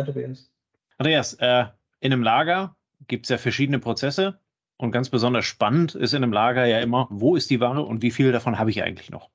Andreas. 0.00 0.50
Andreas, 0.98 1.34
äh, 1.34 1.66
in 2.00 2.12
einem 2.12 2.22
Lager 2.22 2.76
gibt 3.06 3.26
es 3.26 3.30
ja 3.30 3.38
verschiedene 3.38 3.78
Prozesse 3.78 4.38
und 4.76 4.90
ganz 4.90 5.10
besonders 5.10 5.44
spannend 5.44 5.94
ist 5.94 6.14
in 6.14 6.22
einem 6.22 6.32
Lager 6.32 6.66
ja 6.66 6.80
immer, 6.80 7.06
wo 7.10 7.36
ist 7.36 7.50
die 7.50 7.60
Ware 7.60 7.82
und 7.82 8.02
wie 8.02 8.10
viel 8.10 8.32
davon 8.32 8.58
habe 8.58 8.70
ich 8.70 8.82
eigentlich 8.82 9.10
noch? 9.10 9.30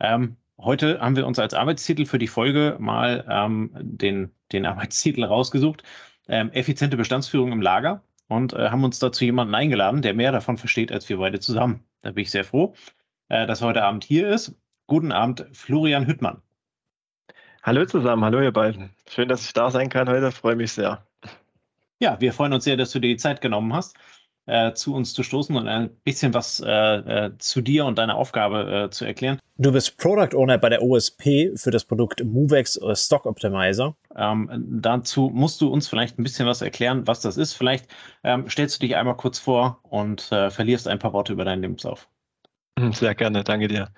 Ähm, 0.00 0.36
heute 0.58 1.00
haben 1.00 1.16
wir 1.16 1.26
uns 1.26 1.38
als 1.38 1.54
Arbeitstitel 1.54 2.06
für 2.06 2.18
die 2.18 2.26
Folge 2.26 2.76
mal 2.78 3.24
ähm, 3.28 3.70
den, 3.74 4.32
den 4.52 4.66
Arbeitstitel 4.66 5.24
rausgesucht, 5.24 5.82
ähm, 6.28 6.50
effiziente 6.52 6.96
Bestandsführung 6.96 7.52
im 7.52 7.62
Lager 7.62 8.02
und 8.28 8.52
äh, 8.52 8.70
haben 8.70 8.84
uns 8.84 8.98
dazu 8.98 9.24
jemanden 9.24 9.54
eingeladen, 9.54 10.02
der 10.02 10.14
mehr 10.14 10.32
davon 10.32 10.56
versteht 10.58 10.90
als 10.92 11.08
wir 11.08 11.18
beide 11.18 11.40
zusammen. 11.40 11.84
Da 12.02 12.12
bin 12.12 12.22
ich 12.22 12.30
sehr 12.30 12.44
froh, 12.44 12.74
äh, 13.28 13.46
dass 13.46 13.60
er 13.60 13.68
heute 13.68 13.84
Abend 13.84 14.04
hier 14.04 14.28
ist. 14.28 14.54
Guten 14.86 15.12
Abend, 15.12 15.46
Florian 15.52 16.06
Hüttmann. 16.06 16.42
Hallo 17.66 17.86
zusammen, 17.86 18.22
hallo 18.22 18.42
ihr 18.42 18.52
beiden. 18.52 18.90
Schön, 19.08 19.26
dass 19.26 19.46
ich 19.46 19.54
da 19.54 19.70
sein 19.70 19.88
kann 19.88 20.06
heute, 20.06 20.30
freue 20.32 20.54
mich 20.54 20.72
sehr. 20.72 21.02
Ja, 21.98 22.20
wir 22.20 22.34
freuen 22.34 22.52
uns 22.52 22.64
sehr, 22.64 22.76
dass 22.76 22.90
du 22.90 22.98
dir 22.98 23.08
die 23.08 23.16
Zeit 23.16 23.40
genommen 23.40 23.72
hast, 23.72 23.96
äh, 24.44 24.74
zu 24.74 24.94
uns 24.94 25.14
zu 25.14 25.22
stoßen 25.22 25.56
und 25.56 25.66
ein 25.66 25.88
bisschen 26.04 26.34
was 26.34 26.60
äh, 26.60 26.70
äh, 26.70 27.30
zu 27.38 27.62
dir 27.62 27.86
und 27.86 27.96
deiner 27.96 28.16
Aufgabe 28.16 28.84
äh, 28.84 28.90
zu 28.90 29.06
erklären. 29.06 29.38
Du 29.56 29.72
bist 29.72 29.96
Product 29.96 30.36
Owner 30.36 30.58
bei 30.58 30.68
der 30.68 30.82
OSP 30.82 31.56
für 31.56 31.70
das 31.70 31.86
Produkt 31.86 32.22
Movex 32.22 32.78
Stock 32.92 33.24
Optimizer. 33.24 33.96
Ähm, 34.14 34.50
dazu 34.82 35.30
musst 35.32 35.62
du 35.62 35.68
uns 35.68 35.88
vielleicht 35.88 36.18
ein 36.18 36.22
bisschen 36.22 36.46
was 36.46 36.60
erklären, 36.60 37.06
was 37.06 37.22
das 37.22 37.38
ist. 37.38 37.54
Vielleicht 37.54 37.86
ähm, 38.24 38.46
stellst 38.50 38.76
du 38.76 38.86
dich 38.86 38.94
einmal 38.94 39.16
kurz 39.16 39.38
vor 39.38 39.80
und 39.84 40.30
äh, 40.32 40.50
verlierst 40.50 40.86
ein 40.86 40.98
paar 40.98 41.14
Worte 41.14 41.32
über 41.32 41.46
deinen 41.46 41.62
Lebenslauf. 41.62 42.08
Sehr 42.92 43.14
gerne, 43.14 43.42
danke 43.42 43.68
dir. 43.68 43.88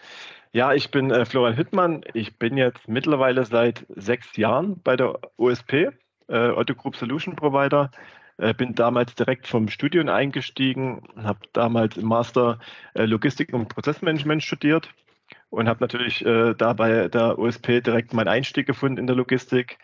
Ja, 0.53 0.73
ich 0.73 0.91
bin 0.91 1.11
äh, 1.11 1.25
Florian 1.25 1.57
Hüttmann. 1.57 2.03
Ich 2.15 2.39
bin 2.39 2.57
jetzt 2.57 2.89
mittlerweile 2.89 3.45
seit 3.45 3.85
sechs 3.95 4.37
Jahren 4.37 4.81
bei 4.83 4.97
der 4.97 5.19
OSP, 5.37 5.91
äh, 6.29 6.49
Otto 6.51 6.75
Group 6.75 6.97
Solution 6.97 7.37
Provider. 7.37 7.91
Äh, 8.39 8.55
bin 8.55 8.75
damals 8.75 9.15
direkt 9.15 9.47
vom 9.47 9.69
Studium 9.69 10.09
eingestiegen, 10.09 11.03
habe 11.17 11.41
damals 11.53 11.97
im 11.97 12.07
Master 12.07 12.59
äh, 12.95 13.05
Logistik 13.05 13.53
und 13.53 13.69
Prozessmanagement 13.69 14.43
studiert 14.43 14.91
und 15.51 15.69
habe 15.69 15.83
natürlich 15.83 16.25
äh, 16.25 16.55
da 16.55 16.75
der 16.75 17.39
OSP 17.39 17.81
direkt 17.81 18.13
meinen 18.13 18.29
Einstieg 18.29 18.67
gefunden 18.67 18.99
in 18.99 19.07
der 19.07 19.17
Logistik. 19.17 19.79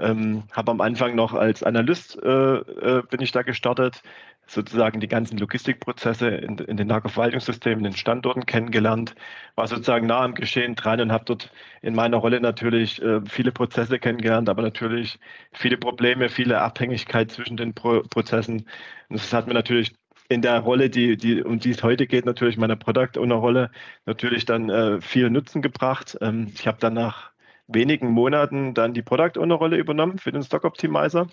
Ähm, 0.00 0.44
habe 0.52 0.70
am 0.70 0.80
Anfang 0.80 1.14
noch 1.14 1.34
als 1.34 1.62
Analyst 1.62 2.18
äh, 2.22 2.28
äh, 2.28 3.02
bin 3.10 3.20
ich 3.20 3.32
da 3.32 3.42
gestartet, 3.42 4.02
sozusagen 4.46 5.00
die 5.00 5.08
ganzen 5.08 5.38
Logistikprozesse 5.38 6.28
in, 6.28 6.58
in 6.58 6.76
den 6.76 6.88
Lagerverwaltungssystemen, 6.88 7.84
in 7.84 7.92
den 7.92 7.96
Standorten 7.96 8.46
kennengelernt, 8.46 9.14
war 9.54 9.68
sozusagen 9.68 10.06
nah 10.06 10.22
am 10.22 10.34
Geschehen 10.34 10.74
dran 10.74 11.00
und 11.00 11.12
habe 11.12 11.24
dort 11.26 11.52
in 11.82 11.94
meiner 11.94 12.16
Rolle 12.16 12.40
natürlich 12.40 13.00
äh, 13.02 13.20
viele 13.28 13.52
Prozesse 13.52 13.98
kennengelernt, 13.98 14.48
aber 14.48 14.62
natürlich 14.62 15.18
viele 15.52 15.76
Probleme, 15.76 16.28
viele 16.30 16.60
Abhängigkeit 16.60 17.30
zwischen 17.30 17.56
den 17.56 17.74
Pro 17.74 18.02
Prozessen. 18.08 18.66
Und 19.08 19.20
das 19.20 19.32
hat 19.32 19.46
mir 19.46 19.54
natürlich 19.54 19.94
in 20.28 20.42
der 20.42 20.60
Rolle, 20.60 20.90
die, 20.90 21.16
die, 21.16 21.42
um 21.42 21.58
die 21.58 21.70
es 21.70 21.82
heute 21.82 22.06
geht, 22.06 22.26
natürlich 22.26 22.58
meiner 22.58 22.76
Product 22.76 23.18
Owner 23.18 23.36
Rolle, 23.36 23.70
natürlich 24.06 24.44
dann 24.44 24.70
äh, 24.70 25.00
viel 25.00 25.30
Nutzen 25.30 25.62
gebracht. 25.62 26.18
Ähm, 26.20 26.52
ich 26.54 26.66
habe 26.66 26.78
dann 26.80 26.94
nach 26.94 27.32
wenigen 27.68 28.10
Monaten 28.10 28.74
dann 28.74 28.94
die 28.94 29.02
Product 29.02 29.38
Owner 29.38 29.54
Rolle 29.54 29.76
übernommen 29.76 30.18
für 30.18 30.32
den 30.32 30.42
Stock 30.42 30.64
Optimizer 30.64 31.28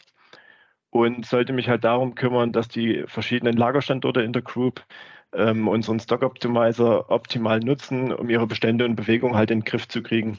und 0.90 1.26
sollte 1.26 1.54
mich 1.54 1.68
halt 1.68 1.84
darum 1.84 2.16
kümmern, 2.16 2.52
dass 2.52 2.68
die 2.68 3.04
verschiedenen 3.08 3.58
Lagerstandorte 3.58 4.22
in 4.22 4.34
der 4.34 4.42
Group 4.42 4.86
ähm, 5.34 5.68
unseren 5.68 6.00
Stock 6.00 6.22
Optimizer 6.24 7.10
optimal 7.10 7.60
nutzen, 7.60 8.14
um 8.14 8.30
ihre 8.30 8.48
Bestände 8.48 8.86
und 8.86 8.96
Bewegungen 8.96 9.36
halt 9.36 9.52
in 9.52 9.60
den 9.60 9.66
Griff 9.66 9.88
zu 9.88 10.02
kriegen. 10.02 10.38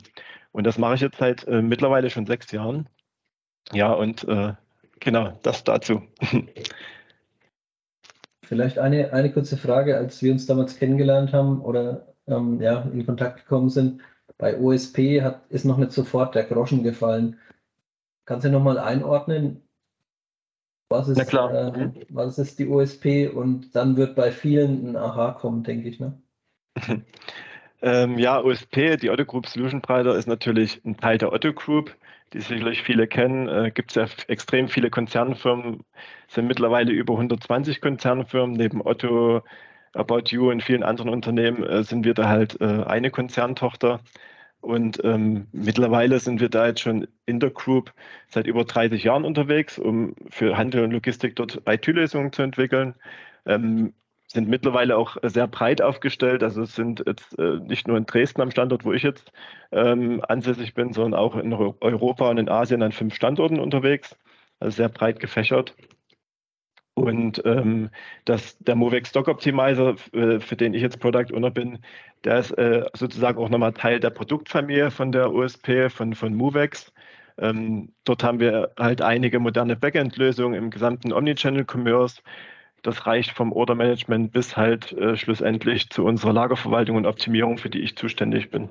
Und 0.53 0.65
das 0.65 0.79
mache 0.79 0.95
ich 0.95 1.01
jetzt 1.01 1.19
seit 1.19 1.47
äh, 1.47 1.61
mittlerweile 1.61 2.09
schon 2.11 2.27
sechs 2.27 2.51
Jahren. 2.53 2.89
Ja, 3.73 3.93
und 3.93 4.25
äh, 4.29 4.55
genau, 5.01 5.39
das 5.43 5.65
dazu. 5.65 6.03
Vielleicht 8.43 8.79
eine, 8.79 9.13
eine 9.13 9.33
kurze 9.33 9.57
Frage, 9.57 9.97
als 9.97 10.23
wir 10.23 10.31
uns 10.33 10.47
damals 10.47 10.79
kennengelernt 10.79 11.33
haben 11.33 11.61
oder 11.61 12.15
ähm, 12.29 12.61
ja, 12.61 12.83
in 12.83 13.05
Kontakt 13.05 13.41
gekommen 13.41 13.71
sind. 13.71 14.01
Bei 14.39 14.59
OSP 14.59 15.23
hat, 15.23 15.43
ist 15.51 15.65
noch 15.65 15.79
nicht 15.79 15.93
sofort 15.93 16.35
der 16.35 16.45
Groschen 16.45 16.83
gefallen. 16.83 17.39
Kannst 18.27 18.45
du 18.45 18.51
nochmal 18.51 18.79
einordnen, 18.79 19.67
was 20.89 21.09
ist, 21.09 21.33
äh, 21.33 21.91
was 22.11 22.39
ist 22.39 22.59
die 22.59 22.69
OSP 22.69 23.29
und 23.29 23.75
dann 23.75 23.97
wird 23.97 24.15
bei 24.15 24.31
vielen 24.31 24.91
ein 24.91 24.97
Aha 24.97 25.33
kommen, 25.33 25.65
denke 25.65 25.89
ich. 25.89 25.99
Ne? 25.99 26.21
ähm, 27.83 28.19
ja, 28.19 28.43
OSP, 28.43 28.97
die 28.97 29.11
Otto 29.11 29.25
Group 29.25 29.47
Solution 29.47 29.83
Provider, 29.83 30.15
ist 30.15 30.29
natürlich 30.29 30.85
ein 30.85 30.97
Teil 30.97 31.19
der 31.19 31.33
Otto 31.33 31.53
Group, 31.53 31.97
die 32.33 32.41
sicherlich 32.41 32.83
viele 32.83 33.09
kennen. 33.09 33.49
Äh, 33.49 33.73
Gibt 33.73 33.91
es 33.91 33.95
ja 33.97 34.07
extrem 34.29 34.69
viele 34.69 34.91
Konzernfirmen, 34.91 35.83
sind 36.29 36.47
mittlerweile 36.47 36.93
über 36.93 37.15
120 37.15 37.81
Konzernfirmen. 37.81 38.57
Neben 38.57 38.81
Otto, 38.81 39.43
About 39.97 40.25
You 40.29 40.51
und 40.51 40.63
vielen 40.63 40.83
anderen 40.83 41.11
Unternehmen 41.11 41.65
äh, 41.65 41.83
sind 41.83 42.05
wir 42.05 42.15
da 42.15 42.29
halt 42.29 42.61
äh, 42.61 42.85
eine 42.85 43.11
Konzerntochter. 43.11 44.01
Und 44.61 45.03
ähm, 45.05 45.47
mittlerweile 45.53 46.19
sind 46.19 46.41
wir 46.41 46.49
da 46.49 46.67
jetzt 46.67 46.81
schon 46.81 47.07
in 47.25 47.41
der 47.41 47.51
Group 47.51 47.93
seit 48.29 48.47
über 48.47 48.65
30 48.65 49.05
Jahren 49.05 49.25
unterwegs, 49.25 49.79
um 49.79 50.17
für 50.31 50.57
Handel 50.57 50.83
und 50.85 50.91
Logistik 50.91 51.37
dort 51.37 51.63
IT-Lösungen 51.67 52.33
zu 52.33 52.43
entwickeln. 52.43 52.95
Ähm, 53.47 53.95
sind 54.29 54.49
mittlerweile 54.49 54.97
auch 54.97 55.17
sehr 55.23 55.47
breit 55.47 55.81
aufgestellt. 55.81 56.43
Also 56.43 56.63
es 56.63 56.75
sind 56.75 57.05
jetzt 57.07 57.39
äh, 57.39 57.59
nicht 57.61 57.87
nur 57.87 57.97
in 57.97 58.07
Dresden 58.07 58.43
am 58.43 58.51
Standort, 58.51 58.85
wo 58.85 58.93
ich 58.93 59.03
jetzt 59.03 59.31
ähm, 59.71 60.21
ansässig 60.27 60.75
bin, 60.75 60.93
sondern 60.93 61.19
auch 61.19 61.37
in 61.37 61.53
Europa 61.53 62.29
und 62.29 62.39
in 62.39 62.49
Asien 62.49 62.83
an 62.83 62.93
fünf 62.93 63.15
Standorten 63.15 63.61
unterwegs. 63.61 64.17
Also 64.59 64.77
sehr 64.77 64.89
breit 64.89 65.21
gefächert. 65.21 65.77
Und 66.97 67.43
ähm, 67.45 67.91
das, 68.25 68.57
der 68.59 68.75
Movex 68.75 69.11
Stock 69.11 69.29
Optimizer, 69.29 69.97
äh, 70.13 70.41
für 70.41 70.57
den 70.57 70.73
ich 70.73 70.81
jetzt 70.81 70.99
Product 70.99 71.31
Owner 71.35 71.51
bin, 71.51 71.79
der 72.25 72.39
ist 72.39 72.53
äh, 72.53 72.87
sozusagen 72.95 73.39
auch 73.39 73.51
nochmal 73.51 73.75
Teil 73.75 74.01
der 74.01 74.09
Produktfamilie 74.09 74.91
von 74.91 75.13
der 75.13 75.31
OSP, 75.31 75.91
von, 75.91 76.15
von 76.15 76.35
Movex. 76.35 76.91
Ähm, 77.37 77.93
dort 78.05 78.25
haben 78.25 78.41
wir 78.41 78.73
halt 78.79 79.03
einige 79.03 79.39
moderne 79.41 79.77
Backend-Lösungen 79.77 80.55
im 80.55 80.71
gesamten 80.71 81.13
Omnichannel-Commerce. 81.13 82.23
Das 82.81 83.07
reicht 83.07 83.33
vom 83.33 83.53
Order-Management 83.53 84.33
bis 84.33 84.57
halt 84.57 84.93
äh, 84.93 85.19
schlussendlich 85.19 85.91
zu 85.91 86.03
unserer 86.03 86.33
Lagerverwaltung 86.33 86.97
und 86.97 87.05
Optimierung, 87.05 87.59
für 87.59 87.69
die 87.69 87.81
ich 87.81 87.97
zuständig 87.97 88.51
bin. 88.51 88.71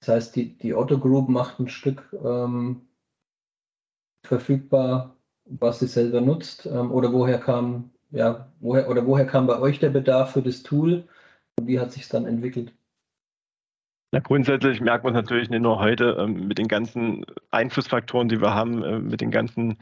Das 0.00 0.08
heißt, 0.08 0.36
die, 0.36 0.56
die 0.56 0.74
Otto 0.74 0.98
Group 0.98 1.28
macht 1.28 1.60
ein 1.60 1.68
Stück 1.68 2.16
ähm, 2.24 2.88
verfügbar 4.24 5.18
was 5.60 5.80
sie 5.80 5.86
selber 5.86 6.20
nutzt 6.20 6.66
ähm, 6.66 6.90
oder 6.90 7.12
woher 7.12 7.38
kam, 7.38 7.90
ja, 8.10 8.48
woher 8.60 8.88
oder 8.88 9.06
woher 9.06 9.26
kam 9.26 9.46
bei 9.46 9.58
euch 9.58 9.78
der 9.78 9.90
Bedarf 9.90 10.32
für 10.32 10.42
das 10.42 10.62
Tool 10.62 11.04
und 11.58 11.66
wie 11.66 11.80
hat 11.80 11.92
sich 11.92 12.02
es 12.02 12.08
dann 12.08 12.26
entwickelt? 12.26 12.72
Ja, 14.14 14.20
grundsätzlich 14.20 14.80
merkt 14.80 15.04
man 15.04 15.14
natürlich 15.14 15.48
nicht 15.48 15.62
nur 15.62 15.78
heute 15.78 16.16
ähm, 16.20 16.46
mit 16.46 16.58
den 16.58 16.68
ganzen 16.68 17.24
Einflussfaktoren, 17.50 18.28
die 18.28 18.40
wir 18.40 18.54
haben, 18.54 18.82
äh, 18.82 18.98
mit 18.98 19.22
den 19.22 19.30
ganzen 19.30 19.78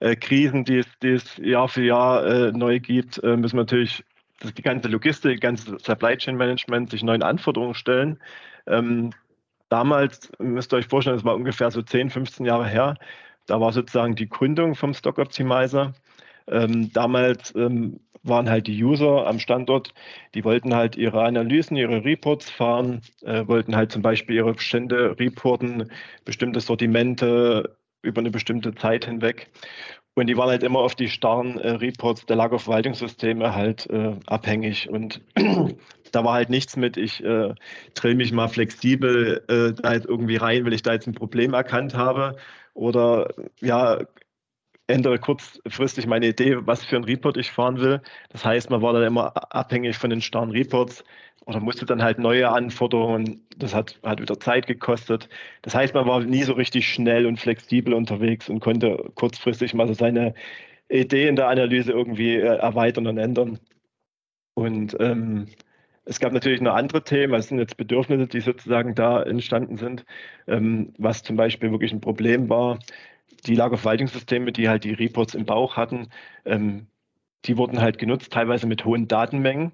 äh, 0.00 0.16
Krisen, 0.16 0.64
die 0.64 0.78
es, 0.78 0.86
die 1.00 1.10
es 1.10 1.36
Jahr 1.36 1.68
für 1.68 1.84
Jahr 1.84 2.26
äh, 2.26 2.52
neu 2.52 2.80
gibt, 2.80 3.22
müssen 3.22 3.54
wir 3.54 3.62
natürlich 3.62 4.04
die 4.42 4.62
ganze 4.62 4.88
Logistik, 4.88 5.40
ganze 5.40 5.78
Supply 5.78 6.16
Chain 6.16 6.36
Management 6.36 6.90
sich 6.90 7.02
neuen 7.02 7.22
Anforderungen 7.22 7.74
stellen. 7.74 8.20
Ähm, 8.66 9.10
damals 9.68 10.30
müsst 10.38 10.72
ihr 10.72 10.76
euch 10.76 10.86
vorstellen, 10.86 11.16
es 11.16 11.24
war 11.24 11.34
ungefähr 11.34 11.70
so 11.70 11.82
10, 11.82 12.10
15 12.10 12.46
Jahre 12.46 12.66
her, 12.66 12.94
da 13.48 13.60
war 13.60 13.72
sozusagen 13.72 14.14
die 14.14 14.28
Gründung 14.28 14.76
vom 14.76 14.94
Stock 14.94 15.18
Optimizer. 15.18 15.94
Ähm, 16.46 16.92
damals 16.92 17.54
ähm, 17.56 18.00
waren 18.22 18.48
halt 18.48 18.66
die 18.66 18.82
User 18.82 19.26
am 19.26 19.38
Standort, 19.38 19.92
die 20.34 20.44
wollten 20.44 20.74
halt 20.74 20.96
ihre 20.96 21.22
Analysen, 21.24 21.76
ihre 21.76 22.04
Reports 22.04 22.50
fahren, 22.50 23.00
äh, 23.22 23.46
wollten 23.46 23.74
halt 23.74 23.92
zum 23.92 24.02
Beispiel 24.02 24.36
ihre 24.36 24.54
Bestände 24.54 25.18
reporten, 25.18 25.90
bestimmte 26.24 26.60
Sortimente 26.60 27.76
über 28.02 28.20
eine 28.20 28.30
bestimmte 28.30 28.74
Zeit 28.74 29.06
hinweg. 29.06 29.50
Und 30.14 30.26
die 30.26 30.36
waren 30.36 30.48
halt 30.48 30.64
immer 30.64 30.80
auf 30.80 30.94
die 30.94 31.08
starren 31.08 31.58
äh, 31.58 31.70
Reports 31.70 32.26
der 32.26 32.36
Lagerverwaltungssysteme 32.36 33.54
halt 33.54 33.88
äh, 33.88 34.16
abhängig. 34.26 34.88
Und 34.90 35.20
da 36.12 36.24
war 36.24 36.34
halt 36.34 36.50
nichts 36.50 36.76
mit, 36.76 36.96
ich 36.96 37.22
äh, 37.22 37.54
drill 37.94 38.14
mich 38.16 38.32
mal 38.32 38.48
flexibel 38.48 39.44
äh, 39.48 39.80
da 39.80 39.94
jetzt 39.94 40.06
irgendwie 40.06 40.36
rein, 40.36 40.64
weil 40.64 40.72
ich 40.72 40.82
da 40.82 40.92
jetzt 40.92 41.06
ein 41.06 41.14
Problem 41.14 41.54
erkannt 41.54 41.94
habe. 41.94 42.36
Oder 42.78 43.34
ja, 43.60 43.98
ändere 44.86 45.18
kurzfristig 45.18 46.06
meine 46.06 46.28
Idee, 46.28 46.58
was 46.60 46.84
für 46.84 46.94
ein 46.94 47.02
Report 47.02 47.36
ich 47.36 47.50
fahren 47.50 47.80
will. 47.80 48.00
Das 48.30 48.44
heißt, 48.44 48.70
man 48.70 48.82
war 48.82 48.92
dann 48.92 49.02
immer 49.02 49.32
abhängig 49.52 49.98
von 49.98 50.10
den 50.10 50.20
starren 50.20 50.52
Reports 50.52 51.02
oder 51.44 51.58
musste 51.58 51.86
dann 51.86 52.04
halt 52.04 52.20
neue 52.20 52.48
Anforderungen. 52.48 53.44
Das 53.56 53.74
hat, 53.74 53.98
hat 54.04 54.20
wieder 54.20 54.38
Zeit 54.38 54.68
gekostet. 54.68 55.28
Das 55.62 55.74
heißt, 55.74 55.92
man 55.92 56.06
war 56.06 56.20
nie 56.20 56.44
so 56.44 56.52
richtig 56.52 56.88
schnell 56.88 57.26
und 57.26 57.40
flexibel 57.40 57.94
unterwegs 57.94 58.48
und 58.48 58.60
konnte 58.60 59.10
kurzfristig 59.16 59.74
mal 59.74 59.88
so 59.88 59.94
seine 59.94 60.34
Idee 60.88 61.26
in 61.26 61.34
der 61.34 61.48
Analyse 61.48 61.90
irgendwie 61.90 62.36
äh, 62.36 62.58
erweitern 62.58 63.08
und 63.08 63.18
ändern. 63.18 63.58
Und 64.54 64.96
ähm, 65.00 65.48
es 66.08 66.20
gab 66.20 66.32
natürlich 66.32 66.60
noch 66.60 66.74
andere 66.74 67.04
Themen, 67.04 67.34
es 67.34 67.48
sind 67.48 67.58
jetzt 67.58 67.76
Bedürfnisse, 67.76 68.26
die 68.26 68.40
sozusagen 68.40 68.94
da 68.94 69.22
entstanden 69.22 69.76
sind, 69.76 70.04
ähm, 70.46 70.92
was 70.98 71.22
zum 71.22 71.36
Beispiel 71.36 71.70
wirklich 71.70 71.92
ein 71.92 72.00
Problem 72.00 72.48
war 72.48 72.78
die 73.46 73.54
Lagerverwaltungssysteme, 73.54 74.52
die 74.52 74.68
halt 74.68 74.84
die 74.84 74.92
Reports 74.92 75.34
im 75.34 75.44
Bauch 75.44 75.76
hatten, 75.76 76.08
ähm, 76.44 76.86
die 77.44 77.56
wurden 77.56 77.80
halt 77.80 77.98
genutzt, 77.98 78.32
teilweise 78.32 78.66
mit 78.66 78.84
hohen 78.84 79.08
Datenmengen. 79.08 79.72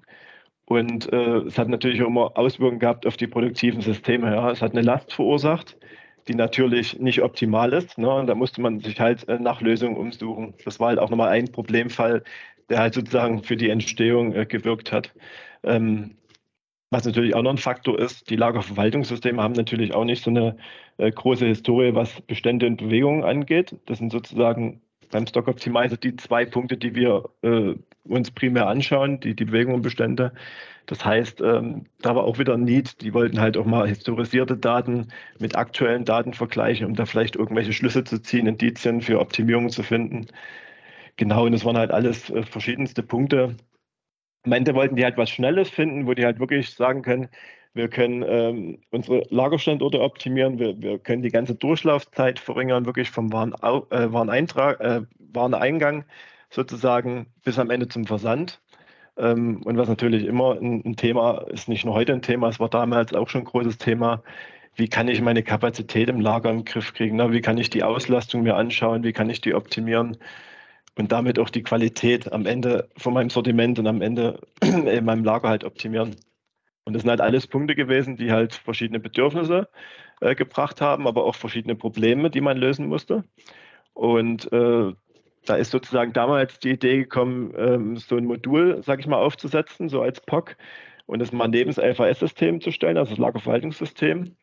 Und 0.65 1.11
äh, 1.11 1.37
es 1.39 1.57
hat 1.57 1.67
natürlich 1.67 2.01
auch 2.01 2.07
immer 2.07 2.37
Auswirkungen 2.37 2.79
gehabt 2.79 3.05
auf 3.05 3.17
die 3.17 3.27
produktiven 3.27 3.81
Systeme. 3.81 4.33
Ja. 4.33 4.51
Es 4.51 4.61
hat 4.61 4.71
eine 4.71 4.81
Last 4.81 5.13
verursacht, 5.13 5.77
die 6.27 6.35
natürlich 6.35 6.99
nicht 6.99 7.21
optimal 7.21 7.73
ist. 7.73 7.97
Ne. 7.97 8.11
Und 8.11 8.27
da 8.27 8.35
musste 8.35 8.61
man 8.61 8.79
sich 8.79 8.99
halt 8.99 9.27
äh, 9.27 9.39
nach 9.39 9.61
Lösungen 9.61 9.95
umsuchen. 9.95 10.55
Das 10.63 10.79
war 10.79 10.89
halt 10.89 10.99
auch 10.99 11.09
nochmal 11.09 11.29
ein 11.29 11.51
Problemfall, 11.51 12.23
der 12.69 12.79
halt 12.79 12.95
sozusagen 12.95 13.43
für 13.43 13.57
die 13.57 13.69
Entstehung 13.69 14.33
äh, 14.33 14.45
gewirkt 14.45 14.91
hat. 14.91 15.13
Ähm, 15.63 16.15
was 16.89 17.05
natürlich 17.05 17.35
auch 17.35 17.41
noch 17.41 17.51
ein 17.51 17.57
Faktor 17.57 17.99
ist, 17.99 18.29
die 18.29 18.35
Lagerverwaltungssysteme 18.35 19.41
haben 19.41 19.53
natürlich 19.53 19.93
auch 19.93 20.05
nicht 20.05 20.23
so 20.23 20.29
eine 20.29 20.57
äh, 20.97 21.11
große 21.11 21.45
Historie, 21.45 21.95
was 21.95 22.21
Bestände 22.21 22.67
und 22.67 22.77
Bewegungen 22.77 23.23
angeht. 23.23 23.75
Das 23.85 23.97
sind 23.97 24.11
sozusagen 24.11 24.81
beim 25.11 25.27
Stock 25.27 25.47
Optimizer 25.47 25.97
die 25.97 26.15
zwei 26.15 26.45
Punkte, 26.45 26.77
die 26.77 26.95
wir 26.95 27.29
äh, 27.41 27.75
uns 28.03 28.31
primär 28.31 28.67
anschauen, 28.67 29.19
die, 29.19 29.35
die 29.35 29.45
Bewegungen 29.45 29.77
und 29.77 29.81
Bestände. 29.81 30.33
Das 30.85 31.03
heißt, 31.03 31.41
ähm, 31.41 31.85
da 32.01 32.15
war 32.15 32.23
auch 32.23 32.37
wieder 32.37 32.53
ein 32.53 32.63
Need. 32.63 33.01
Die 33.01 33.13
wollten 33.13 33.39
halt 33.39 33.57
auch 33.57 33.65
mal 33.65 33.87
historisierte 33.87 34.57
Daten 34.57 35.07
mit 35.39 35.55
aktuellen 35.55 36.05
Daten 36.05 36.33
vergleichen, 36.33 36.85
um 36.85 36.95
da 36.95 37.05
vielleicht 37.05 37.35
irgendwelche 37.35 37.73
Schlüsse 37.73 38.03
zu 38.03 38.21
ziehen, 38.21 38.45
Indizien 38.47 39.01
für 39.01 39.19
Optimierungen 39.19 39.69
zu 39.69 39.83
finden. 39.83 40.27
Genau, 41.17 41.45
und 41.45 41.53
das 41.53 41.65
waren 41.65 41.77
halt 41.77 41.91
alles 41.91 42.29
äh, 42.29 42.43
verschiedenste 42.43 43.01
Punkte, 43.01 43.55
am 44.45 44.51
Ende 44.51 44.75
wollten 44.75 44.95
die 44.95 45.03
halt 45.03 45.17
was 45.17 45.29
Schnelles 45.29 45.69
finden, 45.69 46.07
wo 46.07 46.13
die 46.13 46.25
halt 46.25 46.39
wirklich 46.39 46.69
sagen 46.73 47.01
können, 47.01 47.29
wir 47.73 47.89
können 47.89 48.23
ähm, 48.25 48.79
unsere 48.91 49.23
Lagerstandorte 49.29 49.99
optimieren, 49.99 50.59
wir, 50.59 50.81
wir, 50.81 50.97
können 50.97 51.21
die 51.21 51.29
ganze 51.29 51.55
Durchlaufzeit 51.55 52.39
verringern, 52.39 52.85
wirklich 52.85 53.11
vom 53.11 53.33
Waren, 53.33 53.53
äh, 53.53 54.13
Wareneintrag, 54.13 54.79
äh, 54.79 55.01
Wareneingang 55.33 56.05
sozusagen 56.49 57.27
bis 57.43 57.59
am 57.59 57.69
Ende 57.69 57.89
zum 57.89 58.05
Versand. 58.05 58.61
Ähm, 59.17 59.61
und 59.65 59.77
was 59.77 59.89
natürlich 59.89 60.25
immer 60.25 60.53
ein, 60.53 60.83
ein, 60.85 60.95
Thema 60.95 61.45
ist, 61.49 61.67
nicht 61.67 61.83
nur 61.83 61.95
heute 61.95 62.13
ein 62.13 62.21
Thema, 62.21 62.47
es 62.47 62.61
war 62.61 62.69
damals 62.69 63.13
auch 63.13 63.27
schon 63.27 63.41
ein 63.41 63.45
großes 63.45 63.77
Thema, 63.77 64.23
wie 64.75 64.87
kann 64.87 65.09
ich 65.09 65.21
meine 65.21 65.43
Kapazität 65.43 66.09
im 66.09 66.21
Lager 66.21 66.51
im 66.51 66.63
Griff 66.63 66.93
kriegen, 66.93 67.17
ne? 67.17 67.31
wie 67.33 67.41
kann 67.41 67.57
ich 67.57 67.69
die 67.69 67.83
Auslastung 67.83 68.43
mir 68.43 68.55
anschauen, 68.55 69.03
wie 69.03 69.13
kann 69.13 69.29
ich 69.29 69.41
die 69.41 69.53
optimieren 69.53 70.17
und 70.97 71.11
damit 71.11 71.39
auch 71.39 71.49
die 71.49 71.63
Qualität 71.63 72.31
am 72.31 72.45
Ende 72.45 72.89
von 72.97 73.13
meinem 73.13 73.29
Sortiment 73.29 73.79
und 73.79 73.87
am 73.87 74.01
Ende 74.01 74.39
in 74.61 75.05
meinem 75.05 75.23
Lager 75.23 75.49
halt 75.49 75.63
optimieren. 75.63 76.15
Und 76.85 76.93
das 76.93 77.01
sind 77.01 77.09
halt 77.09 77.21
alles 77.21 77.47
Punkte 77.47 77.75
gewesen, 77.75 78.15
die 78.15 78.31
halt 78.31 78.53
verschiedene 78.53 78.99
Bedürfnisse 78.99 79.67
äh, 80.21 80.35
gebracht 80.35 80.81
haben, 80.81 81.07
aber 81.07 81.25
auch 81.25 81.35
verschiedene 81.35 81.75
Probleme, 81.75 82.29
die 82.29 82.41
man 82.41 82.57
lösen 82.57 82.87
musste. 82.87 83.23
Und 83.93 84.51
äh, 84.51 84.93
da 85.45 85.55
ist 85.55 85.71
sozusagen 85.71 86.13
damals 86.13 86.59
die 86.59 86.71
Idee 86.71 86.97
gekommen, 86.97 87.53
ähm, 87.57 87.97
so 87.97 88.17
ein 88.17 88.25
Modul, 88.25 88.81
sag 88.83 88.99
ich 88.99 89.07
mal, 89.07 89.17
aufzusetzen, 89.17 89.89
so 89.89 90.01
als 90.01 90.21
POC 90.21 90.57
und 91.05 91.19
das 91.19 91.31
mal 91.31 91.47
neben 91.47 91.71
das 91.73 91.77
LVS-System 91.77 92.61
zu 92.61 92.71
stellen, 92.71 92.97
also 92.97 93.11
das 93.11 93.19
Lagerverwaltungssystem. 93.19 94.35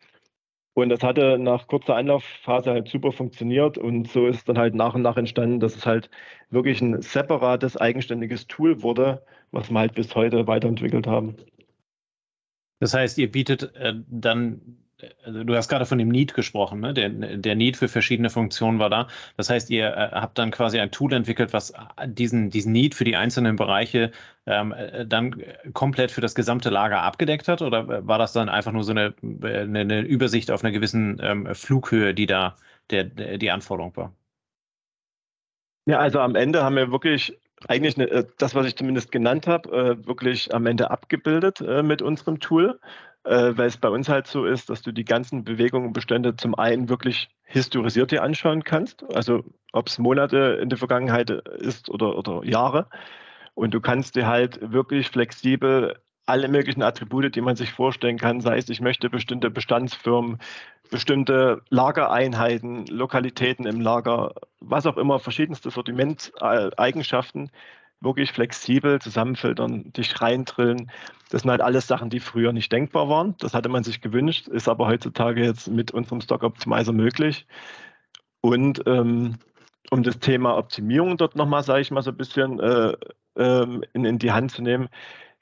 Und 0.74 0.88
das 0.88 1.02
hatte 1.02 1.38
nach 1.38 1.66
kurzer 1.66 1.96
Anlaufphase 1.96 2.70
halt 2.70 2.88
super 2.88 3.12
funktioniert 3.12 3.76
und 3.76 4.08
so 4.08 4.26
ist 4.26 4.48
dann 4.48 4.58
halt 4.58 4.74
nach 4.74 4.94
und 4.94 5.02
nach 5.02 5.18
entstanden, 5.18 5.60
dass 5.60 5.76
es 5.76 5.84
halt 5.84 6.08
wirklich 6.50 6.80
ein 6.80 7.02
separates, 7.02 7.76
eigenständiges 7.76 8.46
Tool 8.46 8.82
wurde, 8.82 9.22
was 9.50 9.70
wir 9.70 9.78
halt 9.80 9.94
bis 9.94 10.14
heute 10.14 10.46
weiterentwickelt 10.46 11.06
haben. 11.06 11.36
Das 12.80 12.94
heißt, 12.94 13.18
ihr 13.18 13.30
bietet 13.30 13.74
äh, 13.76 13.94
dann 14.08 14.78
also 15.24 15.44
du 15.44 15.56
hast 15.56 15.68
gerade 15.68 15.86
von 15.86 15.98
dem 15.98 16.08
Need 16.08 16.34
gesprochen, 16.34 16.80
ne? 16.80 16.94
der, 16.94 17.08
der 17.08 17.54
Need 17.54 17.76
für 17.76 17.88
verschiedene 17.88 18.30
Funktionen 18.30 18.78
war 18.78 18.90
da. 18.90 19.08
Das 19.36 19.50
heißt, 19.50 19.70
ihr 19.70 19.88
äh, 19.88 20.10
habt 20.12 20.38
dann 20.38 20.50
quasi 20.50 20.78
ein 20.78 20.90
Tool 20.90 21.12
entwickelt, 21.12 21.52
was 21.52 21.72
diesen, 22.06 22.50
diesen 22.50 22.72
Need 22.72 22.94
für 22.94 23.04
die 23.04 23.16
einzelnen 23.16 23.56
Bereiche 23.56 24.12
ähm, 24.46 24.72
äh, 24.72 25.06
dann 25.06 25.42
komplett 25.72 26.10
für 26.10 26.20
das 26.20 26.34
gesamte 26.34 26.70
Lager 26.70 27.02
abgedeckt 27.02 27.48
hat? 27.48 27.62
Oder 27.62 28.06
war 28.06 28.18
das 28.18 28.32
dann 28.32 28.48
einfach 28.48 28.72
nur 28.72 28.84
so 28.84 28.92
eine, 28.92 29.14
eine, 29.22 29.80
eine 29.80 30.00
Übersicht 30.00 30.50
auf 30.50 30.64
einer 30.64 30.72
gewissen 30.72 31.20
ähm, 31.22 31.54
Flughöhe, 31.54 32.14
die 32.14 32.26
da 32.26 32.56
der, 32.90 33.04
der, 33.04 33.38
die 33.38 33.50
Anforderung 33.50 33.96
war? 33.96 34.12
Ja, 35.86 35.98
also 35.98 36.20
am 36.20 36.36
Ende 36.36 36.62
haben 36.62 36.76
wir 36.76 36.92
wirklich 36.92 37.36
eigentlich 37.68 37.98
äh, 37.98 38.24
das, 38.38 38.54
was 38.54 38.66
ich 38.66 38.76
zumindest 38.76 39.10
genannt 39.12 39.46
habe, 39.46 39.68
äh, 39.70 40.06
wirklich 40.06 40.54
am 40.54 40.66
Ende 40.66 40.90
abgebildet 40.90 41.60
mit 41.60 42.02
unserem 42.02 42.40
Tool 42.40 42.78
äh, 43.24 43.56
weil 43.56 43.68
es 43.68 43.76
bei 43.76 43.88
uns 43.88 44.08
halt 44.08 44.26
so 44.26 44.44
ist, 44.44 44.70
dass 44.70 44.82
du 44.82 44.92
die 44.92 45.04
ganzen 45.04 45.44
Bewegungen 45.44 45.88
und 45.88 45.92
Bestände 45.92 46.36
zum 46.36 46.54
einen 46.54 46.88
wirklich 46.88 47.28
historisiert 47.44 48.10
dir 48.10 48.22
anschauen 48.22 48.64
kannst, 48.64 49.04
also 49.14 49.44
ob 49.72 49.88
es 49.88 49.98
Monate 49.98 50.58
in 50.60 50.68
der 50.68 50.78
Vergangenheit 50.78 51.30
ist 51.30 51.88
oder, 51.88 52.16
oder 52.16 52.44
Jahre. 52.44 52.88
Und 53.54 53.74
du 53.74 53.80
kannst 53.80 54.16
dir 54.16 54.26
halt 54.26 54.72
wirklich 54.72 55.08
flexibel 55.08 55.96
alle 56.24 56.48
möglichen 56.48 56.82
Attribute, 56.82 57.34
die 57.34 57.40
man 57.40 57.56
sich 57.56 57.72
vorstellen 57.72 58.16
kann, 58.16 58.40
sei 58.40 58.56
es, 58.56 58.68
ich 58.68 58.80
möchte 58.80 59.10
bestimmte 59.10 59.50
Bestandsfirmen, 59.50 60.38
bestimmte 60.90 61.62
Lagereinheiten, 61.68 62.86
Lokalitäten 62.86 63.66
im 63.66 63.80
Lager, 63.80 64.34
was 64.60 64.86
auch 64.86 64.96
immer, 64.96 65.18
verschiedenste 65.18 65.70
Sortimenteigenschaften 65.70 67.50
wirklich 68.02 68.32
flexibel 68.32 69.00
zusammenfiltern, 69.00 69.92
dich 69.92 70.20
reindrillen. 70.20 70.90
Das 71.30 71.42
sind 71.42 71.50
halt 71.50 71.60
alles 71.60 71.86
Sachen, 71.86 72.10
die 72.10 72.20
früher 72.20 72.52
nicht 72.52 72.72
denkbar 72.72 73.08
waren. 73.08 73.34
Das 73.38 73.54
hatte 73.54 73.68
man 73.68 73.84
sich 73.84 74.00
gewünscht, 74.00 74.48
ist 74.48 74.68
aber 74.68 74.86
heutzutage 74.86 75.44
jetzt 75.44 75.68
mit 75.68 75.92
unserem 75.92 76.20
Stock 76.20 76.42
Optimizer 76.42 76.92
möglich. 76.92 77.46
Und 78.40 78.82
ähm, 78.86 79.36
um 79.90 80.02
das 80.02 80.18
Thema 80.18 80.56
Optimierung 80.56 81.16
dort 81.16 81.36
nochmal, 81.36 81.62
sage 81.62 81.80
ich 81.80 81.90
mal, 81.90 82.02
so 82.02 82.10
ein 82.10 82.16
bisschen 82.16 82.58
äh, 82.60 82.94
ähm, 83.36 83.84
in, 83.92 84.04
in, 84.04 84.18
die 84.18 84.32
Hand 84.32 84.50
zu 84.50 84.62
nehmen, 84.62 84.88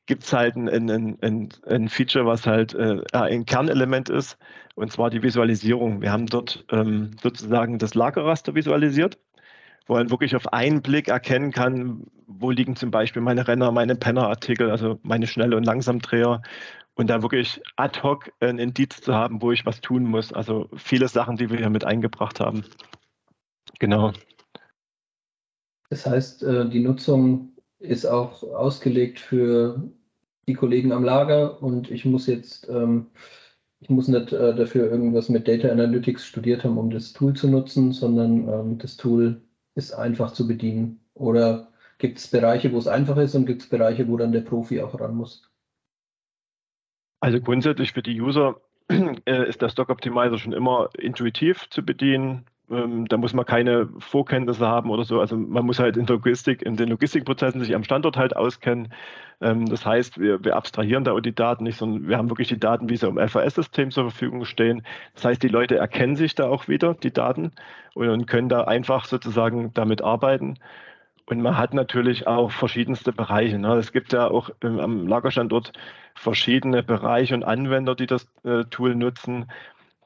gibt 0.07 0.25
es 0.25 0.33
halt 0.33 0.57
ein, 0.57 0.69
ein, 0.69 1.19
ein, 1.21 1.49
ein, 1.67 1.89
Feature, 1.89 2.27
was 2.27 2.47
halt 2.47 2.75
äh, 2.75 3.01
ein 3.13 3.47
Kernelement 3.47 4.09
ist, 4.09 4.39
und 4.75 4.91
zwar 4.91 5.09
die 5.09 5.23
Visualisierung. 5.23 6.03
Wir 6.03 6.11
haben 6.11 6.27
dort 6.27 6.65
ähm, 6.71 7.13
sozusagen 7.23 7.79
das 7.79 7.95
Lagerraster 7.95 8.55
visualisiert 8.55 9.19
wo 9.87 9.95
man 9.95 10.11
wirklich 10.11 10.37
auf 10.37 10.53
einen 10.53 10.83
Blick 10.83 11.09
erkennen 11.09 11.53
kann, 11.53 12.07
wo 12.27 12.51
liegen 12.51 12.77
zum 12.77 12.91
Beispiel 12.91 13.23
meine 13.23 13.47
Renner, 13.49 13.73
meine 13.73 13.97
Penner-Artikel, 13.97 14.71
also 14.71 14.99
meine 15.03 15.27
Schnell- 15.27 15.55
und 15.55 15.65
Langsamdreher 15.65 16.43
und 16.95 17.09
da 17.09 17.23
wirklich 17.23 17.61
ad 17.77 18.03
hoc 18.03 18.31
ein 18.41 18.59
Indiz 18.59 19.01
zu 19.01 19.15
haben, 19.15 19.43
wo 19.43 19.53
ich 19.53 19.67
was 19.67 19.81
tun 19.81 20.05
muss. 20.05 20.33
Also 20.33 20.69
viele 20.77 21.09
Sachen, 21.09 21.37
die 21.37 21.51
wir 21.51 21.59
hier 21.59 21.71
mit 21.71 21.85
eingebracht 21.85 22.41
haben. 22.41 22.65
Genau. 23.79 24.13
Das 25.89 26.07
heißt, 26.07 26.43
äh, 26.43 26.69
die 26.69 26.81
Nutzung 26.81 27.53
ist 27.79 28.07
auch 28.07 28.43
ausgelegt 28.43 29.19
für 29.19 29.83
die 30.47 30.55
Kollegen 30.55 30.93
am 30.93 31.05
Lager 31.05 31.63
und 31.63 31.91
ich 31.91 32.05
muss 32.05 32.27
jetzt, 32.27 32.69
ähm, 32.69 33.07
ich 33.81 33.89
muss 33.89 34.09
nicht 34.09 34.33
äh, 34.33 34.55
dafür 34.55 34.91
irgendwas 34.91 35.29
mit 35.29 35.49
Data 35.49 35.69
Analytics 35.69 36.27
studiert 36.27 36.65
haben, 36.65 36.79
um 36.79 36.91
das 36.91 37.13
Tool 37.13 37.35
zu 37.35 37.49
nutzen, 37.49 37.93
sondern 37.93 38.49
ähm, 38.49 38.79
das 38.79 38.97
Tool 38.97 39.41
ist 39.75 39.93
einfach 39.93 40.33
zu 40.33 40.47
bedienen? 40.47 41.01
Oder 41.15 41.69
gibt 41.99 42.19
es 42.19 42.29
Bereiche, 42.29 42.73
wo 42.73 42.79
es 42.79 42.87
einfach 42.87 43.17
ist 43.17 43.35
und 43.35 43.47
gibt 43.47 43.63
es 43.63 43.69
Bereiche, 43.69 44.09
wo 44.09 44.17
dann 44.17 44.33
der 44.33 44.41
Profi 44.41 44.81
auch 44.81 44.99
ran 44.99 45.15
muss? 45.15 45.51
Also 47.21 47.41
grundsätzlich 47.41 47.93
für 47.93 48.03
die 48.03 48.21
User 48.21 48.61
äh, 48.89 49.49
ist 49.49 49.61
der 49.63 49.69
Stock 49.69 49.91
Optimizer 49.91 50.39
schon 50.39 50.53
immer 50.53 50.89
intuitiv 50.99 51.69
zu 51.71 51.85
bedienen. 51.85 52.47
Ähm, 52.71 53.07
da 53.09 53.17
muss 53.17 53.35
man 53.35 53.45
keine 53.45 53.89
Vorkenntnisse 53.99 54.67
haben 54.67 54.91
oder 54.91 55.05
so. 55.05 55.21
Also 55.21 55.37
man 55.37 55.67
muss 55.67 55.81
halt 55.81 55.97
in 55.97 56.07
Logistik, 56.07 56.63
in 56.63 56.77
den 56.77 56.89
Logistikprozessen 56.89 57.61
sich 57.61 57.75
am 57.75 57.83
Standort 57.83 58.17
halt 58.17 58.37
auskennen. 58.37 58.93
Ähm, 59.41 59.67
das 59.67 59.85
heißt, 59.85 60.21
wir, 60.21 60.45
wir 60.45 60.57
abstrahieren 60.57 61.05
da 61.05 61.13
auch 61.13 61.21
die 61.21 61.35
Daten 61.35 61.65
nicht, 61.65 61.79
sondern 61.79 62.09
wir 62.09 62.17
haben 62.17 62.31
wirklich 62.31 62.49
die 62.49 62.61
Daten, 62.61 62.89
wie 62.89 62.97
sie 62.97 63.09
im 63.09 63.19
FAS-System 63.19 63.91
zur 63.91 64.11
Verfügung 64.11 64.45
stehen. 64.45 64.83
Das 65.15 65.25
heißt, 65.25 65.43
die 65.43 65.49
Leute 65.49 65.77
erkennen 65.77 66.15
sich 66.15 66.35
da 66.35 66.49
auch 66.49 66.69
wieder, 66.69 66.95
die 66.95 67.13
Daten, 67.13 67.53
und 67.95 68.27
können 68.27 68.49
da 68.49 68.65
einfach 68.65 69.05
sozusagen 69.07 69.75
damit 69.75 70.03
arbeiten. 70.03 70.59
Und 71.27 71.43
man 71.43 71.57
hat 71.57 71.75
natürlich 71.75 72.27
auch 72.27 72.51
verschiedenste 72.51 73.13
Bereiche. 73.13 73.59
Ne? 73.59 73.75
Es 73.75 73.93
gibt 73.93 74.13
ja 74.13 74.29
auch 74.29 74.51
am 74.63 75.07
Lagerstandort 75.07 75.73
verschiedene 76.15 76.83
Bereiche 76.83 77.35
und 77.35 77.45
Anwender, 77.45 77.95
die 77.95 78.07
das 78.07 78.29
äh, 78.45 78.65
Tool 78.65 78.95
nutzen. 78.95 79.47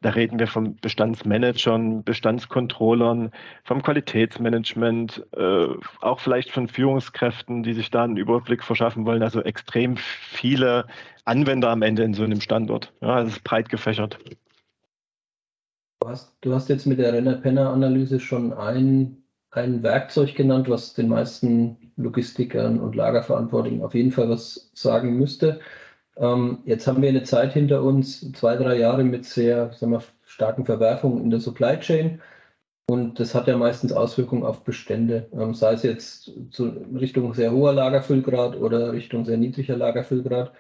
Da 0.05 0.11
reden 0.11 0.39
wir 0.39 0.49
von 0.49 0.77
Bestandsmanagern, 0.77 2.05
Bestandscontrollern, 2.05 3.31
vom 3.63 3.83
Qualitätsmanagement, 3.83 5.27
äh, 5.35 5.67
auch 6.03 6.21
vielleicht 6.21 6.51
von 6.51 6.69
Führungskräften, 6.69 7.63
die 7.63 7.73
sich 7.73 7.91
da 7.91 8.05
einen 8.05 8.19
Überblick 8.19 8.63
verschaffen 8.63 9.07
wollen. 9.07 9.23
Also 9.23 9.41
extrem 9.41 9.97
viele 9.97 10.85
Anwender 11.25 11.71
am 11.71 11.81
Ende 11.81 12.03
in 12.03 12.13
so 12.13 12.23
einem 12.23 12.43
Standort. 12.43 12.93
Ja, 13.01 13.23
das 13.23 13.33
ist 13.33 13.45
breit 13.45 13.71
gefächert. 13.71 14.19
Du 16.03 16.09
hast, 16.09 16.37
du 16.43 16.53
hast 16.53 16.69
jetzt 16.69 16.85
mit 16.85 16.99
der 16.99 17.15
Renner-Penner-Analyse 17.15 18.21
schon 18.21 18.53
ein, 18.53 19.23
ein 19.53 19.83
Werkzeug 19.83 20.35
genannt, 20.35 20.69
was 20.69 20.93
den 20.93 21.09
meisten 21.09 21.79
Logistikern 21.97 22.79
und 22.79 22.95
Lagerverantwortlichen 22.95 23.83
auf 23.83 23.95
jeden 23.95 24.13
Fall 24.13 24.29
was 24.29 24.71
sagen 24.75 25.17
müsste. 25.17 25.61
Ähm, 26.17 26.59
jetzt 26.65 26.87
haben 26.87 27.03
wir 27.03 27.09
eine 27.09 27.25
Zeit 27.25 27.53
hinter 27.53 27.83
uns, 27.83 28.33
zwei, 28.33 28.57
drei 28.57 28.79
Jahre 28.79 29.05
mit 29.05 29.25
sehr 29.25 29.73
sagen 29.73 29.93
wir, 29.93 30.03
starken 30.25 30.65
Verwerfungen 30.65 31.23
in 31.23 31.31
der 31.31 31.41
Supply 31.41 31.79
Chain. 31.81 32.21
Und 32.87 33.19
das 33.19 33.35
hat 33.35 33.49
ja 33.49 33.57
meistens 33.57 33.93
Auswirkungen 33.93 34.45
auf 34.45 34.63
Bestände, 34.63 35.29
ähm, 35.33 35.55
sei 35.55 35.73
es 35.73 35.83
jetzt 35.83 36.31
zu 36.51 36.65
Richtung 36.95 37.33
sehr 37.35 37.53
hoher 37.53 37.73
Lagerfüllgrad 37.73 38.57
oder 38.57 38.93
Richtung 38.93 39.25
sehr 39.25 39.39
niedriger 39.39 39.77
Lagerfüllgrad. 39.77 40.53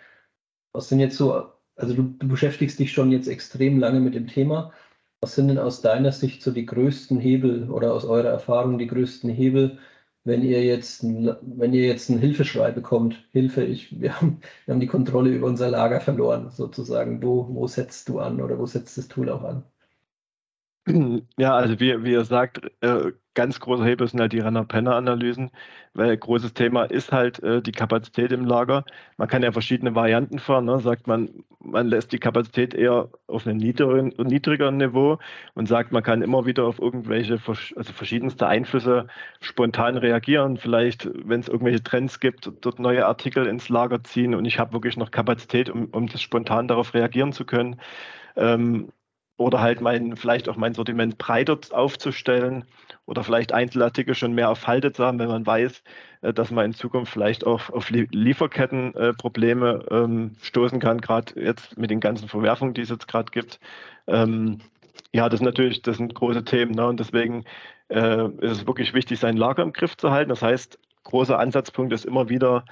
Was 0.72 0.88
sind 0.88 1.00
jetzt 1.00 1.16
so, 1.16 1.50
also 1.76 1.94
du, 1.94 2.02
du 2.18 2.28
beschäftigst 2.28 2.78
dich 2.78 2.92
schon 2.92 3.12
jetzt 3.12 3.28
extrem 3.28 3.78
lange 3.78 4.00
mit 4.00 4.14
dem 4.14 4.26
Thema. 4.26 4.72
Was 5.20 5.34
sind 5.34 5.48
denn 5.48 5.58
aus 5.58 5.82
deiner 5.82 6.12
Sicht 6.12 6.42
so 6.42 6.50
die 6.50 6.66
größten 6.66 7.20
Hebel 7.20 7.70
oder 7.70 7.94
aus 7.94 8.04
eurer 8.04 8.28
Erfahrung 8.28 8.78
die 8.78 8.86
größten 8.86 9.30
Hebel, 9.30 9.78
wenn 10.24 10.42
ihr 10.42 10.62
jetzt, 10.64 11.02
wenn 11.04 11.72
ihr 11.74 11.86
jetzt 11.86 12.10
einen 12.10 12.18
Hilfeschrei 12.20 12.70
bekommt, 12.72 13.26
Hilfe, 13.32 13.64
ich, 13.64 14.00
wir, 14.00 14.20
haben, 14.20 14.40
wir 14.64 14.74
haben 14.74 14.80
die 14.80 14.86
Kontrolle 14.86 15.30
über 15.30 15.46
unser 15.46 15.70
Lager 15.70 16.00
verloren, 16.00 16.50
sozusagen, 16.50 17.22
wo, 17.22 17.48
wo 17.54 17.66
setzt 17.66 18.08
du 18.08 18.18
an 18.20 18.40
oder 18.40 18.58
wo 18.58 18.66
setzt 18.66 18.98
das 18.98 19.08
Tool 19.08 19.30
auch 19.30 19.42
an? 19.44 19.64
Ja, 21.38 21.54
also 21.56 21.80
wie, 21.80 22.04
wie 22.04 22.12
ihr 22.12 22.24
sagt, 22.24 22.60
äh, 22.82 23.12
ganz 23.34 23.58
großer 23.58 23.84
Hebel 23.84 24.06
sind 24.06 24.20
halt 24.20 24.32
die 24.32 24.38
Renner-Penner-Analysen, 24.40 25.50
weil 25.94 26.16
großes 26.16 26.54
Thema 26.54 26.84
ist 26.84 27.10
halt 27.10 27.42
äh, 27.42 27.62
die 27.62 27.72
Kapazität 27.72 28.32
im 28.32 28.44
Lager. 28.44 28.84
Man 29.16 29.28
kann 29.28 29.42
ja 29.42 29.50
verschiedene 29.52 29.94
Varianten 29.94 30.38
fahren. 30.38 30.66
Ne? 30.66 30.78
Sagt 30.80 31.06
man, 31.06 31.30
man 31.60 31.88
lässt 31.88 32.12
die 32.12 32.18
Kapazität 32.18 32.74
eher 32.74 33.08
auf 33.26 33.46
einem 33.46 33.56
niedrigeren, 33.56 34.12
niedrigeren 34.18 34.76
Niveau 34.76 35.18
und 35.54 35.66
sagt, 35.68 35.90
man 35.90 36.02
kann 36.02 36.22
immer 36.22 36.44
wieder 36.46 36.64
auf 36.64 36.78
irgendwelche, 36.78 37.40
also 37.46 37.92
verschiedenste 37.92 38.46
Einflüsse 38.46 39.06
spontan 39.40 39.96
reagieren. 39.96 40.58
Vielleicht, 40.58 41.08
wenn 41.14 41.40
es 41.40 41.48
irgendwelche 41.48 41.82
Trends 41.82 42.20
gibt, 42.20 42.52
dort 42.60 42.78
neue 42.78 43.06
Artikel 43.06 43.46
ins 43.46 43.68
Lager 43.70 44.04
ziehen 44.04 44.34
und 44.34 44.44
ich 44.44 44.58
habe 44.58 44.74
wirklich 44.74 44.96
noch 44.98 45.10
Kapazität, 45.10 45.70
um, 45.70 45.86
um 45.86 46.06
das 46.08 46.20
spontan 46.22 46.68
darauf 46.68 46.92
reagieren 46.94 47.32
zu 47.32 47.44
können. 47.46 47.80
Ähm, 48.36 48.90
oder 49.36 49.60
halt 49.60 49.80
mein, 49.80 50.16
vielleicht 50.16 50.48
auch 50.48 50.56
mein 50.56 50.74
Sortiment 50.74 51.18
breiter 51.18 51.58
aufzustellen 51.70 52.64
oder 53.06 53.24
vielleicht 53.24 53.52
Einzelartikel 53.52 54.14
schon 54.14 54.32
mehr 54.32 54.54
Halde 54.66 54.92
zu 54.92 55.04
haben, 55.04 55.18
wenn 55.18 55.28
man 55.28 55.46
weiß, 55.46 55.82
äh, 56.22 56.32
dass 56.32 56.50
man 56.50 56.66
in 56.66 56.74
Zukunft 56.74 57.12
vielleicht 57.12 57.46
auch 57.46 57.70
auf 57.70 57.90
Lieferkettenprobleme 57.90 59.86
ähm, 59.90 60.36
stoßen 60.40 60.80
kann, 60.80 61.00
gerade 61.00 61.40
jetzt 61.40 61.76
mit 61.76 61.90
den 61.90 62.00
ganzen 62.00 62.28
Verwerfungen, 62.28 62.74
die 62.74 62.82
es 62.82 62.90
jetzt 62.90 63.08
gerade 63.08 63.30
gibt. 63.32 63.58
Ähm, 64.06 64.60
ja, 65.12 65.28
das 65.28 65.40
natürlich, 65.40 65.82
das 65.82 65.96
sind 65.96 66.14
große 66.14 66.44
Themen 66.44 66.72
ne? 66.72 66.86
und 66.86 67.00
deswegen 67.00 67.44
äh, 67.88 68.28
ist 68.40 68.52
es 68.52 68.66
wirklich 68.66 68.94
wichtig, 68.94 69.18
sein 69.18 69.36
Lager 69.36 69.62
im 69.62 69.72
Griff 69.72 69.96
zu 69.96 70.10
halten. 70.10 70.30
Das 70.30 70.42
heißt, 70.42 70.78
großer 71.04 71.38
Ansatzpunkt 71.38 71.92
ist 71.92 72.04
immer 72.04 72.28
wieder 72.28 72.64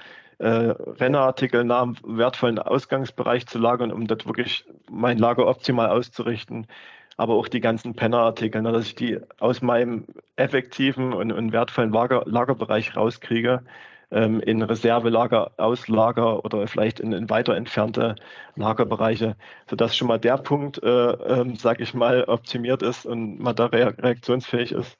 äh, 0.43 1.71
am 1.71 1.95
wertvollen 2.03 2.59
Ausgangsbereich 2.59 3.47
zu 3.47 3.59
lagern, 3.59 3.91
um 3.91 4.07
dort 4.07 4.27
wirklich 4.27 4.65
mein 4.89 5.17
Lager 5.17 5.47
optimal 5.47 5.89
auszurichten. 5.89 6.67
Aber 7.15 7.35
auch 7.35 7.47
die 7.47 7.61
ganzen 7.61 7.95
Pennerartikel, 7.95 8.61
ne, 8.61 8.71
dass 8.71 8.87
ich 8.87 8.95
die 8.95 9.19
aus 9.39 9.61
meinem 9.61 10.05
effektiven 10.35 11.13
und, 11.13 11.31
und 11.31 11.53
wertvollen 11.53 11.91
Lager, 11.91 12.23
Lagerbereich 12.25 12.95
rauskriege, 12.95 13.63
ähm, 14.11 14.41
in 14.41 14.61
Reservelager, 14.61 15.51
Auslager 15.57 16.43
oder 16.43 16.67
vielleicht 16.67 16.99
in, 16.99 17.13
in, 17.13 17.29
weiter 17.29 17.55
entfernte 17.55 18.15
Lagerbereiche, 18.55 19.35
sodass 19.69 19.95
schon 19.95 20.07
mal 20.07 20.19
der 20.19 20.37
Punkt, 20.37 20.81
äh, 20.83 21.11
äh, 21.11 21.55
sage 21.55 21.83
ich 21.83 21.93
mal, 21.93 22.25
optimiert 22.25 22.81
ist 22.83 23.05
und 23.05 23.39
man 23.39 23.55
da 23.55 23.67
reaktionsfähig 23.67 24.71
ist. 24.71 24.97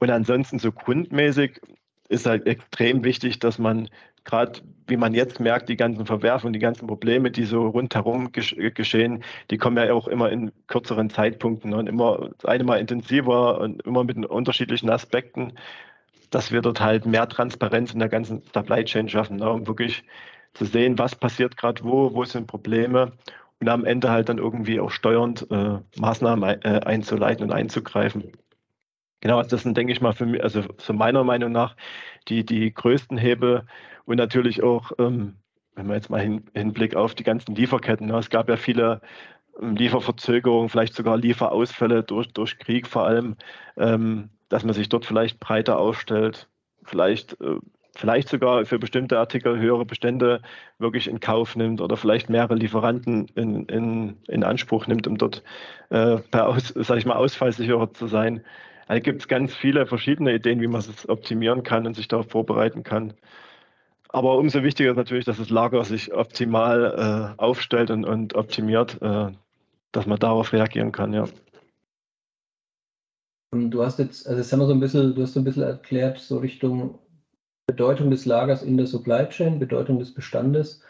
Und 0.00 0.10
ansonsten 0.10 0.58
so 0.58 0.72
grundmäßig 0.72 1.60
ist 2.08 2.26
halt 2.26 2.46
extrem 2.46 3.04
wichtig, 3.04 3.38
dass 3.38 3.58
man 3.58 3.88
gerade 4.28 4.60
wie 4.86 4.96
man 4.96 5.14
jetzt 5.14 5.40
merkt, 5.40 5.68
die 5.68 5.76
ganzen 5.76 6.06
Verwerfungen, 6.06 6.52
die 6.52 6.58
ganzen 6.58 6.86
Probleme, 6.86 7.30
die 7.30 7.44
so 7.44 7.66
rundherum 7.66 8.30
geschehen, 8.32 9.24
die 9.50 9.58
kommen 9.58 9.76
ja 9.76 9.92
auch 9.92 10.08
immer 10.08 10.30
in 10.30 10.52
kürzeren 10.66 11.10
Zeitpunkten 11.10 11.74
und 11.74 11.88
immer 11.88 12.30
einmal 12.44 12.78
intensiver 12.78 13.60
und 13.60 13.82
immer 13.86 14.04
mit 14.04 14.24
unterschiedlichen 14.26 14.90
Aspekten, 14.90 15.52
dass 16.30 16.52
wir 16.52 16.62
dort 16.62 16.80
halt 16.80 17.06
mehr 17.06 17.28
Transparenz 17.28 17.92
in 17.92 18.00
der 18.00 18.08
ganzen 18.08 18.42
Supply 18.54 18.84
Chain 18.84 19.08
schaffen, 19.08 19.38
ne, 19.38 19.50
um 19.50 19.66
wirklich 19.66 20.04
zu 20.54 20.64
sehen, 20.64 20.98
was 20.98 21.14
passiert 21.14 21.56
gerade 21.56 21.84
wo, 21.84 22.14
wo 22.14 22.24
sind 22.24 22.46
Probleme 22.46 23.12
und 23.60 23.68
am 23.68 23.84
Ende 23.84 24.10
halt 24.10 24.28
dann 24.28 24.38
irgendwie 24.38 24.80
auch 24.80 24.90
steuernd 24.90 25.46
äh, 25.50 25.78
Maßnahmen 25.98 26.62
äh, 26.62 26.80
einzuleiten 26.84 27.44
und 27.44 27.52
einzugreifen. 27.52 28.32
Genau, 29.20 29.42
das 29.42 29.62
sind, 29.62 29.76
denke 29.76 29.92
ich 29.92 30.00
mal, 30.00 30.12
für 30.12 30.26
mich, 30.26 30.42
also 30.42 30.62
so 30.76 30.92
meiner 30.92 31.24
Meinung 31.24 31.50
nach, 31.50 31.74
die, 32.28 32.44
die 32.44 32.72
größten 32.72 33.18
Hebel 33.18 33.66
und 34.04 34.16
natürlich 34.16 34.62
auch, 34.62 34.92
ähm, 34.98 35.36
wenn 35.74 35.86
man 35.86 35.96
jetzt 35.96 36.10
mal 36.10 36.20
hin, 36.20 36.44
Hinblick 36.54 36.94
auf 36.94 37.14
die 37.14 37.24
ganzen 37.24 37.54
Lieferketten, 37.54 38.06
ne, 38.06 38.18
es 38.18 38.30
gab 38.30 38.48
ja 38.48 38.56
viele 38.56 39.00
ähm, 39.60 39.74
Lieferverzögerungen, 39.76 40.68
vielleicht 40.68 40.94
sogar 40.94 41.16
Lieferausfälle 41.16 42.04
durch, 42.04 42.28
durch 42.32 42.58
Krieg 42.58 42.86
vor 42.86 43.06
allem, 43.06 43.36
ähm, 43.76 44.30
dass 44.48 44.64
man 44.64 44.74
sich 44.74 44.88
dort 44.88 45.04
vielleicht 45.04 45.40
breiter 45.40 45.78
aufstellt, 45.78 46.48
vielleicht, 46.84 47.40
äh, 47.40 47.56
vielleicht 47.96 48.28
sogar 48.28 48.64
für 48.66 48.78
bestimmte 48.78 49.18
Artikel 49.18 49.58
höhere 49.58 49.84
Bestände 49.84 50.42
wirklich 50.78 51.08
in 51.08 51.18
Kauf 51.18 51.56
nimmt 51.56 51.80
oder 51.80 51.96
vielleicht 51.96 52.30
mehrere 52.30 52.54
Lieferanten 52.54 53.26
in, 53.34 53.64
in, 53.66 54.16
in 54.28 54.44
Anspruch 54.44 54.86
nimmt, 54.86 55.08
um 55.08 55.18
dort 55.18 55.42
äh, 55.90 56.18
per 56.30 56.48
Aus, 56.48 56.68
sag 56.76 56.98
ich 56.98 57.06
mal, 57.06 57.16
ausfallsicherer 57.16 57.92
zu 57.92 58.06
sein. 58.06 58.44
Also 58.88 59.02
gibt 59.02 59.20
es 59.20 59.28
ganz 59.28 59.54
viele 59.54 59.86
verschiedene 59.86 60.34
Ideen, 60.34 60.62
wie 60.62 60.66
man 60.66 60.80
es 60.80 61.08
optimieren 61.08 61.62
kann 61.62 61.86
und 61.86 61.94
sich 61.94 62.08
darauf 62.08 62.28
vorbereiten 62.28 62.82
kann. 62.82 63.12
Aber 64.08 64.38
umso 64.38 64.62
wichtiger 64.62 64.90
ist 64.90 64.96
natürlich, 64.96 65.26
dass 65.26 65.36
das 65.36 65.50
Lager 65.50 65.84
sich 65.84 66.14
optimal 66.14 67.36
äh, 67.36 67.40
aufstellt 67.40 67.90
und, 67.90 68.06
und 68.06 68.34
optimiert, 68.34 69.00
äh, 69.02 69.30
dass 69.92 70.06
man 70.06 70.18
darauf 70.18 70.54
reagieren 70.54 70.92
kann, 70.92 71.12
ja. 71.12 71.26
Du 73.52 73.82
hast 73.82 73.98
jetzt, 73.98 74.26
also 74.26 74.40
jetzt 74.40 74.52
haben 74.52 74.60
wir 74.60 74.66
so 74.66 74.72
ein 74.72 74.80
bisschen, 74.80 75.14
du 75.14 75.22
hast 75.22 75.34
so 75.34 75.40
ein 75.40 75.44
bisschen 75.44 75.62
erklärt, 75.62 76.18
so 76.18 76.38
Richtung 76.38 76.98
Bedeutung 77.66 78.10
des 78.10 78.24
Lagers 78.24 78.62
in 78.62 78.78
der 78.78 78.86
Supply 78.86 79.28
Chain, 79.28 79.58
Bedeutung 79.58 79.98
des 79.98 80.14
Bestandes. 80.14 80.82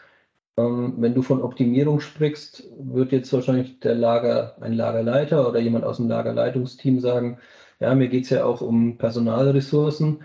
Ähm, 0.57 0.95
wenn 0.97 1.13
du 1.15 1.21
von 1.21 1.41
Optimierung 1.41 1.99
sprichst, 1.99 2.63
wird 2.77 3.11
jetzt 3.11 3.33
wahrscheinlich 3.33 3.81
der 3.81 3.95
Lager, 3.95 4.55
ein 4.61 4.73
Lagerleiter 4.73 5.47
oder 5.49 5.59
jemand 5.59 5.83
aus 5.83 5.97
dem 5.97 6.07
Lagerleitungsteam 6.07 7.01
sagen, 7.01 7.39
ja, 7.79 7.95
mir 7.95 8.09
geht 8.09 8.25
es 8.25 8.29
ja 8.29 8.43
auch 8.43 8.61
um 8.61 8.97
Personalressourcen. 8.97 10.23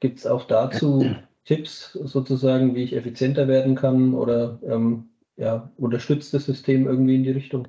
Gibt 0.00 0.18
es 0.18 0.26
auch 0.26 0.44
dazu 0.44 1.04
Tipps 1.44 1.92
sozusagen, 1.92 2.74
wie 2.74 2.84
ich 2.84 2.94
effizienter 2.94 3.48
werden 3.48 3.74
kann 3.74 4.14
oder 4.14 4.60
ähm, 4.64 5.10
ja, 5.36 5.70
unterstützt 5.76 6.32
das 6.34 6.44
System 6.44 6.86
irgendwie 6.86 7.16
in 7.16 7.24
die 7.24 7.32
Richtung? 7.32 7.68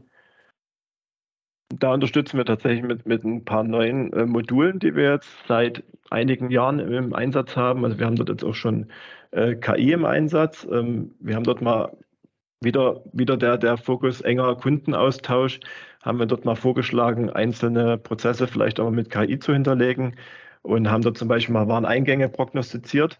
Da 1.79 1.93
unterstützen 1.93 2.37
wir 2.37 2.45
tatsächlich 2.45 2.83
mit, 2.83 3.07
mit 3.07 3.23
ein 3.23 3.43
paar 3.45 3.63
neuen 3.63 4.13
äh, 4.13 4.25
Modulen, 4.27 4.77
die 4.79 4.95
wir 4.95 5.13
jetzt 5.13 5.29
seit 5.47 5.83
einigen 6.11 6.51
Jahren 6.51 6.79
im 6.79 7.13
Einsatz 7.13 7.55
haben. 7.55 7.83
Also 7.83 7.97
wir 7.97 8.05
haben 8.05 8.15
dort 8.15 8.29
jetzt 8.29 8.43
auch 8.43 8.53
schon 8.53 8.91
äh, 9.31 9.55
KI 9.55 9.93
im 9.93 10.05
Einsatz. 10.05 10.67
Ähm, 10.71 11.15
wir 11.19 11.35
haben 11.35 11.43
dort 11.43 11.61
mal 11.61 11.97
wieder, 12.61 13.03
wieder 13.11 13.37
der, 13.37 13.57
der 13.57 13.77
Fokus 13.77 14.21
enger 14.21 14.55
Kundenaustausch 14.55 15.59
haben 16.03 16.19
wir 16.19 16.25
dort 16.27 16.45
mal 16.45 16.55
vorgeschlagen, 16.55 17.29
einzelne 17.29 17.97
Prozesse 17.97 18.47
vielleicht 18.47 18.79
auch 18.79 18.91
mit 18.91 19.09
KI 19.09 19.39
zu 19.39 19.53
hinterlegen 19.53 20.15
und 20.61 20.91
haben 20.91 21.01
dort 21.01 21.17
zum 21.17 21.27
Beispiel 21.27 21.53
mal 21.53 21.67
Wareneingänge 21.67 22.29
prognostiziert, 22.29 23.17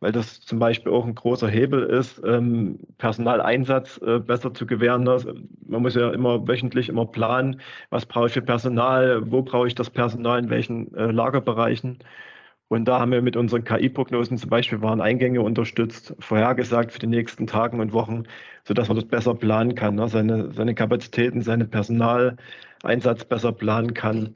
weil 0.00 0.12
das 0.12 0.40
zum 0.40 0.58
Beispiel 0.58 0.92
auch 0.92 1.06
ein 1.06 1.14
großer 1.14 1.48
Hebel 1.48 1.84
ist, 1.84 2.20
ähm, 2.24 2.80
Personaleinsatz 2.98 4.00
äh, 4.04 4.18
besser 4.18 4.52
zu 4.52 4.66
gewähren. 4.66 5.04
Man 5.04 5.82
muss 5.82 5.94
ja 5.94 6.10
immer 6.10 6.46
wöchentlich 6.46 6.88
immer 6.88 7.06
planen, 7.06 7.60
was 7.90 8.04
brauche 8.04 8.26
ich 8.26 8.32
für 8.32 8.42
Personal, 8.42 9.30
wo 9.30 9.42
brauche 9.42 9.68
ich 9.68 9.74
das 9.74 9.90
Personal, 9.90 10.40
in 10.40 10.50
welchen 10.50 10.94
äh, 10.94 11.10
Lagerbereichen. 11.10 12.00
Und 12.68 12.86
da 12.86 12.98
haben 12.98 13.12
wir 13.12 13.22
mit 13.22 13.36
unseren 13.36 13.64
KI-Prognosen 13.64 14.38
zum 14.38 14.50
Beispiel 14.50 14.80
Wareneingänge 14.80 15.42
unterstützt, 15.42 16.14
vorhergesagt 16.18 16.92
für 16.92 16.98
die 16.98 17.06
nächsten 17.06 17.46
Tage 17.46 17.76
und 17.76 17.92
Wochen, 17.92 18.24
sodass 18.64 18.88
man 18.88 18.96
das 18.96 19.06
besser 19.06 19.34
planen 19.34 19.74
kann, 19.74 19.96
ne? 19.96 20.08
seine, 20.08 20.50
seine 20.52 20.74
Kapazitäten, 20.74 21.42
seinen 21.42 21.68
Personaleinsatz 21.70 23.24
besser 23.26 23.52
planen 23.52 23.92
kann. 23.94 24.34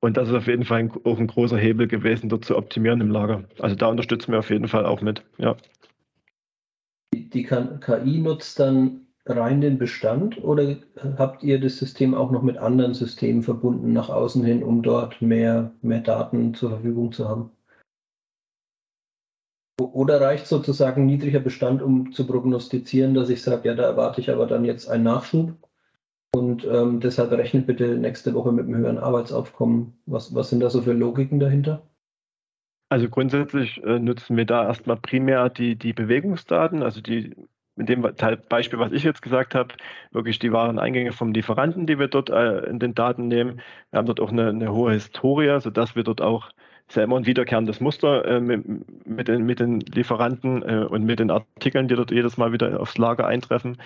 Und 0.00 0.16
das 0.16 0.28
ist 0.28 0.34
auf 0.34 0.48
jeden 0.48 0.64
Fall 0.64 0.80
ein, 0.80 0.92
auch 1.04 1.18
ein 1.18 1.28
großer 1.28 1.56
Hebel 1.56 1.86
gewesen, 1.86 2.28
dort 2.28 2.44
zu 2.44 2.56
optimieren 2.56 3.00
im 3.00 3.10
Lager. 3.10 3.44
Also 3.60 3.76
da 3.76 3.86
unterstützen 3.86 4.32
wir 4.32 4.40
auf 4.40 4.50
jeden 4.50 4.66
Fall 4.66 4.84
auch 4.84 5.00
mit. 5.00 5.22
Ja. 5.38 5.56
Die 7.14 7.44
KI 7.44 8.18
nutzt 8.18 8.58
dann 8.58 9.01
rein 9.26 9.60
den 9.60 9.78
Bestand 9.78 10.42
oder 10.42 10.76
habt 11.16 11.42
ihr 11.42 11.60
das 11.60 11.78
System 11.78 12.14
auch 12.14 12.30
noch 12.30 12.42
mit 12.42 12.58
anderen 12.58 12.94
Systemen 12.94 13.42
verbunden 13.42 13.92
nach 13.92 14.08
außen 14.08 14.44
hin, 14.44 14.62
um 14.62 14.82
dort 14.82 15.22
mehr, 15.22 15.72
mehr 15.82 16.00
Daten 16.00 16.54
zur 16.54 16.70
Verfügung 16.70 17.12
zu 17.12 17.28
haben? 17.28 17.50
Oder 19.80 20.20
reicht 20.20 20.46
sozusagen 20.46 21.06
niedriger 21.06 21.40
Bestand, 21.40 21.82
um 21.82 22.12
zu 22.12 22.26
prognostizieren, 22.26 23.14
dass 23.14 23.30
ich 23.30 23.42
sage, 23.42 23.68
ja, 23.68 23.74
da 23.74 23.84
erwarte 23.84 24.20
ich 24.20 24.30
aber 24.30 24.46
dann 24.46 24.64
jetzt 24.64 24.88
einen 24.88 25.04
Nachschub 25.04 25.54
und 26.34 26.64
ähm, 26.64 27.00
deshalb 27.00 27.30
rechnet 27.32 27.66
bitte 27.66 27.96
nächste 27.96 28.34
Woche 28.34 28.52
mit 28.52 28.66
einem 28.66 28.76
höheren 28.76 28.98
Arbeitsaufkommen. 28.98 29.98
Was, 30.06 30.34
was 30.34 30.50
sind 30.50 30.60
da 30.60 30.70
so 30.70 30.82
für 30.82 30.92
Logiken 30.92 31.40
dahinter? 31.40 31.82
Also 32.88 33.08
grundsätzlich 33.08 33.82
äh, 33.84 33.98
nutzen 33.98 34.36
wir 34.36 34.44
da 34.44 34.66
erstmal 34.66 34.98
primär 34.98 35.48
die, 35.48 35.76
die 35.76 35.92
Bewegungsdaten, 35.92 36.82
also 36.82 37.00
die 37.00 37.34
in 37.82 37.86
dem 37.86 38.02
Beispiel, 38.48 38.78
was 38.78 38.92
ich 38.92 39.02
jetzt 39.02 39.22
gesagt 39.22 39.54
habe, 39.54 39.74
wirklich 40.12 40.38
die 40.38 40.52
Wareneingänge 40.52 41.12
vom 41.12 41.32
Lieferanten, 41.32 41.86
die 41.86 41.98
wir 41.98 42.08
dort 42.08 42.30
äh, 42.30 42.60
in 42.60 42.78
den 42.78 42.94
Daten 42.94 43.28
nehmen. 43.28 43.60
Wir 43.90 43.98
haben 43.98 44.06
dort 44.06 44.20
auch 44.20 44.30
eine, 44.30 44.48
eine 44.48 44.72
hohe 44.72 44.92
Historie, 44.92 45.60
sodass 45.60 45.96
wir 45.96 46.04
dort 46.04 46.20
auch 46.20 46.50
ist 46.88 46.96
immer 46.96 47.16
ein 47.16 47.26
wiederkehrendes 47.26 47.80
Muster 47.80 48.24
äh, 48.26 48.40
mit, 48.40 48.64
mit, 49.06 49.28
den, 49.28 49.44
mit 49.44 49.60
den 49.60 49.80
Lieferanten 49.80 50.62
äh, 50.62 50.84
und 50.84 51.04
mit 51.04 51.20
den 51.20 51.30
Artikeln, 51.30 51.88
die 51.88 51.94
dort 51.94 52.10
jedes 52.10 52.36
Mal 52.36 52.52
wieder 52.52 52.80
aufs 52.80 52.98
Lager 52.98 53.26
eintreffen, 53.26 53.78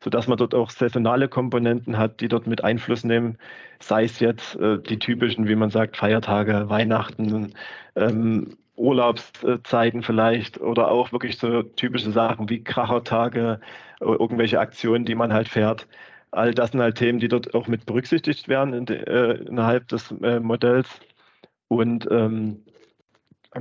sodass 0.00 0.28
man 0.28 0.38
dort 0.38 0.54
auch 0.54 0.70
saisonale 0.70 1.28
Komponenten 1.28 1.98
hat, 1.98 2.20
die 2.20 2.28
dort 2.28 2.46
mit 2.46 2.62
Einfluss 2.62 3.04
nehmen, 3.04 3.36
sei 3.80 4.04
es 4.04 4.20
jetzt 4.20 4.54
äh, 4.56 4.78
die 4.78 4.98
typischen, 4.98 5.48
wie 5.48 5.56
man 5.56 5.70
sagt, 5.70 5.96
Feiertage, 5.96 6.68
Weihnachten, 6.68 7.52
ähm, 7.96 8.56
Urlaubszeiten 8.76 10.02
vielleicht 10.02 10.60
oder 10.60 10.90
auch 10.90 11.12
wirklich 11.12 11.38
so 11.38 11.62
typische 11.62 12.10
Sachen 12.10 12.48
wie 12.48 12.64
Krachertage, 12.64 13.60
irgendwelche 14.00 14.60
Aktionen, 14.60 15.04
die 15.04 15.14
man 15.14 15.32
halt 15.32 15.48
fährt. 15.48 15.86
All 16.30 16.52
das 16.54 16.70
sind 16.70 16.80
halt 16.80 16.96
Themen, 16.96 17.18
die 17.18 17.28
dort 17.28 17.54
auch 17.54 17.68
mit 17.68 17.84
berücksichtigt 17.84 18.48
werden 18.48 18.88
äh, 18.88 19.32
innerhalb 19.34 19.88
des 19.88 20.10
äh, 20.22 20.40
Modells. 20.40 21.00
Und 21.68 22.08
ähm, 22.10 22.64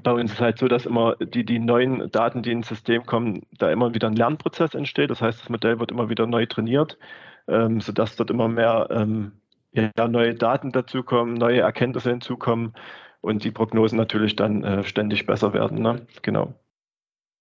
bei 0.04 0.12
uns 0.14 0.32
ist 0.32 0.38
es 0.38 0.42
halt 0.42 0.58
so, 0.58 0.70
dass 0.70 0.86
immer 0.86 1.18
die, 1.18 1.44
die 1.44 1.60
neuen 1.60 2.10
Daten, 2.12 2.44
die 2.44 2.52
ins 2.52 2.70
System 2.70 3.06
kommen, 3.06 3.42
da 3.58 3.70
immer 3.72 3.94
wieder 3.94 4.08
ein 4.08 4.16
Lernprozess 4.16 4.74
entsteht. 4.74 5.10
Das 5.10 5.22
heißt, 5.22 5.42
das 5.42 5.50
Modell 5.50 5.80
wird 5.80 5.92
immer 5.92 6.10
wieder 6.10 6.28
neu 6.28 6.46
trainiert, 6.46 6.98
ähm, 7.50 7.82
sodass 7.82 8.16
dort 8.16 8.30
immer 8.30 8.48
mehr 8.48 8.88
ähm, 8.90 9.34
ja, 9.74 10.08
neue 10.08 10.34
Daten 10.34 10.72
dazukommen, 10.72 11.34
neue 11.34 11.60
Erkenntnisse 11.60 12.10
hinzukommen 12.10 12.74
und 13.22 13.44
die 13.44 13.52
Prognosen 13.52 13.98
natürlich 13.98 14.36
dann 14.36 14.64
äh, 14.64 14.84
ständig 14.84 15.26
besser 15.26 15.54
werden. 15.54 15.82
Ne? 15.82 16.06
Genau. 16.22 16.54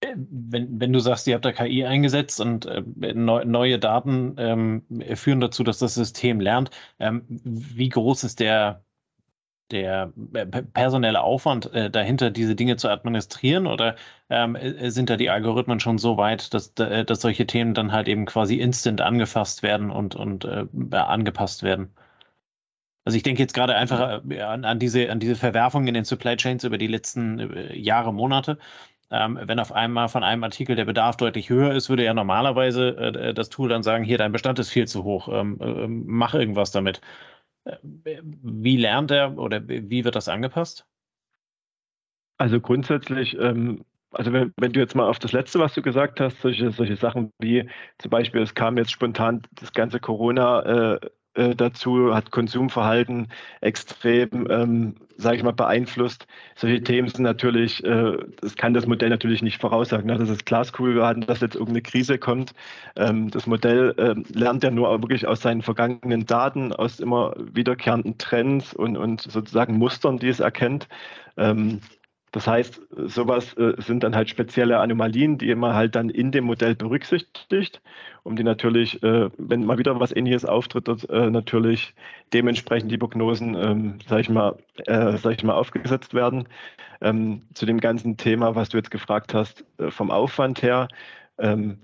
Wenn, 0.03 0.79
wenn 0.79 0.93
du 0.93 0.99
sagst, 0.99 1.27
ihr 1.27 1.35
habt 1.35 1.45
da 1.45 1.51
KI 1.51 1.85
eingesetzt 1.85 2.41
und 2.41 2.65
äh, 2.65 2.81
neu, 3.13 3.45
neue 3.45 3.77
Daten 3.77 4.35
ähm, 4.37 4.83
führen 5.15 5.41
dazu, 5.41 5.63
dass 5.63 5.77
das 5.79 5.93
System 5.93 6.39
lernt, 6.39 6.71
ähm, 6.99 7.23
wie 7.27 7.89
groß 7.89 8.23
ist 8.23 8.39
der, 8.39 8.83
der 9.69 10.11
äh, 10.33 10.45
personelle 10.45 11.21
Aufwand 11.21 11.71
äh, 11.73 11.91
dahinter, 11.91 12.31
diese 12.31 12.55
Dinge 12.55 12.77
zu 12.77 12.89
administrieren? 12.89 13.67
Oder 13.67 13.95
ähm, 14.29 14.55
äh, 14.55 14.89
sind 14.89 15.09
da 15.11 15.17
die 15.17 15.29
Algorithmen 15.29 15.79
schon 15.79 15.99
so 15.99 16.17
weit, 16.17 16.53
dass, 16.53 16.73
äh, 16.79 17.05
dass 17.05 17.21
solche 17.21 17.45
Themen 17.45 17.75
dann 17.75 17.91
halt 17.91 18.07
eben 18.07 18.25
quasi 18.25 18.59
instant 18.59 19.01
angefasst 19.01 19.61
werden 19.61 19.91
und, 19.91 20.15
und 20.15 20.45
äh, 20.45 20.65
angepasst 20.95 21.61
werden? 21.61 21.91
Also 23.03 23.17
ich 23.17 23.23
denke 23.23 23.41
jetzt 23.41 23.53
gerade 23.53 23.75
einfach 23.75 24.21
äh, 24.29 24.41
an, 24.41 24.63
an, 24.65 24.79
diese, 24.79 25.09
an 25.11 25.19
diese 25.19 25.35
Verwerfung 25.35 25.87
in 25.87 25.93
den 25.93 26.05
Supply 26.05 26.35
Chains 26.37 26.63
über 26.63 26.77
die 26.77 26.87
letzten 26.87 27.39
äh, 27.39 27.75
Jahre, 27.75 28.13
Monate. 28.13 28.57
Ähm, 29.09 29.39
wenn 29.41 29.59
auf 29.59 29.73
einmal 29.73 30.07
von 30.07 30.23
einem 30.23 30.43
Artikel 30.43 30.75
der 30.75 30.85
Bedarf 30.85 31.17
deutlich 31.17 31.49
höher 31.49 31.73
ist, 31.73 31.89
würde 31.89 32.05
ja 32.05 32.13
normalerweise 32.13 32.95
äh, 32.97 33.33
das 33.33 33.49
Tool 33.49 33.69
dann 33.69 33.83
sagen, 33.83 34.03
hier, 34.03 34.17
dein 34.17 34.31
Bestand 34.31 34.59
ist 34.59 34.69
viel 34.69 34.87
zu 34.87 35.03
hoch, 35.03 35.27
ähm, 35.31 35.59
äh, 35.59 35.87
mach 35.87 36.33
irgendwas 36.33 36.71
damit. 36.71 37.01
Äh, 37.65 37.77
wie 37.83 38.77
lernt 38.77 39.11
er 39.11 39.37
oder 39.37 39.67
wie 39.67 40.05
wird 40.05 40.15
das 40.15 40.29
angepasst? 40.29 40.85
Also 42.37 42.61
grundsätzlich 42.61 43.37
ähm, 43.37 43.83
also 44.11 44.33
wenn, 44.33 44.53
wenn, 44.57 44.73
du 44.73 44.79
jetzt 44.79 44.95
mal 44.95 45.07
auf 45.07 45.19
das 45.19 45.31
Letzte, 45.31 45.59
was 45.59 45.73
du 45.73 45.81
gesagt 45.81 46.19
hast, 46.19 46.41
solche, 46.41 46.71
solche 46.71 46.97
Sachen 46.97 47.31
wie 47.39 47.69
zum 47.97 48.11
Beispiel, 48.11 48.41
es 48.41 48.53
kam 48.53 48.77
jetzt 48.77 48.91
spontan 48.91 49.41
das 49.53 49.71
ganze 49.71 49.99
Corona 49.99 50.95
äh, 50.95 50.99
äh, 51.35 51.55
dazu, 51.55 52.13
hat 52.13 52.31
Konsumverhalten 52.31 53.27
extrem, 53.61 54.47
ähm, 54.49 54.95
sage 55.17 55.37
ich 55.37 55.43
mal, 55.43 55.53
beeinflusst. 55.53 56.27
Solche 56.55 56.83
Themen 56.83 57.07
sind 57.07 57.23
natürlich, 57.23 57.83
äh, 57.83 58.17
das 58.41 58.55
kann 58.55 58.73
das 58.73 58.85
Modell 58.85 59.09
natürlich 59.09 59.41
nicht 59.41 59.61
voraussagen. 59.61 60.07
Ne? 60.07 60.17
Das 60.17 60.29
ist 60.29 60.45
glaskugel 60.45 60.95
geraten, 60.95 61.21
dass 61.21 61.39
jetzt 61.39 61.55
irgendeine 61.55 61.83
Krise 61.83 62.17
kommt. 62.17 62.53
Ähm, 62.95 63.29
das 63.31 63.47
Modell 63.47 63.93
äh, 63.97 64.37
lernt 64.37 64.63
ja 64.63 64.71
nur 64.71 64.89
wirklich 65.01 65.27
aus 65.27 65.41
seinen 65.41 65.61
vergangenen 65.61 66.25
Daten, 66.25 66.73
aus 66.73 66.99
immer 66.99 67.33
wiederkehrenden 67.37 68.17
Trends 68.17 68.73
und, 68.73 68.97
und 68.97 69.21
sozusagen 69.21 69.77
Mustern, 69.77 70.17
die 70.17 70.29
es 70.29 70.39
erkennt. 70.41 70.87
Ähm, 71.37 71.79
das 72.31 72.47
heißt, 72.47 72.81
sowas 73.07 73.53
äh, 73.57 73.73
sind 73.77 74.03
dann 74.03 74.15
halt 74.15 74.29
spezielle 74.29 74.79
Anomalien, 74.79 75.37
die 75.37 75.53
man 75.53 75.73
halt 75.73 75.95
dann 75.95 76.09
in 76.09 76.31
dem 76.31 76.45
Modell 76.45 76.75
berücksichtigt, 76.75 77.81
um 78.23 78.37
die 78.37 78.43
natürlich, 78.43 79.03
äh, 79.03 79.29
wenn 79.37 79.65
mal 79.65 79.77
wieder 79.77 79.99
was 79.99 80.15
Ähnliches 80.15 80.45
auftritt, 80.45 80.87
äh, 81.09 81.29
natürlich 81.29 81.93
dementsprechend 82.33 82.91
die 82.91 82.97
Prognosen, 82.97 83.55
ähm, 83.55 83.99
sag 84.07 84.21
ich 84.21 84.29
mal, 84.29 84.55
sag 84.87 85.33
ich 85.33 85.43
mal, 85.43 85.53
aufgesetzt 85.53 86.13
werden. 86.13 86.47
Ähm, 87.01 87.41
zu 87.53 87.65
dem 87.65 87.79
ganzen 87.79 88.15
Thema, 88.15 88.55
was 88.55 88.69
du 88.69 88.77
jetzt 88.77 88.91
gefragt 88.91 89.33
hast, 89.33 89.65
vom 89.89 90.11
Aufwand 90.11 90.61
her. 90.61 90.87
Ähm, 91.37 91.79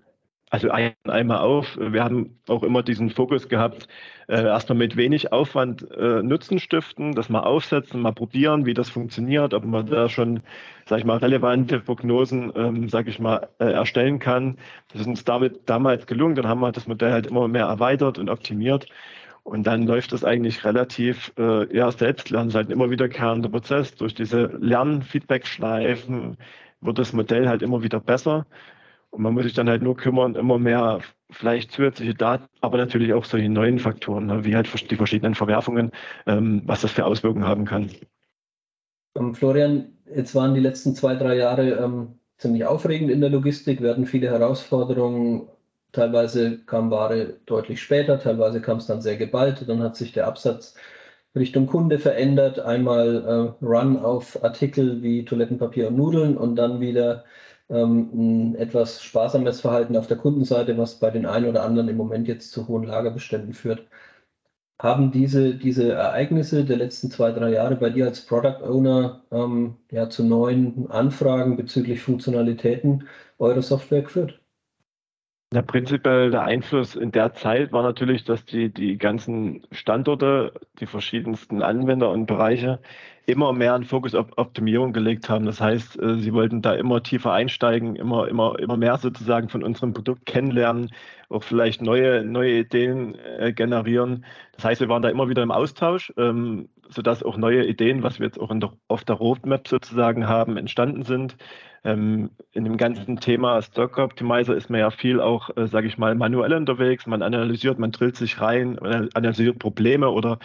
also 0.49 0.69
ein, 0.69 0.93
einmal 1.03 1.39
auf. 1.39 1.77
Wir 1.77 2.03
haben 2.03 2.39
auch 2.47 2.63
immer 2.63 2.81
diesen 2.83 3.10
Fokus 3.10 3.49
gehabt, 3.49 3.88
äh, 4.27 4.43
erstmal 4.43 4.77
mit 4.77 4.95
wenig 4.95 5.31
Aufwand 5.33 5.89
äh, 5.91 6.23
Nutzen 6.23 6.60
stiften, 6.60 7.13
das 7.15 7.29
mal 7.29 7.41
aufsetzen, 7.41 8.01
mal 8.01 8.13
probieren, 8.13 8.65
wie 8.65 8.73
das 8.73 8.89
funktioniert, 8.89 9.53
ob 9.53 9.65
man 9.65 9.86
da 9.88 10.07
schon, 10.10 10.41
sag 10.86 10.99
ich 10.99 11.05
mal, 11.05 11.17
relevante 11.17 11.79
Prognosen, 11.81 12.53
ähm, 12.55 12.89
sag 12.89 13.07
ich 13.07 13.19
mal, 13.19 13.49
äh, 13.60 13.71
erstellen 13.71 14.19
kann. 14.19 14.57
Das 14.91 15.01
ist 15.01 15.07
uns 15.07 15.25
damit 15.25 15.69
damals 15.69 16.07
gelungen. 16.07 16.36
Dann 16.36 16.47
haben 16.47 16.62
wir 16.62 16.71
das 16.71 16.88
Modell 16.88 17.12
halt 17.12 17.27
immer 17.27 17.47
mehr 17.47 17.65
erweitert 17.65 18.17
und 18.17 18.29
optimiert. 18.29 18.88
Und 19.43 19.65
dann 19.65 19.88
läuft 19.88 20.12
das 20.12 20.25
eigentlich 20.25 20.65
relativ, 20.65 21.31
äh, 21.38 21.73
ja, 21.75 21.91
Selbstlernen, 21.91 22.53
halt 22.53 22.69
immer 22.69 22.89
wiederkehrender 22.89 23.49
Prozess. 23.49 23.95
Durch 23.95 24.13
diese 24.13 24.47
Lern-Feedback-Schleifen 24.60 26.38
wird 26.81 26.99
das 26.99 27.13
Modell 27.13 27.47
halt 27.47 27.62
immer 27.62 27.81
wieder 27.81 27.99
besser. 27.99 28.45
Und 29.10 29.24
man 29.24 29.34
muss 29.34 29.43
sich 29.43 29.54
dann 29.54 29.70
halt 29.70 29.82
nur 29.82 29.96
kümmern, 29.96 30.36
immer 30.36 30.60
mehr 30.60 31.02
vielleicht 31.30 31.72
zusätzliche 31.72 32.13
Daten, 32.13 32.48
aber 32.62 32.78
natürlich 32.78 33.13
auch 33.13 33.26
solche 33.26 33.50
neuen 33.50 33.80
Faktoren, 33.80 34.28
ne, 34.28 34.46
wie 34.46 34.56
halt 34.56 34.70
die 34.91 34.96
verschiedenen 34.96 35.36
Verwerfungen, 35.36 35.91
ähm, 36.26 36.62
was 36.65 36.82
das 36.82 36.91
für 36.91 37.06
Auswirkungen 37.06 37.46
haben 37.46 37.65
kann. 37.65 37.89
Ähm, 39.17 39.34
Florian, 39.34 39.93
jetzt 40.13 40.36
waren 40.36 40.54
die 40.54 40.62
letzten 40.62 40.96
zwei, 40.96 41.15
drei 41.15 41.36
Jahre 41.36 41.72
ähm, 41.72 42.20
ziemlich 42.38 42.65
aufregend 42.65 43.12
in 43.12 43.22
der 43.22 43.30
Logistik. 43.30 43.82
Hatten 43.82 44.06
viele 44.06 44.30
Herausforderungen. 44.30 45.48
Teilweise 45.91 46.60
kam 46.65 46.91
Ware 46.91 47.38
deutlich 47.46 47.82
später, 47.82 48.20
teilweise 48.20 48.62
kam 48.62 48.78
es 48.78 48.88
dann 48.88 49.02
sehr 49.02 49.17
geballt. 49.17 49.67
Dann 49.67 49.82
hat 49.82 49.96
sich 49.96 50.12
der 50.12 50.28
Absatz 50.28 50.76
Richtung 51.36 51.67
Kunde 51.67 52.00
verändert. 52.00 52.60
Einmal 52.60 53.56
äh, 53.62 53.65
Run 53.65 53.98
auf 53.98 54.43
Artikel 54.43 55.02
wie 55.02 55.26
Toilettenpapier 55.26 55.88
und 55.88 55.98
Nudeln 55.98 56.38
und 56.38 56.56
dann 56.56 56.80
wieder 56.80 57.26
ähm, 57.69 58.10
ein 58.13 58.56
etwas 58.56 59.03
sparsames 59.03 59.62
Verhalten 59.62 59.97
auf 59.97 60.08
der 60.08 60.17
Kundenseite, 60.17 60.77
was 60.77 60.99
bei 60.99 61.10
den 61.12 61.25
einen 61.25 61.47
oder 61.47 61.63
anderen 61.63 61.89
im 61.89 61.97
Moment 61.97 62.27
jetzt 62.27 62.51
zu 62.51 62.67
hohen 62.67 62.84
Lagerbeständen 62.84 63.53
führt. 63.53 63.88
Haben 64.80 65.12
diese, 65.12 65.56
diese 65.56 65.91
Ereignisse 65.91 66.63
der 66.63 66.77
letzten 66.77 67.10
zwei, 67.10 67.32
drei 67.32 67.51
Jahre 67.51 67.75
bei 67.75 67.89
dir 67.89 68.06
als 68.06 68.21
Product 68.25 68.62
Owner 68.63 69.23
ähm, 69.32 69.77
ja, 69.91 70.10
zu 70.10 70.23
neuen 70.23 70.89
Anfragen 70.91 71.58
bezüglich 71.58 72.01
Funktionalitäten 72.01 73.08
eurer 73.39 73.63
Software 73.63 74.03
geführt? 74.03 74.39
Ja, 75.53 75.62
prinzipiell 75.62 76.30
der 76.30 76.43
Einfluss 76.43 76.95
in 76.95 77.12
der 77.12 77.34
Zeit 77.34 77.71
war 77.71 77.82
natürlich, 77.82 78.25
dass 78.25 78.45
die, 78.45 78.71
die 78.71 78.97
ganzen 78.97 79.65
Standorte, 79.71 80.51
die 80.80 80.86
verschiedensten 80.86 81.62
Anwender 81.62 82.12
und 82.12 82.25
Bereiche 82.25 82.80
immer 83.27 83.51
mehr 83.51 83.75
einen 83.75 83.83
Fokus 83.83 84.15
auf 84.15 84.27
Optimierung 84.37 84.93
gelegt 84.93 85.29
haben. 85.29 85.45
Das 85.45 85.59
heißt, 85.59 86.01
äh, 86.01 86.15
sie 86.17 86.33
wollten 86.33 86.61
da 86.61 86.73
immer 86.73 87.03
tiefer 87.03 87.33
einsteigen, 87.33 87.97
immer, 87.97 88.27
immer, 88.29 88.57
immer 88.57 88.77
mehr 88.77 88.97
sozusagen 88.97 89.49
von 89.49 89.63
unserem 89.63 89.93
Produkt 89.93 90.25
kennenlernen, 90.25 90.91
auch 91.27 91.43
vielleicht 91.43 91.81
neue, 91.81 92.23
neue 92.23 92.59
Ideen 92.59 93.15
äh, 93.15 93.51
generieren. 93.51 94.25
Das 94.53 94.63
heißt, 94.63 94.81
wir 94.81 94.87
waren 94.87 95.01
da 95.01 95.09
immer 95.09 95.27
wieder 95.27 95.43
im 95.43 95.51
Austausch, 95.51 96.13
ähm, 96.15 96.69
sodass 96.87 97.21
auch 97.21 97.35
neue 97.35 97.65
Ideen, 97.65 98.01
was 98.01 98.19
wir 98.19 98.25
jetzt 98.27 98.39
auch 98.39 98.49
der, 98.57 98.71
auf 98.87 99.03
der 99.03 99.15
Roadmap 99.15 99.67
sozusagen 99.67 100.25
haben, 100.29 100.55
entstanden 100.55 101.03
sind. 101.03 101.35
Ähm, 101.83 102.29
in 102.53 102.63
dem 102.63 102.77
ganzen 102.77 103.19
Thema 103.19 103.61
Stock 103.61 103.97
Optimizer 103.97 104.55
ist 104.55 104.69
man 104.69 104.79
ja 104.79 104.89
viel 104.89 105.19
auch, 105.19 105.49
äh, 105.57 105.67
sage 105.67 105.87
ich 105.87 105.97
mal, 105.97 106.15
manuell 106.15 106.53
unterwegs. 106.53 107.05
Man 107.05 107.21
analysiert, 107.21 107.77
man 107.77 107.91
drillt 107.91 108.15
sich 108.15 108.39
rein, 108.39 108.79
analysiert 108.79 109.59
Probleme 109.59 110.09
oder 110.11 110.39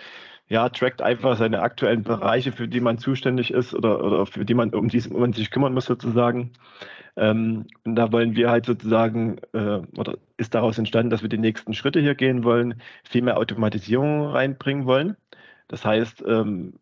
ja, 0.53 0.69
trackt 0.69 1.01
einfach 1.01 1.39
seine 1.39 1.63
aktuellen 1.63 2.03
Bereiche, 2.03 2.53
für 2.53 2.69
die 2.69 2.81
man 2.81 2.99
zuständig 2.99 3.53
ist 3.53 3.75
oder, 3.75 4.05
oder 4.05 4.27
für 4.27 4.45
die 4.45 4.53
man, 4.53 4.75
um 4.75 4.89
die 4.89 5.03
man 5.09 5.33
sich 5.33 5.51
kümmern 5.51 5.73
muss 5.73 5.87
sozusagen. 5.87 6.53
Ähm, 7.17 7.67
und 7.85 7.97
da 7.97 8.13
wollen 8.13 8.37
wir 8.37 8.51
halt 8.51 8.67
sozusagen, 8.67 9.39
äh, 9.55 9.81
oder 9.97 10.19
ist 10.37 10.55
daraus 10.55 10.77
entstanden, 10.77 11.09
dass 11.09 11.23
wir 11.23 11.31
die 11.31 11.39
nächsten 11.39 11.73
Schritte 11.73 12.01
hier 12.01 12.15
gehen 12.15 12.45
wollen, 12.45 12.83
viel 13.03 13.23
mehr 13.23 13.39
Automatisierung 13.39 14.27
reinbringen 14.27 14.85
wollen. 14.85 15.17
Das 15.69 15.87
heißt, 15.87 16.23
ähm, 16.27 16.75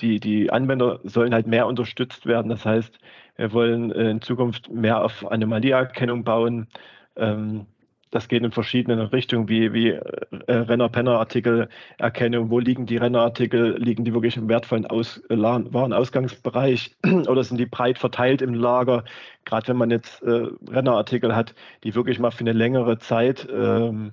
die, 0.00 0.20
die 0.20 0.52
Anwender 0.52 1.00
sollen 1.02 1.34
halt 1.34 1.48
mehr 1.48 1.66
unterstützt 1.66 2.26
werden. 2.26 2.48
Das 2.48 2.64
heißt, 2.64 2.96
wir 3.36 3.52
wollen 3.52 3.90
äh, 3.90 4.10
in 4.10 4.22
Zukunft 4.22 4.70
mehr 4.70 5.02
auf 5.04 5.28
Anomalieerkennung 5.28 6.22
bauen. 6.22 6.68
Ähm, 7.16 7.66
das 8.10 8.28
geht 8.28 8.42
in 8.42 8.52
verschiedenen 8.52 9.00
Richtungen, 9.00 9.48
wie, 9.48 9.72
wie 9.72 9.90
äh, 9.90 10.00
Renner-Penner-Artikel-Erkennung. 10.48 12.50
Wo 12.50 12.60
liegen 12.60 12.86
die 12.86 12.96
Rennerartikel? 12.96 13.76
Liegen 13.78 14.04
die 14.04 14.14
wirklich 14.14 14.36
im 14.36 14.48
wertvollen 14.48 14.86
Aus 14.86 15.18
äh, 15.28 15.36
Warenausgangsbereich 15.36 16.96
oder 17.28 17.42
sind 17.42 17.58
die 17.58 17.66
breit 17.66 17.98
verteilt 17.98 18.42
im 18.42 18.54
Lager? 18.54 19.04
Gerade 19.44 19.68
wenn 19.68 19.76
man 19.76 19.90
jetzt 19.90 20.22
äh, 20.22 20.48
Rennerartikel 20.70 21.34
hat, 21.34 21.54
die 21.84 21.94
wirklich 21.94 22.18
mal 22.18 22.30
für 22.30 22.40
eine 22.40 22.52
längere 22.52 22.98
Zeit 22.98 23.46
ähm, 23.52 24.12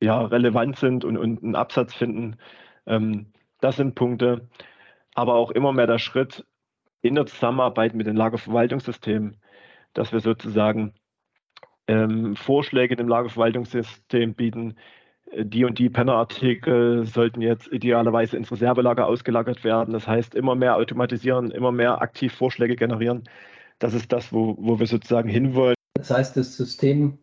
ja, 0.00 0.22
relevant 0.22 0.76
sind 0.76 1.04
und, 1.04 1.16
und 1.16 1.42
einen 1.42 1.56
Absatz 1.56 1.94
finden. 1.94 2.36
Ähm, 2.86 3.32
das 3.60 3.76
sind 3.76 3.94
Punkte. 3.94 4.48
Aber 5.14 5.34
auch 5.34 5.50
immer 5.50 5.72
mehr 5.72 5.88
der 5.88 5.98
Schritt 5.98 6.46
in 7.02 7.16
der 7.16 7.26
Zusammenarbeit 7.26 7.94
mit 7.94 8.06
den 8.06 8.16
Lagerverwaltungssystemen, 8.16 9.36
dass 9.94 10.12
wir 10.12 10.20
sozusagen 10.20 10.94
ähm, 11.88 12.36
Vorschläge 12.36 12.96
dem 12.96 13.08
Lagerverwaltungssystem 13.08 14.34
bieten. 14.34 14.76
Äh, 15.32 15.44
die 15.44 15.64
und 15.64 15.78
die 15.78 15.88
Pennerartikel 15.88 17.06
sollten 17.06 17.40
jetzt 17.40 17.72
idealerweise 17.72 18.36
ins 18.36 18.52
Reservelager 18.52 19.06
ausgelagert 19.06 19.64
werden. 19.64 19.92
Das 19.92 20.06
heißt, 20.06 20.34
immer 20.34 20.54
mehr 20.54 20.76
automatisieren, 20.76 21.50
immer 21.50 21.72
mehr 21.72 22.00
aktiv 22.00 22.32
Vorschläge 22.32 22.76
generieren. 22.76 23.24
Das 23.78 23.94
ist 23.94 24.12
das, 24.12 24.32
wo, 24.32 24.56
wo 24.58 24.78
wir 24.78 24.86
sozusagen 24.86 25.28
hinwollen. 25.28 25.74
Das 25.94 26.10
heißt, 26.10 26.36
das 26.36 26.56
System 26.56 27.18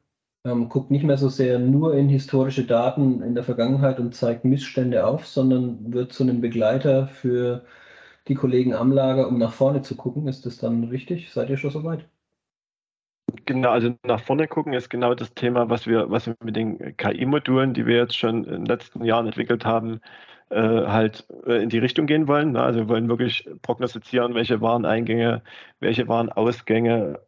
ähm, 0.46 0.70
guckt 0.70 0.92
nicht 0.92 1.04
mehr 1.04 1.18
so 1.18 1.30
sehr 1.30 1.60
nur 1.60 1.96
in 1.96 2.10
historische 2.10 2.66
Daten 2.66 3.22
in 3.22 3.36
der 3.36 3.44
Vergangenheit 3.44 4.00
und 4.00 4.16
zeigt 4.16 4.46
Missstände 4.46 5.06
auf, 5.06 5.28
sondern 5.28 5.94
wird 5.94 6.14
zu 6.14 6.24
einem 6.24 6.42
Begleiter 6.42 7.08
für 7.08 7.66
die 8.28 8.36
Kollegen 8.36 8.74
am 8.74 8.92
Lager, 8.92 9.28
um 9.28 9.38
nach 9.38 9.54
vorne 9.54 9.82
zu 9.82 9.96
gucken. 9.96 10.28
Ist 10.28 10.46
das 10.46 10.58
dann 10.58 10.86
richtig? 10.86 11.32
Seid 11.32 11.50
ihr 11.50 11.58
schon 11.58 11.72
soweit? 11.72 12.08
Genau, 13.46 13.70
also 13.72 13.96
nach 14.04 14.20
vorne 14.22 14.48
gucken 14.48 14.74
ist 14.74 14.90
genau 14.90 15.14
das 15.16 15.34
Thema, 15.34 15.70
was 15.70 15.88
wir, 15.88 16.10
was 16.12 16.28
wir 16.28 16.36
mit 16.44 16.56
den 16.56 16.96
KI-Modulen, 16.98 17.74
die 17.74 17.86
wir 17.86 17.98
jetzt 17.98 18.18
schon 18.18 18.44
in 18.46 18.52
den 18.52 18.66
letzten 18.66 19.04
Jahren 19.04 19.26
entwickelt 19.26 19.66
haben, 19.66 20.00
äh, 20.50 20.60
halt 20.60 21.28
äh, 21.46 21.64
in 21.64 21.70
die 21.70 21.80
Richtung 21.80 22.06
gehen 22.06 22.28
wollen. 22.28 22.52
Ne? 22.54 22.62
Also 22.62 22.82
wir 22.82 22.90
wollen 22.90 23.10
wirklich 23.10 23.50
prognostizieren, 23.64 24.36
welche 24.36 24.62
Wareneingänge, 24.62 25.42
welche 25.80 26.08
Warenausgänge 26.08 27.20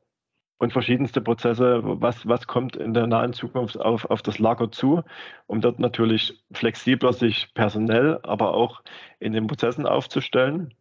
und 0.59 0.73
verschiedenste 0.73 1.21
Prozesse, 1.21 1.81
was, 1.83 2.27
was 2.27 2.47
kommt 2.47 2.75
in 2.75 2.93
der 2.93 3.07
nahen 3.07 3.33
Zukunft 3.33 3.79
auf, 3.79 4.05
auf 4.05 4.21
das 4.21 4.39
Lager 4.39 4.71
zu, 4.71 5.03
um 5.47 5.61
dort 5.61 5.79
natürlich 5.79 6.43
flexibler 6.51 7.13
sich 7.13 7.53
personell, 7.53 8.19
aber 8.23 8.53
auch 8.53 8.81
in 9.19 9.33
den 9.33 9.47
Prozessen 9.47 9.85
aufzustellen. 9.85 10.73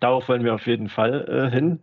Darauf 0.00 0.28
wollen 0.28 0.44
wir 0.44 0.54
auf 0.54 0.66
jeden 0.66 0.88
Fall 0.88 1.28
äh, 1.28 1.50
hin 1.50 1.80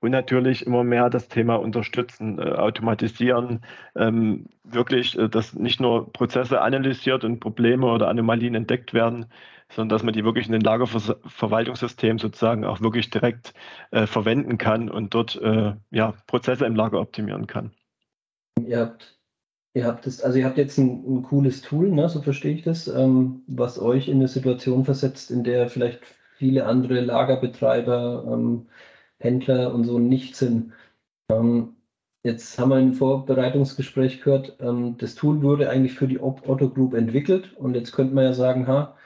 und 0.00 0.10
natürlich 0.10 0.66
immer 0.66 0.84
mehr 0.84 1.10
das 1.10 1.28
Thema 1.28 1.56
unterstützen, 1.56 2.38
äh, 2.38 2.42
automatisieren, 2.42 3.60
ähm, 3.94 4.46
wirklich, 4.64 5.18
äh, 5.18 5.28
dass 5.28 5.54
nicht 5.54 5.80
nur 5.80 6.12
Prozesse 6.12 6.60
analysiert 6.60 7.24
und 7.24 7.40
Probleme 7.40 7.86
oder 7.86 8.08
Anomalien 8.08 8.54
entdeckt 8.54 8.92
werden, 8.94 9.26
sondern 9.70 9.96
dass 9.96 10.02
man 10.02 10.14
die 10.14 10.24
wirklich 10.24 10.46
in 10.46 10.52
den 10.52 10.60
Lagerverwaltungssystem 10.60 12.18
sozusagen 12.18 12.64
auch 12.64 12.80
wirklich 12.80 13.10
direkt 13.10 13.54
äh, 13.90 14.06
verwenden 14.06 14.58
kann 14.58 14.88
und 14.88 15.14
dort 15.14 15.40
äh, 15.42 15.72
ja, 15.90 16.14
Prozesse 16.26 16.66
im 16.66 16.76
Lager 16.76 17.00
optimieren 17.00 17.46
kann. 17.46 17.72
Ihr 18.64 18.80
habt, 18.80 19.18
ihr 19.74 19.86
habt 19.86 20.06
das, 20.06 20.20
also 20.22 20.38
ihr 20.38 20.44
habt 20.44 20.58
jetzt 20.58 20.78
ein, 20.78 21.04
ein 21.06 21.22
cooles 21.22 21.62
Tool, 21.62 21.90
ne, 21.90 22.08
so 22.08 22.22
verstehe 22.22 22.54
ich 22.54 22.62
das, 22.62 22.86
ähm, 22.86 23.42
was 23.46 23.80
euch 23.80 24.08
in 24.08 24.16
eine 24.16 24.28
Situation 24.28 24.84
versetzt, 24.84 25.30
in 25.30 25.42
der 25.42 25.68
vielleicht 25.68 26.00
viele 26.36 26.66
andere 26.66 27.00
Lagerbetreiber 27.00 28.24
ähm, 28.30 28.66
Händler 29.18 29.74
und 29.74 29.84
so 29.84 29.98
nicht 29.98 30.36
sind. 30.36 30.72
Ähm, 31.30 31.76
jetzt 32.22 32.58
haben 32.58 32.70
wir 32.70 32.78
im 32.80 32.94
Vorbereitungsgespräch 32.94 34.22
gehört, 34.22 34.56
ähm, 34.60 34.96
das 34.98 35.14
Tool 35.14 35.42
wurde 35.42 35.70
eigentlich 35.70 35.94
für 35.94 36.08
die 36.08 36.20
Otto 36.20 36.68
Group 36.70 36.94
entwickelt 36.94 37.54
und 37.56 37.74
jetzt 37.74 37.92
könnte 37.92 38.14
man 38.14 38.24
ja 38.24 38.32
sagen, 38.34 38.66
ha, 38.68 38.96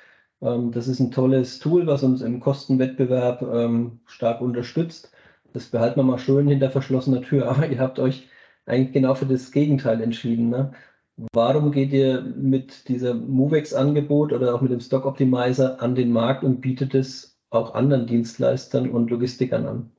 ähm, 0.42 0.72
das 0.72 0.88
ist 0.88 1.00
ein 1.00 1.10
tolles 1.12 1.58
Tool, 1.58 1.86
was 1.86 2.02
uns 2.02 2.22
im 2.22 2.40
Kostenwettbewerb 2.40 3.42
ähm, 3.42 4.00
stark 4.06 4.40
unterstützt. 4.40 5.12
Das 5.52 5.68
behalten 5.68 6.00
wir 6.00 6.04
mal 6.04 6.18
schön 6.18 6.48
hinter 6.48 6.70
verschlossener 6.70 7.22
Tür, 7.22 7.48
aber 7.50 7.66
ihr 7.68 7.78
habt 7.80 7.98
euch 7.98 8.28
eigentlich 8.66 8.92
genau 8.92 9.14
für 9.14 9.26
das 9.26 9.52
Gegenteil 9.52 10.00
entschieden. 10.00 10.50
Ne? 10.50 10.72
Warum 11.32 11.72
geht 11.72 11.92
ihr 11.92 12.22
mit 12.22 12.88
diesem 12.88 13.28
Movex-Angebot 13.30 14.32
oder 14.32 14.54
auch 14.54 14.62
mit 14.62 14.72
dem 14.72 14.80
Stock 14.80 15.04
Optimizer 15.04 15.80
an 15.82 15.94
den 15.94 16.12
Markt 16.12 16.44
und 16.44 16.60
bietet 16.60 16.94
es 16.94 17.38
auch 17.50 17.74
anderen 17.74 18.06
Dienstleistern 18.06 18.90
und 18.90 19.10
Logistikern 19.10 19.66
an? 19.66 19.90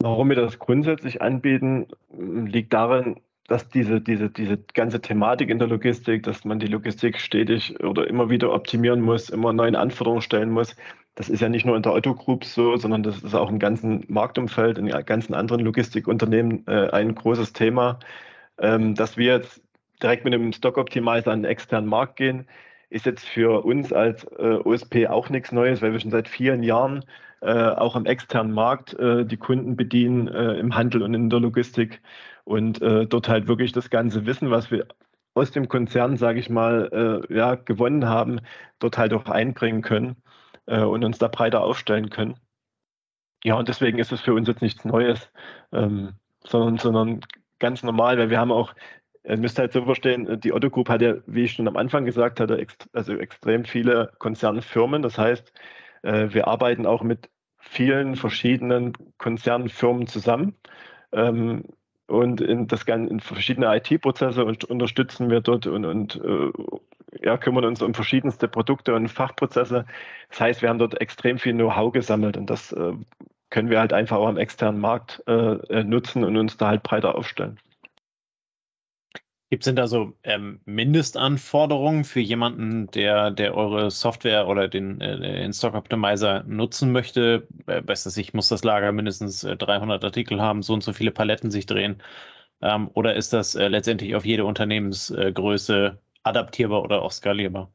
Warum 0.00 0.28
wir 0.28 0.36
das 0.36 0.58
grundsätzlich 0.58 1.22
anbieten, 1.22 1.86
liegt 2.10 2.72
darin, 2.72 3.20
dass 3.46 3.68
diese, 3.68 4.00
diese, 4.00 4.30
diese 4.30 4.58
ganze 4.74 5.00
Thematik 5.00 5.50
in 5.50 5.58
der 5.58 5.68
Logistik, 5.68 6.22
dass 6.22 6.44
man 6.44 6.58
die 6.58 6.66
Logistik 6.66 7.20
stetig 7.20 7.78
oder 7.82 8.06
immer 8.08 8.30
wieder 8.30 8.52
optimieren 8.52 9.00
muss, 9.00 9.28
immer 9.28 9.52
neuen 9.52 9.76
Anforderungen 9.76 10.22
stellen 10.22 10.50
muss, 10.50 10.76
das 11.14 11.28
ist 11.28 11.40
ja 11.40 11.48
nicht 11.48 11.64
nur 11.64 11.76
in 11.76 11.82
der 11.82 11.92
Otto 11.92 12.14
Group 12.14 12.44
so, 12.44 12.76
sondern 12.76 13.02
das 13.02 13.22
ist 13.22 13.34
auch 13.34 13.48
im 13.48 13.58
ganzen 13.58 14.04
Marktumfeld, 14.08 14.78
in 14.78 14.88
ganzen 14.88 15.34
anderen 15.34 15.62
Logistikunternehmen 15.62 16.66
äh, 16.66 16.90
ein 16.90 17.14
großes 17.14 17.52
Thema. 17.52 18.00
Ähm, 18.58 18.94
dass 18.94 19.16
wir 19.16 19.34
jetzt 19.34 19.62
direkt 20.02 20.24
mit 20.24 20.32
dem 20.32 20.52
Stock 20.52 20.76
Optimizer 20.76 21.30
an 21.30 21.42
den 21.42 21.50
externen 21.50 21.88
Markt 21.88 22.16
gehen, 22.16 22.46
ist 22.90 23.06
jetzt 23.06 23.26
für 23.26 23.64
uns 23.64 23.92
als 23.92 24.24
äh, 24.38 24.58
OSP 24.64 25.06
auch 25.08 25.28
nichts 25.28 25.52
Neues, 25.52 25.82
weil 25.82 25.92
wir 25.92 26.00
schon 26.00 26.10
seit 26.10 26.28
vielen 26.28 26.62
Jahren 26.62 27.04
auch 27.50 27.96
am 27.96 28.06
externen 28.06 28.52
Markt 28.52 28.94
äh, 28.94 29.24
die 29.24 29.36
Kunden 29.36 29.76
bedienen 29.76 30.28
äh, 30.28 30.54
im 30.54 30.74
Handel 30.74 31.02
und 31.02 31.14
in 31.14 31.30
der 31.30 31.40
Logistik 31.40 32.00
und 32.44 32.80
äh, 32.82 33.06
dort 33.06 33.28
halt 33.28 33.48
wirklich 33.48 33.72
das 33.72 33.90
ganze 33.90 34.26
Wissen, 34.26 34.50
was 34.50 34.70
wir 34.70 34.86
aus 35.34 35.50
dem 35.50 35.68
Konzern, 35.68 36.16
sage 36.16 36.38
ich 36.38 36.48
mal, 36.48 37.22
äh, 37.28 37.34
ja, 37.34 37.56
gewonnen 37.56 38.06
haben, 38.06 38.40
dort 38.78 38.98
halt 38.98 39.12
auch 39.12 39.26
einbringen 39.26 39.82
können 39.82 40.16
und 40.66 41.04
uns 41.04 41.18
da 41.18 41.28
breiter 41.28 41.62
aufstellen 41.62 42.08
können. 42.08 42.36
Ja, 43.42 43.56
und 43.56 43.68
deswegen 43.68 43.98
ist 43.98 44.12
es 44.12 44.22
für 44.22 44.32
uns 44.32 44.48
jetzt 44.48 44.62
nichts 44.62 44.86
Neues, 44.86 45.30
ähm, 45.72 46.14
sondern, 46.46 46.78
sondern 46.78 47.20
ganz 47.58 47.82
normal, 47.82 48.16
weil 48.16 48.30
wir 48.30 48.38
haben 48.40 48.50
auch 48.50 48.74
Ihr 49.26 49.38
müsst 49.38 49.58
halt 49.58 49.72
so 49.72 49.84
verstehen, 49.84 50.38
die 50.40 50.52
Otto 50.52 50.68
Group 50.68 50.90
hat 50.90 51.00
ja, 51.00 51.14
wie 51.26 51.44
ich 51.44 51.52
schon 51.52 51.66
am 51.66 51.78
Anfang 51.78 52.04
gesagt 52.04 52.40
hatte, 52.40 52.58
ext 52.58 52.88
also 52.92 53.14
extrem 53.16 53.64
viele 53.64 54.12
Konzernfirmen. 54.18 55.00
Das 55.00 55.16
heißt, 55.16 55.50
äh, 56.02 56.28
wir 56.34 56.46
arbeiten 56.46 56.84
auch 56.84 57.02
mit 57.02 57.30
vielen 57.70 58.16
verschiedenen 58.16 58.92
Konzernfirmen 59.18 60.06
zusammen. 60.06 60.54
Ähm, 61.12 61.64
und 62.06 62.40
in, 62.40 62.66
das, 62.66 62.82
in 62.82 63.20
verschiedene 63.20 63.74
IT-Prozesse 63.76 64.44
unterstützen 64.44 65.30
wir 65.30 65.40
dort 65.40 65.66
und, 65.66 65.84
und 65.86 66.20
äh, 66.22 66.52
ja, 67.22 67.38
kümmern 67.38 67.64
uns 67.64 67.80
um 67.80 67.94
verschiedenste 67.94 68.46
Produkte 68.48 68.94
und 68.94 69.08
Fachprozesse. 69.08 69.86
Das 70.28 70.40
heißt, 70.40 70.62
wir 70.62 70.68
haben 70.68 70.78
dort 70.78 71.00
extrem 71.00 71.38
viel 71.38 71.54
Know-how 71.54 71.92
gesammelt 71.92 72.36
und 72.36 72.50
das 72.50 72.72
äh, 72.72 72.92
können 73.50 73.70
wir 73.70 73.80
halt 73.80 73.92
einfach 73.92 74.18
auch 74.18 74.28
am 74.28 74.36
externen 74.36 74.80
Markt 74.80 75.22
äh, 75.26 75.84
nutzen 75.84 76.24
und 76.24 76.36
uns 76.36 76.56
da 76.56 76.68
halt 76.68 76.82
breiter 76.82 77.14
aufstellen. 77.14 77.58
Gibt 79.54 79.62
es 79.62 79.66
denn 79.66 79.76
da 79.76 79.86
so 79.86 80.14
ähm, 80.24 80.58
Mindestanforderungen 80.64 82.02
für 82.02 82.18
jemanden, 82.18 82.88
der, 82.88 83.30
der 83.30 83.56
eure 83.56 83.88
Software 83.92 84.48
oder 84.48 84.66
den, 84.66 85.00
äh, 85.00 85.16
den 85.16 85.52
Stock 85.52 85.74
Optimizer 85.74 86.42
nutzen 86.42 86.90
möchte? 86.90 87.46
Äh, 87.68 87.80
das, 87.80 88.16
ich 88.16 88.34
muss 88.34 88.48
das 88.48 88.64
Lager 88.64 88.90
mindestens 88.90 89.44
äh, 89.44 89.56
300 89.56 90.02
Artikel 90.02 90.42
haben, 90.42 90.62
so 90.62 90.74
und 90.74 90.82
so 90.82 90.92
viele 90.92 91.12
Paletten 91.12 91.52
sich 91.52 91.66
drehen. 91.66 92.02
Ähm, 92.62 92.90
oder 92.94 93.14
ist 93.14 93.32
das 93.32 93.54
äh, 93.54 93.68
letztendlich 93.68 94.16
auf 94.16 94.26
jede 94.26 94.44
Unternehmensgröße 94.44 96.00
adaptierbar 96.24 96.82
oder 96.82 97.02
auch 97.02 97.12
skalierbar? 97.12 97.72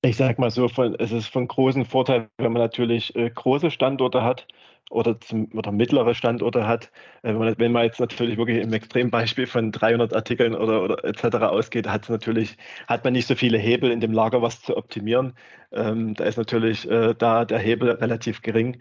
Ich 0.00 0.16
sage 0.16 0.40
mal 0.40 0.50
so, 0.50 0.68
von, 0.68 0.94
es 0.94 1.12
ist 1.12 1.26
von 1.26 1.46
großem 1.46 1.84
Vorteil, 1.84 2.30
wenn 2.38 2.54
man 2.54 2.62
natürlich 2.62 3.14
äh, 3.14 3.28
große 3.28 3.70
Standorte 3.70 4.22
hat 4.22 4.46
oder, 4.90 5.20
zum, 5.20 5.48
oder 5.54 5.72
mittlere 5.72 6.14
Standorte 6.14 6.66
hat. 6.66 6.90
Äh, 7.22 7.28
wenn, 7.28 7.38
man, 7.38 7.54
wenn, 7.58 7.72
man, 7.72 7.84
jetzt 7.84 8.00
natürlich 8.00 8.36
wirklich 8.36 8.62
im 8.62 8.72
Extrembeispiel 8.72 9.46
von 9.46 9.72
300 9.72 10.14
Artikeln 10.14 10.54
oder, 10.54 10.82
oder 10.82 11.04
etc. 11.04 11.36
ausgeht, 11.36 11.88
hat 11.88 12.08
natürlich 12.08 12.56
hat 12.86 13.04
man 13.04 13.12
nicht 13.12 13.26
so 13.26 13.34
viele 13.34 13.58
Hebel 13.58 13.90
in 13.90 14.00
dem 14.00 14.12
Lager, 14.12 14.42
was 14.42 14.62
zu 14.62 14.76
optimieren. 14.76 15.34
Ähm, 15.72 16.14
da 16.14 16.24
ist 16.24 16.36
natürlich 16.38 16.88
äh, 16.90 17.14
da 17.14 17.44
der 17.44 17.58
Hebel 17.58 17.90
relativ 17.90 18.42
gering. 18.42 18.78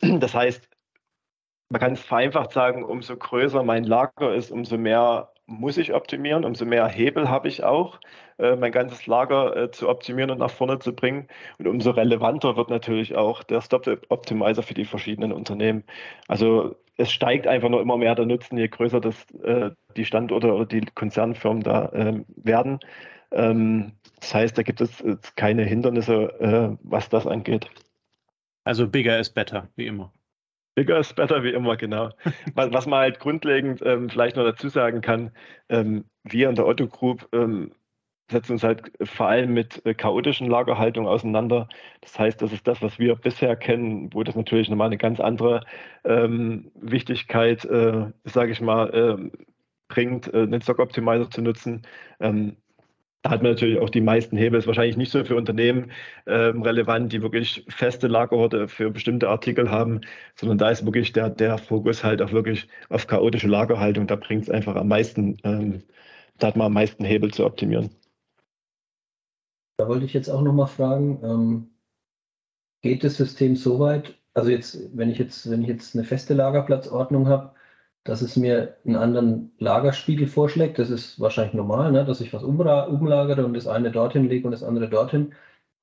Das 0.00 0.34
heißt, 0.34 0.68
man 1.68 1.80
kann 1.80 1.92
es 1.92 2.02
vereinfacht 2.02 2.52
sagen, 2.52 2.84
umso 2.84 3.16
größer 3.16 3.62
mein 3.62 3.84
Lager 3.84 4.34
ist, 4.34 4.50
umso 4.50 4.76
mehr 4.76 5.31
muss 5.46 5.76
ich 5.76 5.92
optimieren, 5.92 6.44
umso 6.44 6.64
mehr 6.64 6.86
Hebel 6.88 7.28
habe 7.28 7.48
ich 7.48 7.64
auch, 7.64 8.00
äh, 8.38 8.56
mein 8.56 8.72
ganzes 8.72 9.06
Lager 9.06 9.56
äh, 9.56 9.70
zu 9.70 9.88
optimieren 9.88 10.30
und 10.30 10.38
nach 10.38 10.50
vorne 10.50 10.78
zu 10.78 10.94
bringen. 10.94 11.28
Und 11.58 11.66
umso 11.66 11.90
relevanter 11.90 12.56
wird 12.56 12.70
natürlich 12.70 13.16
auch 13.16 13.42
der 13.42 13.60
Stop-Optimizer 13.60 14.62
für 14.62 14.74
die 14.74 14.84
verschiedenen 14.84 15.32
Unternehmen. 15.32 15.84
Also 16.28 16.76
es 16.96 17.10
steigt 17.12 17.46
einfach 17.46 17.68
nur 17.68 17.80
immer 17.80 17.96
mehr 17.96 18.14
der 18.14 18.26
Nutzen, 18.26 18.58
je 18.58 18.68
größer 18.68 19.00
das, 19.00 19.30
äh, 19.42 19.70
die 19.96 20.04
Standorte 20.04 20.52
oder 20.52 20.66
die 20.66 20.82
Konzernfirmen 20.94 21.62
da 21.62 21.90
ähm, 21.92 22.24
werden. 22.36 22.80
Ähm, 23.32 23.92
das 24.20 24.34
heißt, 24.34 24.58
da 24.58 24.62
gibt 24.62 24.80
es 24.80 25.02
keine 25.36 25.64
Hindernisse, 25.64 26.40
äh, 26.40 26.76
was 26.82 27.08
das 27.08 27.26
angeht. 27.26 27.68
Also 28.64 28.88
bigger 28.88 29.18
is 29.18 29.30
better, 29.30 29.68
wie 29.76 29.86
immer. 29.86 30.12
Bigger 30.74 30.98
is 30.98 31.12
better, 31.12 31.42
wie 31.42 31.52
immer, 31.52 31.76
genau. 31.76 32.10
was, 32.54 32.72
was 32.72 32.86
man 32.86 33.00
halt 33.00 33.20
grundlegend 33.20 33.82
ähm, 33.84 34.08
vielleicht 34.08 34.36
noch 34.36 34.44
dazu 34.44 34.68
sagen 34.68 35.00
kann, 35.00 35.30
ähm, 35.68 36.04
wir 36.24 36.48
in 36.48 36.54
der 36.54 36.66
Otto 36.66 36.86
Group 36.86 37.28
ähm, 37.32 37.72
setzen 38.30 38.52
uns 38.52 38.64
halt 38.64 38.90
vor 39.02 39.28
allem 39.28 39.52
mit 39.52 39.84
äh, 39.84 39.94
chaotischen 39.94 40.48
Lagerhaltung 40.48 41.06
auseinander. 41.06 41.68
Das 42.00 42.18
heißt, 42.18 42.42
das 42.42 42.52
ist 42.52 42.66
das, 42.66 42.82
was 42.82 42.98
wir 42.98 43.14
bisher 43.16 43.54
kennen, 43.56 44.12
wo 44.12 44.22
das 44.22 44.34
natürlich 44.34 44.68
nochmal 44.68 44.86
eine 44.86 44.98
ganz 44.98 45.20
andere 45.20 45.64
ähm, 46.04 46.72
Wichtigkeit, 46.74 47.64
äh, 47.66 48.06
sage 48.24 48.52
ich 48.52 48.60
mal, 48.60 48.88
äh, 48.94 49.38
bringt, 49.88 50.32
äh, 50.32 50.42
einen 50.42 50.62
Stock 50.62 50.78
Optimizer 50.78 51.30
zu 51.30 51.42
nutzen. 51.42 51.82
Ähm, 52.18 52.56
da 53.22 53.30
hat 53.30 53.42
man 53.42 53.52
natürlich 53.52 53.78
auch 53.78 53.90
die 53.90 54.00
meisten 54.00 54.36
Hebel. 54.36 54.58
Ist 54.58 54.66
wahrscheinlich 54.66 54.96
nicht 54.96 55.12
so 55.12 55.24
für 55.24 55.36
Unternehmen 55.36 55.92
ähm, 56.26 56.62
relevant, 56.62 57.12
die 57.12 57.22
wirklich 57.22 57.64
feste 57.68 58.08
Lagerorte 58.08 58.66
für 58.66 58.90
bestimmte 58.90 59.28
Artikel 59.28 59.70
haben, 59.70 60.00
sondern 60.34 60.58
da 60.58 60.70
ist 60.70 60.84
wirklich 60.84 61.12
der, 61.12 61.30
der 61.30 61.58
Fokus 61.58 62.02
halt 62.02 62.20
auch 62.20 62.32
wirklich 62.32 62.68
auf 62.88 63.06
chaotische 63.06 63.46
Lagerhaltung. 63.46 64.08
Da 64.08 64.16
bringt 64.16 64.42
es 64.42 64.50
einfach 64.50 64.74
am 64.74 64.88
meisten, 64.88 65.36
ähm, 65.44 65.84
da 66.38 66.48
hat 66.48 66.56
man 66.56 66.66
am 66.66 66.72
meisten 66.72 67.04
Hebel 67.04 67.32
zu 67.32 67.46
optimieren. 67.46 67.90
Da 69.76 69.88
wollte 69.88 70.04
ich 70.04 70.14
jetzt 70.14 70.28
auch 70.28 70.42
nochmal 70.42 70.66
fragen, 70.66 71.20
ähm, 71.22 71.70
geht 72.82 73.04
das 73.04 73.16
System 73.16 73.54
so 73.54 73.78
weit, 73.78 74.18
also 74.34 74.50
jetzt, 74.50 74.96
wenn 74.96 75.08
ich 75.08 75.18
jetzt, 75.18 75.48
wenn 75.48 75.62
ich 75.62 75.68
jetzt 75.68 75.94
eine 75.94 76.04
feste 76.04 76.34
Lagerplatzordnung 76.34 77.28
habe, 77.28 77.54
dass 78.04 78.22
es 78.22 78.36
mir 78.36 78.76
einen 78.84 78.96
anderen 78.96 79.52
Lagerspiegel 79.58 80.26
vorschlägt. 80.26 80.78
Das 80.78 80.90
ist 80.90 81.20
wahrscheinlich 81.20 81.54
normal, 81.54 81.92
ne? 81.92 82.04
dass 82.04 82.20
ich 82.20 82.32
was 82.32 82.42
umlagere 82.42 83.44
und 83.44 83.54
das 83.54 83.66
eine 83.66 83.90
dorthin 83.90 84.28
lege 84.28 84.46
und 84.46 84.52
das 84.52 84.64
andere 84.64 84.88
dorthin. 84.88 85.34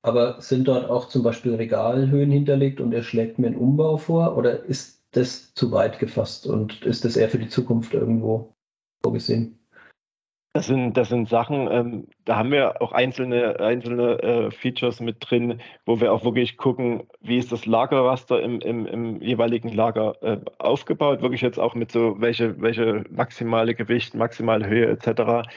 Aber 0.02 0.42
sind 0.42 0.68
dort 0.68 0.90
auch 0.90 1.10
zum 1.10 1.24
Beispiel 1.24 1.56
Regalhöhen 1.56 2.32
hinterlegt 2.32 2.80
und 2.80 2.94
er 2.94 3.04
schlägt 3.04 3.40
mir 3.40 3.48
einen 3.48 3.58
Umbau 3.58 3.98
vor? 3.98 4.38
Oder 4.38 4.64
ist 4.64 5.04
das 5.12 5.54
zu 5.54 5.72
weit 5.72 6.00
gefasst 6.00 6.48
und 6.48 6.84
ist 6.84 7.06
das 7.06 7.18
eher 7.18 7.30
für 7.30 7.40
die 7.40 7.50
Zukunft 7.50 7.94
irgendwo 7.94 8.56
vorgesehen? 9.04 9.59
Das 10.54 10.66
sind, 10.66 10.98
das 10.98 11.10
sind 11.10 11.30
Sachen, 11.30 11.68
ähm, 11.72 12.08
da 12.26 12.38
haben 12.38 12.52
wir 12.52 12.82
auch 12.82 12.92
einzelne, 12.92 13.60
einzelne 13.60 14.22
äh, 14.24 14.52
Features 14.52 15.00
mit 15.00 15.18
drin, 15.20 15.62
wo 15.86 16.02
wir 16.02 16.12
auch 16.12 16.24
wirklich 16.24 16.58
gucken, 16.58 17.04
wie 17.22 17.38
ist 17.38 17.52
das 17.52 17.68
Lagerraster 17.68 18.42
im, 18.42 18.60
im, 18.62 18.88
im 18.88 19.22
jeweiligen 19.22 19.70
Lager 19.70 20.16
äh, 20.24 20.40
aufgebaut, 20.58 21.22
wirklich 21.22 21.42
jetzt 21.42 21.60
auch 21.60 21.76
mit 21.76 21.92
so, 21.92 22.20
welche, 22.20 22.60
welche 22.60 23.04
maximale 23.12 23.76
Gewicht, 23.76 24.16
maximale 24.16 24.66
Höhe 24.68 24.88
etc., 24.88 25.48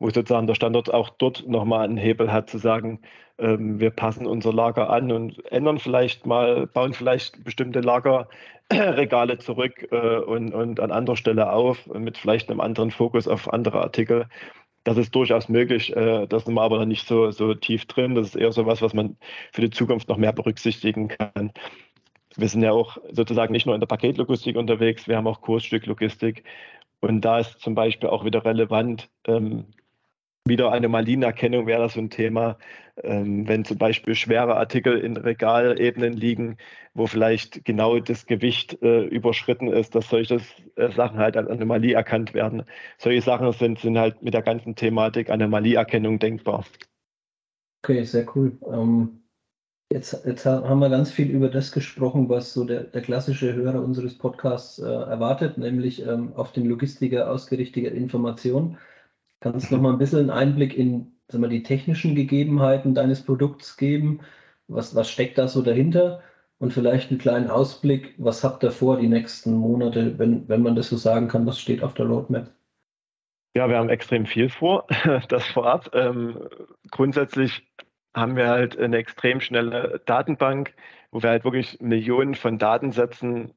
wo 0.00 0.10
sozusagen 0.10 0.48
der 0.48 0.54
Standort 0.54 0.92
auch 0.92 1.10
dort 1.10 1.46
nochmal 1.46 1.84
einen 1.84 1.98
Hebel 1.98 2.32
hat, 2.32 2.50
zu 2.50 2.58
sagen, 2.58 3.00
ähm, 3.38 3.78
wir 3.78 3.90
passen 3.90 4.26
unser 4.26 4.52
Lager 4.52 4.90
an 4.90 5.12
und 5.12 5.44
ändern 5.52 5.78
vielleicht 5.78 6.26
mal, 6.26 6.66
bauen 6.66 6.94
vielleicht 6.94 7.44
bestimmte 7.44 7.80
Lager 7.80 8.28
Regale 8.72 9.38
zurück 9.38 9.88
äh, 9.92 10.18
und, 10.18 10.54
und 10.54 10.80
an 10.80 10.90
anderer 10.90 11.16
Stelle 11.16 11.52
auf, 11.52 11.86
mit 11.86 12.18
vielleicht 12.18 12.50
einem 12.50 12.60
anderen 12.60 12.90
Fokus 12.90 13.28
auf 13.28 13.52
andere 13.52 13.80
Artikel. 13.80 14.26
Das 14.84 14.96
ist 14.96 15.14
durchaus 15.14 15.48
möglich. 15.48 15.94
Äh, 15.94 16.26
das 16.26 16.44
ist 16.44 16.56
aber 16.56 16.78
noch 16.78 16.86
nicht 16.86 17.06
so, 17.06 17.30
so 17.30 17.54
tief 17.54 17.84
drin. 17.86 18.14
Das 18.14 18.28
ist 18.28 18.36
eher 18.36 18.52
so 18.52 18.66
was, 18.66 18.80
was 18.80 18.94
man 18.94 19.16
für 19.52 19.60
die 19.60 19.70
Zukunft 19.70 20.08
noch 20.08 20.16
mehr 20.16 20.32
berücksichtigen 20.32 21.08
kann. 21.08 21.52
Wir 22.36 22.48
sind 22.48 22.62
ja 22.62 22.72
auch 22.72 22.96
sozusagen 23.10 23.52
nicht 23.52 23.66
nur 23.66 23.74
in 23.74 23.80
der 23.80 23.88
Paketlogistik 23.88 24.56
unterwegs, 24.56 25.08
wir 25.08 25.16
haben 25.16 25.26
auch 25.26 25.42
Kursstücklogistik. 25.42 26.44
Und 27.00 27.22
da 27.22 27.40
ist 27.40 27.60
zum 27.60 27.74
Beispiel 27.74 28.08
auch 28.08 28.24
wieder 28.24 28.44
relevant, 28.44 29.10
ähm, 29.26 29.66
wieder 30.46 30.72
Anomalienerkennung 30.72 31.66
wäre 31.66 31.82
das 31.82 31.94
so 31.94 32.00
ein 32.00 32.10
Thema, 32.10 32.58
ähm, 33.02 33.46
wenn 33.46 33.64
zum 33.64 33.78
Beispiel 33.78 34.14
schwere 34.14 34.56
Artikel 34.56 34.98
in 34.98 35.16
Regalebenen 35.16 36.12
liegen, 36.12 36.56
wo 36.94 37.06
vielleicht 37.06 37.64
genau 37.64 37.98
das 37.98 38.26
Gewicht 38.26 38.82
äh, 38.82 39.04
überschritten 39.04 39.68
ist, 39.68 39.94
dass 39.94 40.08
solche 40.08 40.40
äh, 40.76 40.90
Sachen 40.90 41.18
halt 41.18 41.36
als 41.36 41.48
Anomalie 41.48 41.94
erkannt 41.94 42.34
werden. 42.34 42.64
Solche 42.98 43.22
Sachen 43.22 43.52
sind, 43.52 43.78
sind 43.78 43.98
halt 43.98 44.22
mit 44.22 44.34
der 44.34 44.42
ganzen 44.42 44.74
Thematik 44.74 45.30
Anomalieerkennung 45.30 46.18
denkbar. 46.18 46.64
Okay, 47.82 48.04
sehr 48.04 48.26
cool. 48.34 48.58
Ähm, 48.70 49.22
jetzt, 49.92 50.24
jetzt 50.26 50.44
haben 50.46 50.80
wir 50.80 50.90
ganz 50.90 51.10
viel 51.10 51.30
über 51.30 51.48
das 51.48 51.72
gesprochen, 51.72 52.28
was 52.28 52.52
so 52.52 52.64
der, 52.64 52.84
der 52.84 53.02
klassische 53.02 53.54
Hörer 53.54 53.82
unseres 53.82 54.18
Podcasts 54.18 54.78
äh, 54.78 54.84
erwartet, 54.84 55.58
nämlich 55.58 56.06
ähm, 56.06 56.32
auf 56.34 56.52
den 56.52 56.66
Logistiker 56.66 57.30
ausgerichtete 57.30 57.88
Informationen. 57.88 58.78
Kannst 59.40 59.70
du 59.70 59.74
noch 59.74 59.82
mal 59.82 59.92
ein 59.92 59.98
bisschen 59.98 60.20
einen 60.20 60.30
Einblick 60.30 60.76
in 60.76 61.12
sagen 61.30 61.42
wir, 61.42 61.48
die 61.48 61.62
technischen 61.62 62.14
Gegebenheiten 62.14 62.94
deines 62.94 63.24
Produkts 63.24 63.76
geben? 63.76 64.20
Was, 64.68 64.94
was 64.94 65.10
steckt 65.10 65.38
da 65.38 65.48
so 65.48 65.62
dahinter? 65.62 66.22
Und 66.58 66.72
vielleicht 66.72 67.10
einen 67.10 67.18
kleinen 67.18 67.50
Ausblick, 67.50 68.14
was 68.18 68.44
habt 68.44 68.62
ihr 68.62 68.70
vor 68.70 68.98
die 68.98 69.08
nächsten 69.08 69.54
Monate, 69.54 70.18
wenn, 70.18 70.46
wenn 70.48 70.62
man 70.62 70.76
das 70.76 70.90
so 70.90 70.96
sagen 70.96 71.28
kann, 71.28 71.46
was 71.46 71.58
steht 71.58 71.82
auf 71.82 71.94
der 71.94 72.06
Roadmap? 72.06 72.50
Ja, 73.56 73.68
wir 73.68 73.78
haben 73.78 73.88
extrem 73.88 74.26
viel 74.26 74.50
vor, 74.50 74.86
das 75.28 75.46
vorab. 75.46 75.90
Ähm, 75.94 76.48
grundsätzlich 76.90 77.66
haben 78.14 78.36
wir 78.36 78.48
halt 78.48 78.78
eine 78.78 78.98
extrem 78.98 79.40
schnelle 79.40 80.02
Datenbank, 80.04 80.74
wo 81.10 81.22
wir 81.22 81.30
halt 81.30 81.44
wirklich 81.44 81.80
Millionen 81.80 82.34
von 82.34 82.58
Datensätzen 82.58 83.54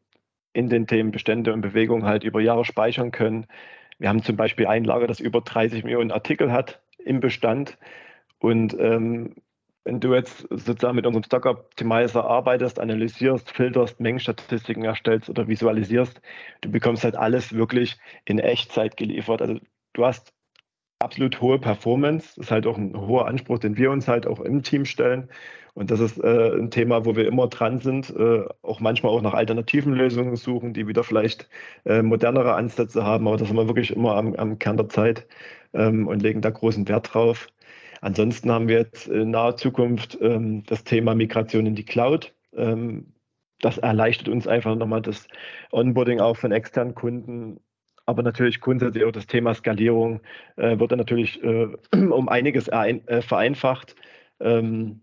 in 0.53 0.69
den 0.69 0.87
Themen 0.87 1.11
Bestände 1.11 1.51
und 1.51 1.61
Bewegung 1.61 2.05
halt 2.05 2.23
über 2.23 2.39
Jahre 2.39 2.63
speichern 2.63 3.11
können. 3.11 3.47
Wir 4.03 4.09
haben 4.09 4.21
zum 4.21 4.35
Beispiel 4.35 4.67
ein 4.67 4.83
Lager, 4.83 5.07
das 5.07 5.21
über 5.21 5.39
30 5.39 5.85
Millionen 5.85 6.11
Artikel 6.11 6.51
hat 6.51 6.81
im 6.97 7.21
Bestand. 7.21 7.77
Und 8.37 8.77
ähm, 8.77 9.35
wenn 9.85 10.01
du 10.01 10.13
jetzt 10.13 10.45
sozusagen 10.49 10.97
mit 10.97 11.05
unserem 11.05 11.23
Stock 11.23 11.45
Optimizer 11.45 12.25
arbeitest, 12.25 12.81
analysierst, 12.81 13.49
filterst, 13.49 14.01
Mengenstatistiken 14.01 14.83
erstellst 14.83 15.29
oder 15.29 15.47
visualisierst, 15.47 16.19
du 16.59 16.69
bekommst 16.69 17.05
halt 17.05 17.15
alles 17.15 17.53
wirklich 17.53 17.97
in 18.25 18.39
Echtzeit 18.39 18.97
geliefert. 18.97 19.41
Also 19.41 19.59
du 19.93 20.05
hast 20.05 20.33
absolut 20.99 21.41
hohe 21.41 21.59
Performance. 21.59 22.39
Ist 22.39 22.51
halt 22.51 22.67
auch 22.67 22.77
ein 22.77 22.95
hoher 22.95 23.27
Anspruch, 23.27 23.59
den 23.59 23.77
wir 23.77 23.91
uns 23.91 24.07
halt 24.07 24.27
auch 24.27 24.39
im 24.39 24.63
Team 24.63 24.85
stellen. 24.85 25.29
Und 25.75 25.89
das 25.89 25.99
ist 25.99 26.23
äh, 26.23 26.55
ein 26.55 26.69
Thema, 26.69 27.05
wo 27.05 27.15
wir 27.15 27.27
immer 27.27 27.47
dran 27.47 27.79
sind, 27.79 28.15
äh, 28.15 28.43
auch 28.61 28.79
manchmal 28.79 29.11
auch 29.11 29.21
nach 29.21 29.33
alternativen 29.33 29.93
Lösungen 29.93 30.35
suchen, 30.35 30.73
die 30.73 30.87
wieder 30.87 31.03
vielleicht 31.03 31.49
äh, 31.85 32.03
modernere 32.03 32.53
Ansätze 32.53 33.03
haben. 33.03 33.27
Aber 33.27 33.37
das 33.37 33.49
haben 33.49 33.55
wir 33.57 33.67
wirklich 33.67 33.91
immer 33.95 34.15
am, 34.15 34.35
am 34.35 34.59
Kern 34.59 34.77
der 34.77 34.89
Zeit 34.89 35.27
ähm, 35.73 36.07
und 36.07 36.21
legen 36.21 36.41
da 36.41 36.51
großen 36.51 36.87
Wert 36.87 37.13
drauf. 37.13 37.47
Ansonsten 38.01 38.51
haben 38.51 38.67
wir 38.67 38.79
jetzt 38.79 39.07
in 39.07 39.31
naher 39.31 39.55
Zukunft 39.57 40.17
ähm, 40.21 40.63
das 40.65 40.83
Thema 40.83 41.15
Migration 41.15 41.65
in 41.65 41.75
die 41.75 41.85
Cloud. 41.85 42.35
Ähm, 42.55 43.13
das 43.61 43.77
erleichtert 43.77 44.27
uns 44.27 44.45
einfach 44.45 44.75
nochmal 44.75 45.01
das 45.01 45.27
Onboarding 45.71 46.19
auch 46.19 46.35
von 46.37 46.51
externen 46.51 46.95
Kunden 46.95 47.59
aber 48.05 48.23
natürlich 48.23 48.61
grundsätzlich 48.61 49.05
auch 49.05 49.11
das 49.11 49.27
Thema 49.27 49.53
Skalierung 49.53 50.21
äh, 50.57 50.79
wird 50.79 50.91
dann 50.91 50.99
natürlich 50.99 51.41
äh, 51.43 51.67
um 51.93 52.29
einiges 52.29 52.69
ein, 52.69 53.07
äh, 53.07 53.21
vereinfacht. 53.21 53.95
Ähm, 54.39 55.01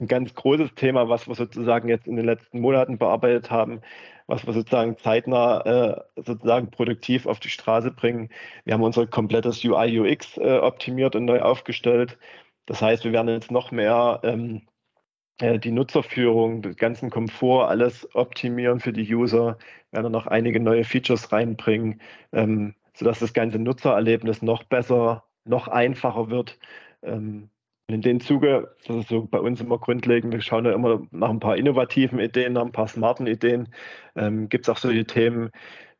ein 0.00 0.08
ganz 0.08 0.34
großes 0.34 0.74
Thema, 0.74 1.08
was 1.08 1.28
wir 1.28 1.34
sozusagen 1.34 1.88
jetzt 1.88 2.06
in 2.06 2.16
den 2.16 2.26
letzten 2.26 2.60
Monaten 2.60 2.98
bearbeitet 2.98 3.50
haben, 3.50 3.80
was 4.26 4.46
wir 4.46 4.52
sozusagen 4.52 4.96
zeitnah 4.98 5.60
äh, 5.60 6.22
sozusagen 6.22 6.70
produktiv 6.70 7.26
auf 7.26 7.40
die 7.40 7.48
Straße 7.48 7.92
bringen. 7.92 8.28
Wir 8.64 8.74
haben 8.74 8.82
unser 8.82 9.06
komplettes 9.06 9.64
UI 9.64 10.00
UX 10.00 10.36
äh, 10.38 10.58
optimiert 10.58 11.14
und 11.16 11.24
neu 11.26 11.40
aufgestellt. 11.40 12.18
Das 12.66 12.82
heißt, 12.82 13.04
wir 13.04 13.12
werden 13.12 13.28
jetzt 13.28 13.50
noch 13.50 13.70
mehr 13.70 14.20
ähm, 14.24 14.62
äh, 14.62 14.71
die 15.40 15.72
Nutzerführung, 15.72 16.62
den 16.62 16.76
ganzen 16.76 17.10
Komfort, 17.10 17.68
alles 17.68 18.08
optimieren 18.14 18.80
für 18.80 18.92
die 18.92 19.12
User, 19.14 19.58
werden 19.90 20.12
noch 20.12 20.26
einige 20.26 20.60
neue 20.60 20.84
Features 20.84 21.32
reinbringen. 21.32 22.00
Ähm, 22.32 22.74
sodass 22.94 23.18
das 23.18 23.32
ganze 23.32 23.58
Nutzererlebnis 23.58 24.42
noch 24.42 24.64
besser, 24.64 25.24
noch 25.44 25.68
einfacher 25.68 26.30
wird. 26.30 26.58
Ähm, 27.02 27.48
in 27.88 28.00
dem 28.00 28.20
Zuge, 28.20 28.74
das 28.86 28.96
ist 28.96 29.08
so 29.08 29.26
bei 29.26 29.40
uns 29.40 29.60
immer 29.60 29.78
grundlegend, 29.78 30.32
wir 30.32 30.40
schauen 30.40 30.64
ja 30.64 30.72
immer 30.72 31.02
nach 31.10 31.30
ein 31.30 31.40
paar 31.40 31.56
innovativen 31.56 32.20
Ideen, 32.20 32.54
nach 32.54 32.62
ein 32.62 32.72
paar 32.72 32.88
smarten 32.88 33.26
Ideen. 33.26 33.68
Ähm, 34.16 34.48
Gibt 34.48 34.66
es 34.66 34.68
auch 34.68 34.78
solche 34.78 35.04
Themen 35.04 35.50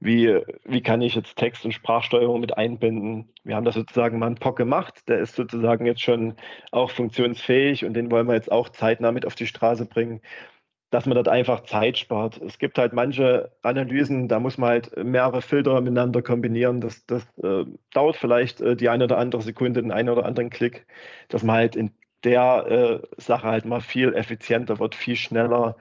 wie, 0.05 0.41
wie 0.65 0.83
kann 0.83 1.01
ich 1.01 1.15
jetzt 1.15 1.37
Text- 1.37 1.65
und 1.65 1.73
Sprachsteuerung 1.73 2.41
mit 2.41 2.57
einbinden? 2.57 3.29
Wir 3.45 3.57
haben 3.57 3.65
das 3.65 3.77
sozusagen 3.77 4.19
mal 4.19 4.27
einen 4.27 4.37
POC 4.37 4.57
gemacht, 4.57 5.09
der 5.09 5.21
ist 5.21 5.37
sozusagen 5.37 5.87
jetzt 5.87 6.03
schon 6.03 6.35
auch 6.73 6.91
funktionsfähig 6.91 7.85
und 7.85 7.95
den 7.95 8.11
wollen 8.11 8.27
wir 8.27 8.35
jetzt 8.35 8.51
auch 8.51 8.69
zeitnah 8.71 9.13
mit 9.13 9.27
auf 9.27 9.35
die 9.37 9.47
Straße 9.47 9.87
bringen, 9.87 10.21
dass 10.91 11.07
man 11.07 11.15
dort 11.15 11.29
einfach 11.29 11.63
Zeit 11.63 11.99
spart. 11.99 12.41
Es 12.43 12.59
gibt 12.59 12.79
halt 12.79 12.93
manche 12.93 13.53
Analysen, 13.63 14.29
da 14.29 14.41
muss 14.41 14.59
man 14.59 14.71
halt 14.71 14.97
mehrere 15.05 15.41
Filter 15.41 15.81
miteinander 15.81 16.21
kombinieren. 16.23 16.81
Das, 16.81 17.07
das 17.07 17.23
äh, 17.43 17.65
dauert 17.93 18.17
vielleicht 18.17 18.61
äh, 18.61 18.77
die 18.77 18.89
eine 18.89 19.05
oder 19.05 19.19
andere 19.19 19.43
Sekunde, 19.43 19.83
den 19.83 19.93
einen 19.93 20.11
oder 20.11 20.27
anderen 20.27 20.51
Klick, 20.51 20.87
dass 21.29 21.43
man 21.45 21.57
halt 21.57 21.77
in 21.77 21.93
der 22.25 22.67
äh, 22.69 23.21
Sache 23.21 23.49
halt 23.49 23.65
mal 23.65 23.81
viel 23.81 24.15
effizienter 24.15 24.79
wird, 24.79 24.95
viel 24.95 25.17
schneller 25.17 25.77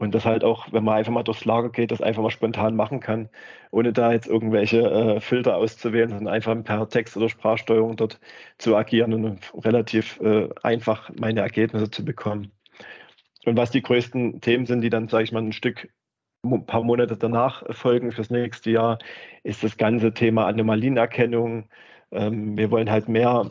und 0.00 0.14
das 0.14 0.24
halt 0.24 0.44
auch, 0.44 0.72
wenn 0.72 0.82
man 0.82 0.96
einfach 0.96 1.12
mal 1.12 1.22
durchs 1.22 1.44
Lager 1.44 1.68
geht, 1.68 1.90
das 1.90 2.00
einfach 2.00 2.22
mal 2.22 2.30
spontan 2.30 2.74
machen 2.74 3.00
kann, 3.00 3.28
ohne 3.70 3.92
da 3.92 4.12
jetzt 4.12 4.26
irgendwelche 4.28 4.80
äh, 4.80 5.20
Filter 5.20 5.56
auszuwählen, 5.58 6.08
sondern 6.08 6.32
einfach 6.32 6.56
per 6.64 6.88
Text- 6.88 7.18
oder 7.18 7.28
Sprachsteuerung 7.28 7.96
dort 7.96 8.18
zu 8.56 8.74
agieren 8.76 9.12
und 9.12 9.52
relativ 9.62 10.18
äh, 10.22 10.48
einfach 10.62 11.10
meine 11.20 11.40
Ergebnisse 11.40 11.90
zu 11.90 12.02
bekommen. 12.02 12.50
Und 13.44 13.58
was 13.58 13.72
die 13.72 13.82
größten 13.82 14.40
Themen 14.40 14.64
sind, 14.64 14.80
die 14.80 14.90
dann, 14.90 15.08
sage 15.08 15.24
ich 15.24 15.32
mal, 15.32 15.42
ein 15.42 15.52
Stück, 15.52 15.90
ein 16.44 16.64
paar 16.64 16.82
Monate 16.82 17.18
danach 17.18 17.62
folgen 17.74 18.10
fürs 18.10 18.30
nächste 18.30 18.70
Jahr, 18.70 18.98
ist 19.42 19.62
das 19.62 19.76
ganze 19.76 20.14
Thema 20.14 20.46
Anomalienerkennung. 20.46 21.68
Ähm, 22.10 22.56
wir 22.56 22.70
wollen 22.70 22.90
halt 22.90 23.08
mehr 23.10 23.50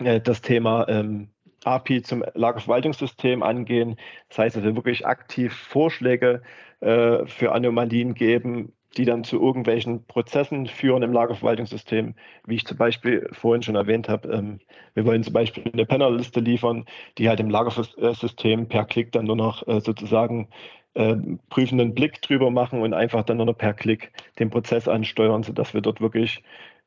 äh, 0.00 0.20
das 0.20 0.42
Thema 0.42 0.86
ähm, 0.88 1.30
API 1.64 2.02
zum 2.02 2.24
Lagerverwaltungssystem 2.34 3.42
angehen. 3.42 3.96
Das 4.28 4.38
heißt, 4.38 4.56
dass 4.56 4.64
wir 4.64 4.76
wirklich 4.76 5.06
aktiv 5.06 5.52
Vorschläge 5.52 6.42
äh, 6.80 7.26
für 7.26 7.52
Anomalien 7.52 8.14
geben, 8.14 8.72
die 8.96 9.04
dann 9.04 9.24
zu 9.24 9.40
irgendwelchen 9.40 10.04
Prozessen 10.06 10.66
führen 10.66 11.02
im 11.02 11.12
Lagerverwaltungssystem, 11.12 12.14
wie 12.46 12.54
ich 12.54 12.64
zum 12.64 12.78
Beispiel 12.78 13.28
vorhin 13.32 13.62
schon 13.62 13.74
erwähnt 13.74 14.08
habe. 14.08 14.28
Ähm, 14.28 14.60
wir 14.94 15.04
wollen 15.04 15.22
zum 15.22 15.32
Beispiel 15.32 15.64
eine 15.72 15.86
Panelliste 15.86 16.40
liefern, 16.40 16.86
die 17.18 17.28
halt 17.28 17.40
im 17.40 17.50
Lagersystem 17.50 18.68
per 18.68 18.84
Klick 18.84 19.12
dann 19.12 19.26
nur 19.26 19.36
noch 19.36 19.66
äh, 19.68 19.80
sozusagen 19.80 20.48
äh, 20.94 21.16
prüfenden 21.50 21.94
Blick 21.94 22.22
drüber 22.22 22.50
machen 22.50 22.80
und 22.80 22.94
einfach 22.94 23.24
dann 23.24 23.36
nur 23.38 23.46
noch 23.46 23.58
per 23.58 23.74
Klick 23.74 24.12
den 24.38 24.50
Prozess 24.50 24.88
ansteuern, 24.88 25.42
sodass 25.42 25.74
wir 25.74 25.82
dort 25.82 26.00
wirklich 26.00 26.42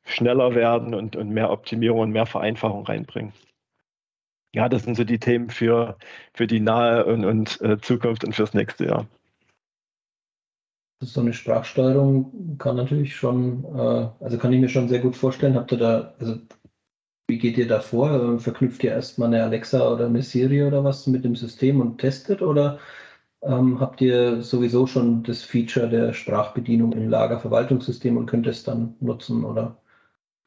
schneller 0.06 0.56
werden 0.56 0.96
und, 0.96 1.16
und 1.16 1.30
mehr 1.30 1.52
Optimierung 1.52 2.00
und 2.00 2.12
mehr 2.12 2.26
Vereinfachung 2.26 2.86
reinbringen 2.86 3.34
ja, 4.54 4.70
das 4.70 4.84
sind 4.84 4.96
so 4.96 5.04
die 5.04 5.20
Themen 5.20 5.50
für, 5.50 5.98
für 6.34 6.48
die 6.48 6.60
nahe 6.60 7.06
und, 7.06 7.26
und 7.26 7.62
äh, 7.62 7.78
Zukunft 7.80 8.24
und 8.24 8.34
fürs 8.36 8.54
nächste 8.54 8.86
Jahr. 8.86 9.08
So 11.02 11.22
eine 11.22 11.34
Sprachsteuerung 11.34 12.58
kann 12.58 12.76
natürlich 12.76 13.16
schon, 13.16 13.64
äh, 13.64 14.10
also 14.20 14.38
kann 14.38 14.52
ich 14.52 14.60
mir 14.60 14.70
schon 14.70 14.90
sehr 14.90 15.00
gut 15.00 15.16
vorstellen. 15.16 15.56
Habt 15.56 15.72
ihr 15.72 15.78
da, 15.78 16.14
also 16.20 16.38
wie 17.28 17.38
geht 17.38 17.58
ihr 17.58 17.68
da 17.68 17.80
vor? 17.80 18.12
Ähm, 18.12 18.40
verknüpft 18.40 18.84
ihr 18.84 18.92
erstmal 18.92 19.30
eine 19.30 19.44
Alexa 19.44 19.94
oder 19.94 20.08
eine 20.08 20.24
Siri 20.24 20.64
oder 20.64 20.84
was 20.84 21.08
mit 21.08 21.24
dem 21.24 21.36
System 21.36 21.80
und 21.80 22.00
testet 22.00 22.42
oder 22.42 22.80
ähm, 23.42 23.80
habt 23.80 24.02
ihr 24.02 24.42
sowieso 24.42 24.88
schon 24.88 25.24
das 25.24 25.44
Feature 25.44 25.90
der 25.90 26.14
Sprachbedienung 26.14 26.92
im 26.94 27.10
Lagerverwaltungssystem 27.10 28.18
und 28.18 28.26
könnt 28.26 28.48
es 28.48 28.64
dann 28.64 28.96
nutzen 29.00 29.46
oder? 29.46 29.78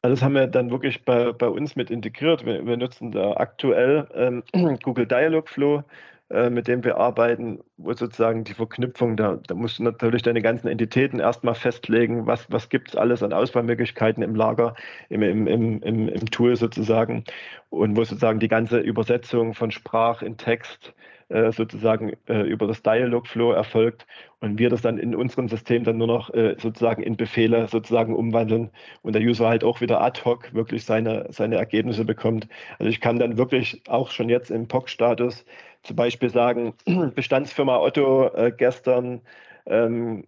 Also 0.03 0.15
das 0.15 0.23
haben 0.23 0.35
wir 0.35 0.47
dann 0.47 0.69
wirklich 0.69 1.05
bei, 1.05 1.31
bei 1.31 1.47
uns 1.47 1.77
mit 1.77 1.89
integriert. 1.89 2.45
Wir, 2.45 2.65
wir 2.65 2.75
nutzen 2.75 3.11
da 3.11 3.37
aktuell 3.37 4.05
ähm, 4.13 4.43
Google 4.83 5.07
Dialogflow, 5.07 5.81
äh, 6.29 6.49
mit 6.49 6.67
dem 6.67 6.83
wir 6.83 6.97
arbeiten, 6.97 7.59
wo 7.77 7.93
sozusagen 7.93 8.43
die 8.43 8.53
Verknüpfung, 8.53 9.15
da, 9.15 9.39
da 9.47 9.55
musst 9.55 9.79
du 9.79 9.83
natürlich 9.83 10.21
deine 10.21 10.41
ganzen 10.41 10.67
Entitäten 10.67 11.21
erstmal 11.21 11.55
festlegen, 11.55 12.27
was, 12.27 12.51
was 12.51 12.67
gibt 12.67 12.89
es 12.89 12.95
alles 12.97 13.23
an 13.23 13.31
Auswahlmöglichkeiten 13.31 14.23
im 14.23 14.35
Lager, 14.35 14.75
im, 15.07 15.21
im, 15.21 15.47
im, 15.47 15.81
im, 15.81 16.09
im 16.09 16.25
Tool 16.31 16.57
sozusagen 16.57 17.23
und 17.69 17.95
wo 17.95 18.03
sozusagen 18.03 18.39
die 18.39 18.49
ganze 18.49 18.79
Übersetzung 18.79 19.53
von 19.53 19.71
Sprach 19.71 20.21
in 20.21 20.35
Text 20.35 20.93
äh, 21.29 21.51
sozusagen 21.51 22.13
äh, 22.27 22.41
über 22.41 22.67
das 22.67 22.81
Dialogflow 22.81 23.51
erfolgt 23.51 24.05
und 24.39 24.59
wir 24.59 24.69
das 24.69 24.81
dann 24.81 24.97
in 24.97 25.15
unserem 25.15 25.49
System 25.49 25.83
dann 25.83 25.97
nur 25.97 26.07
noch 26.07 26.33
äh, 26.33 26.55
sozusagen 26.59 27.03
in 27.03 27.17
Befehle 27.17 27.67
sozusagen 27.67 28.15
umwandeln 28.15 28.69
und 29.01 29.13
der 29.13 29.21
User 29.21 29.47
halt 29.47 29.63
auch 29.63 29.81
wieder 29.81 30.01
ad 30.01 30.21
hoc 30.25 30.53
wirklich 30.53 30.85
seine, 30.85 31.27
seine 31.29 31.55
Ergebnisse 31.55 32.05
bekommt. 32.05 32.47
Also 32.79 32.89
ich 32.89 33.01
kann 33.01 33.19
dann 33.19 33.37
wirklich 33.37 33.81
auch 33.87 34.11
schon 34.11 34.29
jetzt 34.29 34.51
im 34.51 34.67
POC-Status 34.67 35.45
zum 35.83 35.95
Beispiel 35.95 36.29
sagen, 36.29 36.73
Bestandsfirma 37.15 37.77
Otto 37.77 38.27
äh, 38.33 38.51
gestern 38.55 39.21
ähm, 39.65 40.25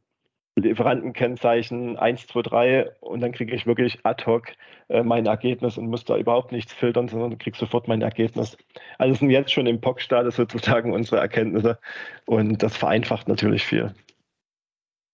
Lieferantenkennzeichen 0.55 1.97
1, 1.97 2.27
2, 2.27 2.41
3 2.41 2.91
und 3.01 3.21
dann 3.21 3.33
kriege 3.33 3.53
ich 3.53 3.67
wirklich 3.67 3.99
ad 4.03 4.25
hoc 4.25 4.47
äh, 4.87 5.03
mein 5.03 5.25
Ergebnis 5.25 5.77
und 5.77 5.87
muss 5.87 6.05
da 6.05 6.17
überhaupt 6.17 6.51
nichts 6.51 6.71
filtern, 6.73 7.09
sondern 7.09 7.37
kriege 7.37 7.57
sofort 7.57 7.87
mein 7.87 8.01
Ergebnis. 8.01 8.57
Also 8.97 9.15
sind 9.15 9.31
jetzt 9.31 9.51
schon 9.51 9.67
im 9.67 9.81
POC-Status 9.81 10.37
sozusagen 10.37 10.93
unsere 10.93 11.17
Erkenntnisse 11.17 11.77
und 12.25 12.63
das 12.63 12.77
vereinfacht 12.77 13.27
natürlich 13.27 13.63
viel. 13.63 13.93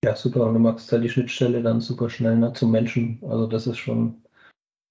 Ja, 0.04 0.15
super. 0.15 0.47
Und 0.47 0.56
du 0.56 0.60
machst 0.60 0.91
halt 0.91 1.04
die 1.04 1.10
Schnittstelle 1.10 1.62
dann 1.62 1.80
super 1.80 2.10
schnell 2.10 2.36
ne, 2.36 2.54
zum 2.54 2.71
Menschen. 2.71 3.19
Also 3.23 3.47
das 3.47 3.67
ist 3.67 3.77
schon. 3.77 4.23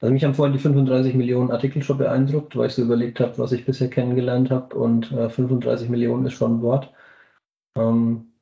Also 0.00 0.12
mich 0.12 0.24
haben 0.24 0.34
vorhin 0.34 0.54
die 0.54 0.62
35 0.62 1.14
Millionen 1.14 1.50
Artikel 1.50 1.82
schon 1.82 1.98
beeindruckt, 1.98 2.56
weil 2.56 2.68
ich 2.68 2.74
so 2.74 2.82
überlegt 2.82 3.20
habe, 3.20 3.36
was 3.38 3.52
ich 3.52 3.66
bisher 3.66 3.90
kennengelernt 3.90 4.50
habe. 4.50 4.74
Und 4.76 5.12
äh, 5.12 5.28
35 5.28 5.88
Millionen 5.90 6.26
ist 6.26 6.34
schon 6.34 6.58
ein 6.58 6.62
Wort. 6.62 6.92
Ähm, 7.76 8.32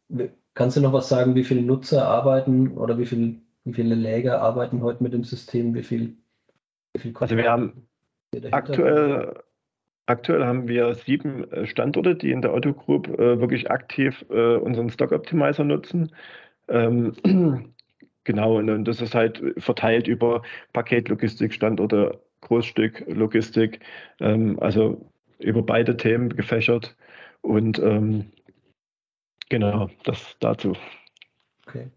Kannst 0.59 0.77
du 0.77 0.81
noch 0.81 0.93
was 0.93 1.09
sagen, 1.09 1.37
wie 1.37 1.45
viele 1.45 1.63
Nutzer 1.63 2.09
arbeiten 2.09 2.77
oder 2.77 2.99
wie, 2.99 3.07
viel, 3.07 3.37
wie 3.63 3.75
viele 3.75 3.95
Läger 3.95 4.43
arbeiten 4.43 4.83
heute 4.83 5.05
mit 5.05 5.13
dem 5.13 5.23
System? 5.23 5.73
Wie 5.73 5.85
viel, 5.85 6.17
wie 6.93 7.01
viel 7.01 7.15
also 7.17 7.37
wir 7.37 7.49
haben 7.49 7.87
aktuell, 8.51 9.35
aktuell 10.07 10.45
haben 10.45 10.67
wir 10.67 10.97
sieben 10.97 11.49
äh, 11.53 11.65
Standorte, 11.65 12.17
die 12.17 12.33
in 12.33 12.43
der 12.43 12.53
Otto 12.53 12.73
Group 12.73 13.07
äh, 13.21 13.39
wirklich 13.39 13.71
aktiv 13.71 14.25
äh, 14.31 14.57
unseren 14.57 14.91
Stock 14.91 15.13
Optimizer 15.13 15.63
nutzen. 15.63 16.11
Ähm, 16.67 17.13
genau, 18.25 18.59
und, 18.59 18.69
und 18.69 18.85
das 18.85 19.01
ist 19.01 19.15
halt 19.15 19.41
verteilt 19.59 20.09
über 20.09 20.43
Paketlogistik-Standorte, 20.73 22.19
Großstück-Logistik, 22.41 23.79
ähm, 24.19 24.59
also 24.59 25.09
über 25.39 25.63
beide 25.63 25.97
Themen 25.97 26.31
gefächert. 26.31 26.97
Und 27.43 27.79
ähm, 27.79 28.33
Genau, 29.49 29.89
das 30.05 30.37
dazu. 30.41 30.75
Okay. 31.67 31.91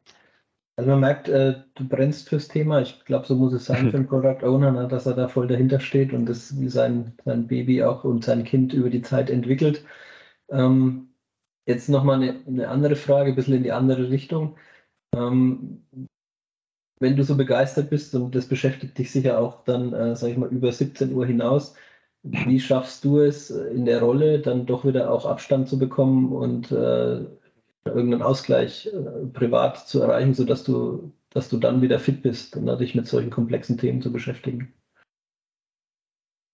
Also 0.78 0.90
man 0.92 1.02
merkt, 1.02 1.28
äh, 1.28 1.56
du 1.76 1.88
brennst 1.88 2.30
fürs 2.30 2.48
Thema. 2.48 2.82
Ich 2.82 3.04
glaube, 3.06 3.26
so 3.28 3.36
muss 3.36 3.54
es 3.54 3.66
sein 3.66 3.92
für 3.92 3.98
einen 3.98 4.08
Product 4.10 4.44
Owner, 4.44 4.72
ne, 4.72 4.88
dass 4.88 5.06
er 5.06 5.14
da 5.14 5.28
voll 5.28 5.48
dahinter 5.48 5.80
steht 5.80 6.14
und 6.14 6.26
das 6.26 6.50
sein, 6.50 7.14
sein 7.26 7.48
Baby 7.48 7.84
auch 7.84 8.04
und 8.04 8.24
sein 8.24 8.44
Kind 8.44 8.74
über 8.74 8.90
die 8.90 9.02
Zeit 9.02 9.30
entwickelt. 9.30 9.86
Ähm, 10.50 11.10
jetzt 11.66 11.90
nochmal 11.90 12.22
eine, 12.22 12.42
eine 12.48 12.70
andere 12.70 12.96
Frage, 12.96 13.32
ein 13.32 13.36
bisschen 13.36 13.56
in 13.56 13.64
die 13.64 13.72
andere 13.72 14.10
Richtung. 14.10 14.58
Ähm, 15.14 15.86
wenn 17.00 17.16
du 17.18 17.24
so 17.24 17.36
begeistert 17.36 17.90
bist 17.90 18.14
und 18.16 18.34
das 18.36 18.48
beschäftigt 18.48 18.98
dich 18.98 19.12
sicher 19.12 19.40
auch 19.40 19.64
dann, 19.66 19.94
äh, 19.94 20.16
sage 20.16 20.34
ich 20.34 20.38
mal, 20.38 20.50
über 20.50 20.72
17 20.72 21.14
Uhr 21.14 21.26
hinaus, 21.26 21.76
wie 22.24 22.60
schaffst 22.60 23.04
du 23.04 23.20
es 23.20 23.50
in 23.50 23.86
der 23.86 24.02
Rolle, 24.02 24.40
dann 24.40 24.66
doch 24.68 24.86
wieder 24.86 25.12
auch 25.12 25.26
Abstand 25.26 25.68
zu 25.68 25.80
bekommen 25.80 26.32
und 26.32 26.72
äh, 26.72 27.26
irgendeinen 27.86 28.22
Ausgleich 28.22 28.88
äh, 28.88 29.26
privat 29.34 29.88
zu 29.88 30.02
erreichen, 30.02 30.34
sodass 30.34 30.64
du, 30.64 31.12
dass 31.32 31.50
du 31.50 31.58
dann 31.58 31.82
wieder 31.82 32.00
fit 32.00 32.22
bist 32.22 32.56
und 32.56 32.68
dich 32.80 32.96
mit 32.96 33.08
solchen 33.08 33.30
komplexen 33.30 33.78
Themen 33.78 34.02
zu 34.02 34.12
beschäftigen. 34.12 34.74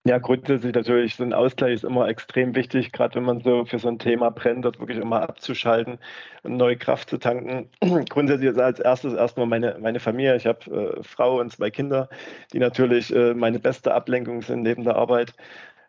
Ja, 0.08 0.20
grundsätzlich 0.20 0.74
natürlich, 0.74 1.16
so 1.16 1.24
ein 1.24 1.34
Ausgleich 1.34 1.74
ist 1.74 1.84
immer 1.84 2.08
extrem 2.08 2.56
wichtig, 2.56 2.94
gerade 2.94 3.16
wenn 3.16 3.26
man 3.26 3.42
so 3.42 3.66
für 3.66 3.78
so 3.78 3.90
ein 3.90 4.00
Thema 4.00 4.30
brennt, 4.30 4.64
dort 4.64 4.80
wirklich 4.80 5.00
immer 5.00 5.22
abzuschalten 5.22 6.00
und 6.44 6.56
neue 6.56 6.78
Kraft 6.78 7.10
zu 7.10 7.18
tanken. 7.18 7.70
grundsätzlich 8.10 8.52
ist 8.52 8.58
als 8.58 8.80
erstes 8.80 9.14
erstmal 9.14 9.48
meine, 9.48 9.78
meine 9.82 10.00
Familie. 10.00 10.38
Ich 10.38 10.48
habe 10.48 10.98
äh, 11.00 11.04
Frau 11.04 11.42
und 11.42 11.52
zwei 11.52 11.72
Kinder, 11.72 12.08
die 12.54 12.60
natürlich 12.60 13.14
äh, 13.14 13.34
meine 13.34 13.60
beste 13.60 13.94
Ablenkung 13.94 14.42
sind 14.44 14.62
neben 14.62 14.86
der 14.86 14.96
Arbeit. 14.96 15.34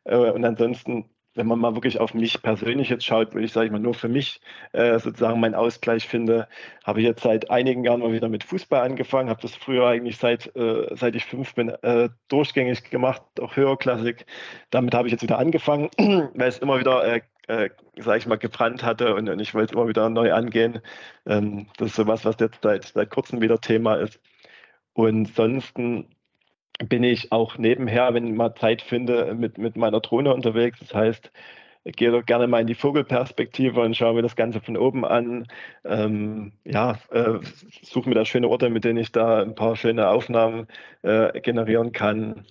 Äh, 0.02 0.16
und 0.16 0.44
ansonsten 0.44 1.08
wenn 1.38 1.46
man 1.46 1.60
mal 1.60 1.74
wirklich 1.74 2.00
auf 2.00 2.14
mich 2.14 2.42
persönlich 2.42 2.88
jetzt 2.88 3.04
schaut, 3.04 3.32
würde 3.32 3.46
ich, 3.46 3.52
sage 3.52 3.66
ich 3.66 3.72
mal, 3.72 3.78
nur 3.78 3.94
für 3.94 4.08
mich 4.08 4.40
äh, 4.72 4.98
sozusagen 4.98 5.38
meinen 5.38 5.54
Ausgleich 5.54 6.08
finde, 6.08 6.48
habe 6.84 7.00
ich 7.00 7.06
jetzt 7.06 7.22
seit 7.22 7.48
einigen 7.48 7.84
Jahren 7.84 8.00
mal 8.00 8.12
wieder 8.12 8.28
mit 8.28 8.42
Fußball 8.42 8.82
angefangen, 8.82 9.30
habe 9.30 9.40
das 9.40 9.54
früher 9.54 9.86
eigentlich 9.86 10.18
seit, 10.18 10.54
äh, 10.56 10.88
seit 10.96 11.14
ich 11.14 11.24
fünf 11.24 11.54
bin 11.54 11.68
äh, 11.68 12.08
durchgängig 12.26 12.90
gemacht, 12.90 13.22
auch 13.40 13.54
höherklassig. 13.54 14.26
Damit 14.70 14.94
habe 14.94 15.06
ich 15.06 15.12
jetzt 15.12 15.22
wieder 15.22 15.38
angefangen, 15.38 15.90
weil 16.34 16.48
es 16.48 16.58
immer 16.58 16.80
wieder 16.80 17.04
äh, 17.04 17.20
äh, 17.46 17.70
sage 17.96 18.18
ich 18.18 18.26
mal, 18.26 18.36
gebrannt 18.36 18.82
hatte 18.82 19.14
und, 19.14 19.28
und 19.28 19.40
ich 19.40 19.54
wollte 19.54 19.74
immer 19.74 19.88
wieder 19.88 20.10
neu 20.10 20.32
angehen. 20.32 20.80
Ähm, 21.24 21.68
das 21.76 21.90
ist 21.90 21.96
sowas, 21.96 22.24
was 22.24 22.36
jetzt 22.40 22.62
seit, 22.62 22.84
seit 22.84 23.10
kurzem 23.10 23.40
wieder 23.40 23.60
Thema 23.60 23.94
ist. 23.94 24.20
Und 24.92 25.34
sonst 25.36 25.78
bin 26.88 27.02
ich 27.04 27.32
auch 27.32 27.58
nebenher, 27.58 28.14
wenn 28.14 28.26
ich 28.26 28.34
mal 28.34 28.54
Zeit 28.54 28.82
finde, 28.82 29.34
mit, 29.34 29.58
mit 29.58 29.76
meiner 29.76 30.00
Drohne 30.00 30.32
unterwegs. 30.34 30.78
Das 30.80 30.94
heißt, 30.94 31.30
ich 31.84 31.96
gehe 31.96 32.10
doch 32.10 32.24
gerne 32.24 32.46
mal 32.46 32.60
in 32.60 32.66
die 32.66 32.74
Vogelperspektive 32.74 33.80
und 33.80 33.96
schaue 33.96 34.14
mir 34.14 34.22
das 34.22 34.36
Ganze 34.36 34.60
von 34.60 34.76
oben 34.76 35.04
an. 35.04 35.46
Ähm, 35.84 36.52
ja, 36.64 36.98
äh, 37.10 37.38
suche 37.82 38.08
mir 38.08 38.14
da 38.14 38.24
schöne 38.24 38.48
Orte, 38.48 38.70
mit 38.70 38.84
denen 38.84 38.98
ich 38.98 39.12
da 39.12 39.42
ein 39.42 39.54
paar 39.54 39.76
schöne 39.76 40.08
Aufnahmen 40.08 40.66
äh, 41.02 41.40
generieren 41.40 41.92
kann 41.92 42.44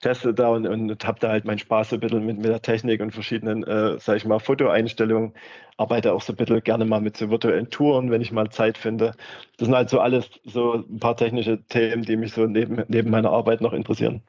teste 0.00 0.32
da 0.32 0.48
und, 0.48 0.66
und 0.66 1.04
habe 1.04 1.18
da 1.20 1.30
halt 1.30 1.44
meinen 1.44 1.58
Spaß 1.58 1.90
so 1.90 1.96
ein 1.96 2.00
bisschen 2.00 2.24
mit, 2.24 2.36
mit 2.36 2.46
der 2.46 2.62
Technik 2.62 3.00
und 3.00 3.12
verschiedenen, 3.12 3.64
äh, 3.64 3.98
sage 3.98 4.18
ich 4.18 4.24
mal, 4.24 4.38
Fotoeinstellungen. 4.38 5.32
Arbeite 5.76 6.12
auch 6.12 6.22
so 6.22 6.32
ein 6.32 6.36
bisschen 6.36 6.62
gerne 6.62 6.84
mal 6.84 7.00
mit 7.00 7.16
so 7.16 7.30
virtuellen 7.30 7.70
Touren, 7.70 8.10
wenn 8.10 8.20
ich 8.20 8.32
mal 8.32 8.50
Zeit 8.50 8.78
finde. 8.78 9.12
Das 9.56 9.66
sind 9.66 9.74
halt 9.74 9.90
so 9.90 10.00
alles 10.00 10.30
so 10.44 10.74
ein 10.74 11.00
paar 11.00 11.16
technische 11.16 11.62
Themen, 11.64 12.02
die 12.02 12.16
mich 12.16 12.32
so 12.32 12.46
neben, 12.46 12.84
neben 12.88 13.10
meiner 13.10 13.30
Arbeit 13.30 13.60
noch 13.60 13.72
interessieren. 13.72 14.22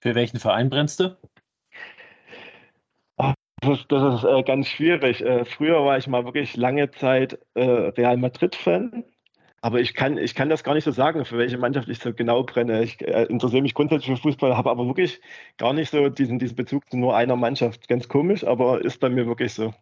Für 0.00 0.14
welchen 0.14 0.38
Verein 0.38 0.70
brennst 0.70 1.00
du? 1.00 1.16
Das 3.60 3.80
ist, 3.80 3.90
das 3.90 4.22
ist 4.22 4.24
äh, 4.24 4.42
ganz 4.44 4.68
schwierig. 4.68 5.20
Äh, 5.20 5.44
früher 5.44 5.84
war 5.84 5.98
ich 5.98 6.06
mal 6.06 6.24
wirklich 6.24 6.56
lange 6.56 6.92
Zeit 6.92 7.38
äh, 7.54 7.62
Real 7.62 8.16
Madrid-Fan 8.16 9.04
aber 9.60 9.80
ich 9.80 9.94
kann, 9.94 10.18
ich 10.18 10.34
kann 10.34 10.48
das 10.48 10.62
gar 10.62 10.74
nicht 10.74 10.84
so 10.84 10.90
sagen, 10.92 11.24
für 11.24 11.38
welche 11.38 11.58
Mannschaft 11.58 11.88
ich 11.88 11.98
so 11.98 12.12
genau 12.12 12.44
brenne. 12.44 12.82
Ich 12.82 13.00
äh, 13.00 13.24
interessiere 13.24 13.62
mich 13.62 13.74
grundsätzlich 13.74 14.16
für 14.16 14.22
Fußball, 14.22 14.56
habe 14.56 14.70
aber 14.70 14.86
wirklich 14.86 15.20
gar 15.56 15.72
nicht 15.72 15.90
so 15.90 16.08
diesen, 16.08 16.38
diesen 16.38 16.56
Bezug 16.56 16.88
zu 16.90 16.96
nur 16.96 17.16
einer 17.16 17.36
Mannschaft. 17.36 17.88
Ganz 17.88 18.08
komisch, 18.08 18.44
aber 18.44 18.84
ist 18.84 19.00
bei 19.00 19.08
mir 19.08 19.26
wirklich 19.26 19.54
so. 19.54 19.74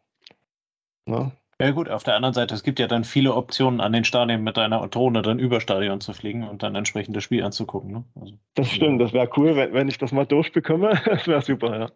Ja. 1.07 1.25
Ne? 1.25 1.33
Ja 1.59 1.71
gut, 1.71 1.89
auf 1.89 2.05
der 2.05 2.17
anderen 2.17 2.35
Seite, 2.35 2.55
es 2.55 2.63
gibt 2.63 2.79
ja 2.79 2.87
dann 2.87 3.05
viele 3.05 3.35
Optionen 3.35 3.81
an 3.81 3.95
den 3.95 4.05
Stadien 4.05 4.45
mit 4.45 4.59
deiner 4.59 4.87
Drohne 4.89 5.23
dann 5.23 5.39
über 5.39 5.63
Stadion 5.63 6.03
zu 6.03 6.13
fliegen 6.13 6.47
und 6.47 6.63
dann 6.63 6.75
entsprechend 6.75 7.17
das 7.17 7.25
Spiel 7.25 7.43
anzugucken. 7.43 7.93
Ne? 7.93 8.05
Also, 8.21 8.35
das 8.55 8.71
stimmt, 8.71 9.01
das 9.01 9.15
wäre 9.15 9.31
cool, 9.39 9.57
wenn, 9.57 9.73
wenn 9.73 9.89
ich 9.89 9.97
das 9.97 10.13
mal 10.13 10.27
durchbekomme. 10.27 11.01
Das 11.07 11.27
wäre 11.27 11.41
super, 11.41 11.79
ja. 11.79 11.91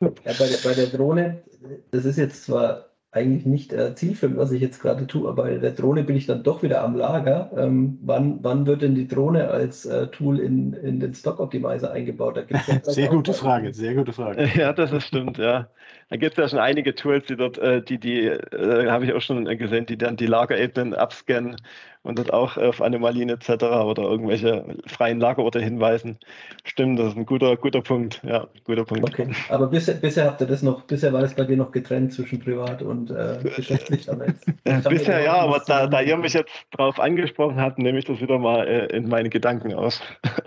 ja 0.00 0.08
bei, 0.10 0.46
der, 0.46 0.58
bei 0.62 0.74
der 0.74 0.86
Drohne, 0.86 1.42
das 1.90 2.04
ist 2.04 2.18
jetzt 2.18 2.44
zwar 2.44 2.91
eigentlich 3.14 3.44
nicht 3.44 3.74
äh, 3.74 3.94
zielführend, 3.94 4.38
was 4.38 4.52
ich 4.52 4.62
jetzt 4.62 4.80
gerade 4.80 5.06
tue, 5.06 5.28
aber 5.28 5.42
bei 5.42 5.58
der 5.58 5.72
Drohne 5.72 6.02
bin 6.02 6.16
ich 6.16 6.24
dann 6.24 6.42
doch 6.42 6.62
wieder 6.62 6.82
am 6.82 6.96
Lager. 6.96 7.50
Ähm, 7.54 7.98
wann, 8.00 8.38
wann 8.42 8.66
wird 8.66 8.80
denn 8.80 8.94
die 8.94 9.06
Drohne 9.06 9.48
als 9.48 9.84
äh, 9.84 10.06
Tool 10.06 10.40
in, 10.40 10.72
in 10.72 10.98
den 10.98 11.12
Stock 11.12 11.38
Optimizer 11.38 11.92
eingebaut? 11.92 12.42
Ja 12.48 12.80
sehr 12.82 13.08
gute 13.08 13.34
Frage, 13.34 13.74
sehr 13.74 13.94
gute 13.94 14.14
Frage. 14.14 14.48
Ja, 14.62 14.72
das 14.72 14.92
ist 14.92 15.08
stimmt, 15.08 15.36
ja. 15.36 15.68
Da 16.08 16.16
gibt 16.16 16.38
es 16.38 16.42
ja 16.42 16.48
schon 16.48 16.58
einige 16.58 16.94
Tools, 16.94 17.26
die 17.26 17.36
dort, 17.36 17.58
äh, 17.58 17.82
die, 17.82 17.98
die, 17.98 18.26
äh, 18.26 18.88
habe 18.88 19.04
ich 19.04 19.12
auch 19.12 19.20
schon 19.20 19.44
gesehen, 19.44 19.84
die 19.84 19.98
dann 19.98 20.16
die 20.16 20.26
Lagerebenen 20.26 20.94
abscannen 20.94 21.56
und 22.02 22.18
dort 22.18 22.32
auch 22.32 22.56
auf 22.56 22.82
Anomalien 22.82 23.28
etc. 23.28 23.50
oder 23.62 24.02
irgendwelche 24.02 24.76
freien 24.86 25.20
Lagerorte 25.20 25.60
hinweisen. 25.60 26.18
Stimmt, 26.64 26.98
das 26.98 27.08
ist 27.08 27.16
ein 27.16 27.26
guter, 27.26 27.56
guter 27.56 27.80
Punkt. 27.80 28.20
Ja, 28.24 28.48
guter 28.64 28.84
Punkt. 28.84 29.04
Okay, 29.04 29.28
aber 29.48 29.68
bisher, 29.68 29.94
bisher 29.94 30.26
habt 30.26 30.40
ihr 30.40 30.46
das 30.46 30.62
noch, 30.62 30.82
bisher 30.82 31.12
war 31.12 31.22
es 31.22 31.34
bei 31.34 31.44
dir 31.44 31.56
noch 31.56 31.70
getrennt 31.70 32.12
zwischen 32.12 32.40
privat 32.40 32.82
und 32.82 33.10
äh, 33.10 33.38
geschäftlich. 33.42 34.06
bisher 34.88 35.22
ja, 35.22 35.34
aber 35.34 35.62
da, 35.66 35.86
da 35.86 36.00
ihr 36.00 36.16
mich 36.16 36.32
jetzt 36.32 36.52
drauf 36.72 36.98
angesprochen 36.98 37.60
habt, 37.60 37.78
nehme 37.78 37.98
ich 37.98 38.04
das 38.04 38.20
wieder 38.20 38.38
mal 38.38 38.66
äh, 38.66 38.86
in 38.96 39.08
meine 39.08 39.30
Gedanken 39.30 39.74
aus. 39.74 40.00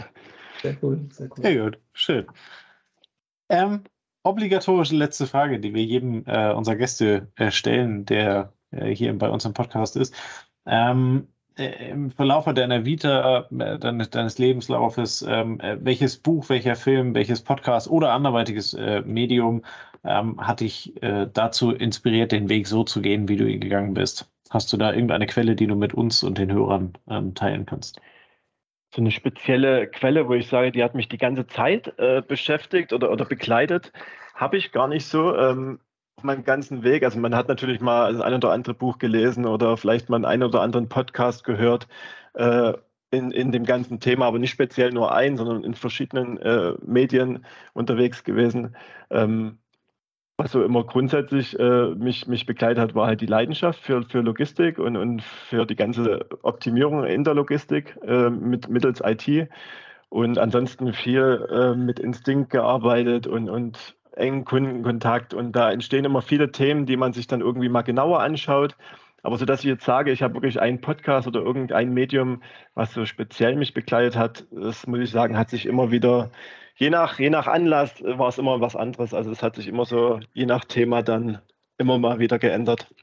Sehr 0.61 0.77
cool, 0.81 0.99
sehr 1.11 1.27
cool. 1.27 1.43
Sehr 1.43 1.63
gut, 1.63 1.79
schön. 1.93 2.25
Ähm, 3.49 3.83
obligatorische 4.23 4.95
letzte 4.95 5.27
Frage, 5.27 5.59
die 5.59 5.75
wir 5.75 5.83
jedem 5.83 6.23
äh, 6.25 6.51
unserer 6.53 6.75
Gäste 6.75 7.27
äh, 7.35 7.51
stellen, 7.51 8.05
der 8.05 8.53
äh, 8.71 8.93
hier 8.93 9.15
bei 9.15 9.29
uns 9.29 9.45
im 9.45 9.53
Podcast 9.53 9.95
ist. 9.95 10.15
Ähm, 10.65 11.27
äh, 11.27 11.34
im 11.57 12.11
Verlauf 12.11 12.45
deiner 12.45 12.85
Vita, 12.85 13.47
äh, 13.57 13.79
deines, 13.79 14.09
deines 14.09 14.37
Lebenslaufes, 14.37 15.21
ähm, 15.27 15.59
äh, 15.61 15.77
welches 15.79 16.17
Buch, 16.17 16.49
welcher 16.49 16.75
Film, 16.75 17.15
welches 17.15 17.41
Podcast 17.41 17.89
oder 17.89 18.11
anderweitiges 18.11 18.73
äh, 18.73 19.01
Medium 19.01 19.63
ähm, 20.03 20.39
hat 20.39 20.59
dich 20.59 21.01
äh, 21.01 21.27
dazu 21.31 21.71
inspiriert, 21.71 22.31
den 22.31 22.49
Weg 22.49 22.67
so 22.67 22.83
zu 22.83 23.01
gehen, 23.01 23.29
wie 23.29 23.37
du 23.37 23.47
ihn 23.47 23.61
gegangen 23.61 23.93
bist? 23.93 24.29
Hast 24.49 24.71
du 24.71 24.77
da 24.77 24.93
irgendeine 24.93 25.25
Quelle, 25.25 25.55
die 25.55 25.67
du 25.67 25.75
mit 25.75 25.93
uns 25.93 26.23
und 26.23 26.37
den 26.37 26.51
Hörern 26.51 26.93
ähm, 27.09 27.33
teilen 27.33 27.65
kannst? 27.65 27.99
So 28.93 29.01
eine 29.01 29.11
spezielle 29.11 29.87
Quelle, 29.87 30.27
wo 30.27 30.33
ich 30.33 30.47
sage, 30.47 30.71
die 30.71 30.83
hat 30.83 30.93
mich 30.93 31.09
die 31.09 31.17
ganze 31.17 31.47
Zeit 31.47 31.97
äh, 31.97 32.21
beschäftigt 32.21 32.93
oder, 32.93 33.11
oder 33.11 33.25
begleitet, 33.25 33.91
habe 34.33 34.57
ich 34.57 34.71
gar 34.71 34.87
nicht 34.87 35.05
so. 35.05 35.35
Ähm, 35.35 35.79
meinem 36.25 36.43
ganzen 36.43 36.83
Weg. 36.83 37.03
Also 37.03 37.19
man 37.19 37.35
hat 37.35 37.47
natürlich 37.47 37.81
mal 37.81 38.13
das 38.13 38.21
ein 38.21 38.33
oder 38.33 38.51
andere 38.51 38.73
Buch 38.73 38.97
gelesen 38.97 39.45
oder 39.45 39.77
vielleicht 39.77 40.09
mal 40.09 40.25
einen 40.25 40.43
oder 40.43 40.61
anderen 40.61 40.89
Podcast 40.89 41.43
gehört 41.43 41.87
äh, 42.33 42.73
in, 43.11 43.31
in 43.31 43.51
dem 43.51 43.63
ganzen 43.63 43.99
Thema, 43.99 44.25
aber 44.25 44.39
nicht 44.39 44.51
speziell 44.51 44.91
nur 44.91 45.13
ein, 45.13 45.37
sondern 45.37 45.63
in 45.63 45.73
verschiedenen 45.73 46.37
äh, 46.39 46.73
Medien 46.85 47.45
unterwegs 47.73 48.23
gewesen. 48.23 48.75
Ähm, 49.09 49.59
was 50.37 50.51
so 50.51 50.63
immer 50.63 50.83
grundsätzlich 50.83 51.57
äh, 51.59 51.95
mich, 51.95 52.27
mich 52.27 52.45
begleitet 52.45 52.79
hat, 52.79 52.95
war 52.95 53.07
halt 53.07 53.21
die 53.21 53.25
Leidenschaft 53.25 53.79
für, 53.79 54.03
für 54.03 54.19
Logistik 54.19 54.79
und, 54.79 54.97
und 54.97 55.23
für 55.23 55.65
die 55.65 55.77
ganze 55.77 56.25
Optimierung 56.43 57.05
in 57.05 57.23
der 57.23 57.35
Logistik 57.35 57.97
äh, 58.05 58.29
mit, 58.29 58.67
mittels 58.67 59.01
IT. 59.01 59.49
Und 60.09 60.37
ansonsten 60.37 60.93
viel 60.93 61.47
äh, 61.49 61.75
mit 61.75 61.99
Instinkt 61.99 62.49
gearbeitet 62.49 63.27
und, 63.27 63.49
und 63.49 63.95
engen 64.17 64.45
Kundenkontakt 64.45 65.33
und 65.33 65.53
da 65.53 65.71
entstehen 65.71 66.05
immer 66.05 66.21
viele 66.21 66.51
Themen, 66.51 66.85
die 66.85 66.97
man 66.97 67.13
sich 67.13 67.27
dann 67.27 67.41
irgendwie 67.41 67.69
mal 67.69 67.81
genauer 67.81 68.21
anschaut. 68.21 68.75
Aber 69.23 69.37
so 69.37 69.45
dass 69.45 69.61
ich 69.61 69.65
jetzt 69.65 69.85
sage, 69.85 70.11
ich 70.11 70.21
habe 70.21 70.35
wirklich 70.35 70.61
einen 70.61 70.81
Podcast 70.81 71.27
oder 71.27 71.41
irgendein 71.41 71.93
Medium, 71.93 72.43
was 72.75 72.93
so 72.93 73.05
speziell 73.05 73.55
mich 73.55 73.73
begleitet 73.73 74.15
hat, 74.15 74.45
das 74.51 74.85
muss 74.85 74.99
ich 74.99 75.09
sagen, 75.09 75.37
hat 75.37 75.49
sich 75.49 75.65
immer 75.65 75.89
wieder, 75.89 76.29
je 76.75 76.91
nach, 76.91 77.17
je 77.17 77.31
nach 77.31 77.47
Anlass 77.47 78.03
war 78.03 78.29
es 78.29 78.37
immer 78.37 78.61
was 78.61 78.75
anderes. 78.75 79.15
Also 79.15 79.31
es 79.31 79.41
hat 79.41 79.55
sich 79.55 79.67
immer 79.67 79.85
so, 79.85 80.19
je 80.33 80.45
nach 80.45 80.63
Thema 80.65 81.01
dann 81.01 81.39
immer 81.79 81.97
mal 81.97 82.19
wieder 82.19 82.37
geändert. 82.37 82.93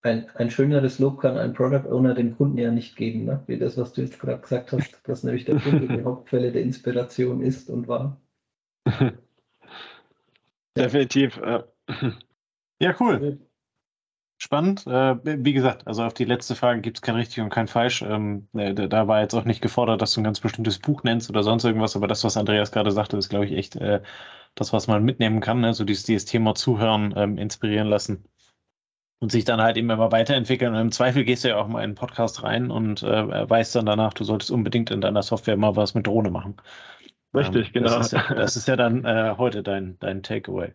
Ein, 0.00 0.30
ein 0.34 0.50
schöneres 0.50 0.98
Lob 0.98 1.20
kann 1.20 1.38
ein 1.38 1.54
Product 1.54 1.90
Owner 1.90 2.14
dem 2.14 2.36
Kunden 2.36 2.58
ja 2.58 2.70
nicht 2.70 2.96
geben, 2.96 3.24
ne? 3.24 3.42
wie 3.46 3.58
das, 3.58 3.76
was 3.78 3.92
du 3.92 4.02
jetzt 4.02 4.18
gerade 4.18 4.40
gesagt 4.40 4.72
hast, 4.72 5.00
dass 5.08 5.24
nämlich 5.24 5.44
der 5.44 5.60
Kunde 5.60 5.88
die 5.88 6.04
Hauptquelle 6.04 6.52
der 6.52 6.62
Inspiration 6.62 7.42
ist 7.42 7.70
und 7.70 7.88
war. 7.88 8.20
Definitiv. 10.76 11.36
Ja, 11.36 11.64
ja 12.80 12.94
cool. 13.00 13.38
Spannend. 14.38 14.86
Äh, 14.86 15.16
wie 15.44 15.52
gesagt, 15.52 15.86
also 15.86 16.04
auf 16.04 16.12
die 16.12 16.24
letzte 16.24 16.54
Frage 16.54 16.80
gibt 16.80 16.98
es 16.98 17.02
kein 17.02 17.14
richtig 17.14 17.40
und 17.42 17.50
kein 17.50 17.68
falsch. 17.68 18.02
Ähm, 18.02 18.48
äh, 18.52 18.74
da 18.74 19.08
war 19.08 19.20
jetzt 19.20 19.34
auch 19.34 19.44
nicht 19.44 19.62
gefordert, 19.62 20.02
dass 20.02 20.12
du 20.12 20.20
ein 20.20 20.24
ganz 20.24 20.40
bestimmtes 20.40 20.78
Buch 20.78 21.02
nennst 21.02 21.30
oder 21.30 21.42
sonst 21.42 21.64
irgendwas, 21.64 21.96
aber 21.96 22.08
das, 22.08 22.24
was 22.24 22.36
Andreas 22.36 22.72
gerade 22.72 22.90
sagte, 22.90 23.16
ist, 23.16 23.28
glaube 23.28 23.46
ich, 23.46 23.52
echt 23.52 23.76
äh, 23.76 24.02
das, 24.54 24.72
was 24.72 24.86
man 24.86 25.04
mitnehmen 25.04 25.40
kann. 25.40 25.60
Ne? 25.60 25.72
So 25.72 25.84
dieses, 25.84 26.04
dieses 26.04 26.24
Thema 26.24 26.54
Zuhören, 26.54 27.14
ähm, 27.16 27.38
inspirieren 27.38 27.88
lassen 27.88 28.24
und 29.20 29.32
sich 29.32 29.44
dann 29.44 29.62
halt 29.62 29.76
eben 29.76 29.88
immer 29.88 30.12
weiterentwickeln. 30.12 30.74
Und 30.74 30.80
im 30.80 30.92
Zweifel 30.92 31.24
gehst 31.24 31.44
du 31.44 31.48
ja 31.48 31.56
auch 31.56 31.68
mal 31.68 31.78
in 31.78 31.84
einen 31.84 31.94
Podcast 31.94 32.42
rein 32.42 32.70
und 32.70 33.02
weißt 33.02 33.76
dann 33.76 33.86
danach, 33.86 34.12
du 34.12 34.24
solltest 34.24 34.50
unbedingt 34.50 34.90
in 34.90 35.00
deiner 35.00 35.22
Software 35.22 35.56
mal 35.56 35.76
was 35.76 35.94
mit 35.94 36.06
Drohne 36.06 36.30
machen. 36.30 36.56
Richtig, 37.34 37.68
ähm, 37.68 37.72
genau. 37.72 37.98
Das 37.98 38.06
ist 38.06 38.12
ja, 38.12 38.34
das 38.34 38.56
ist 38.56 38.68
ja 38.68 38.76
dann 38.76 39.04
äh, 39.04 39.34
heute 39.36 39.62
dein, 39.62 39.98
dein 40.00 40.22
Takeaway. 40.22 40.72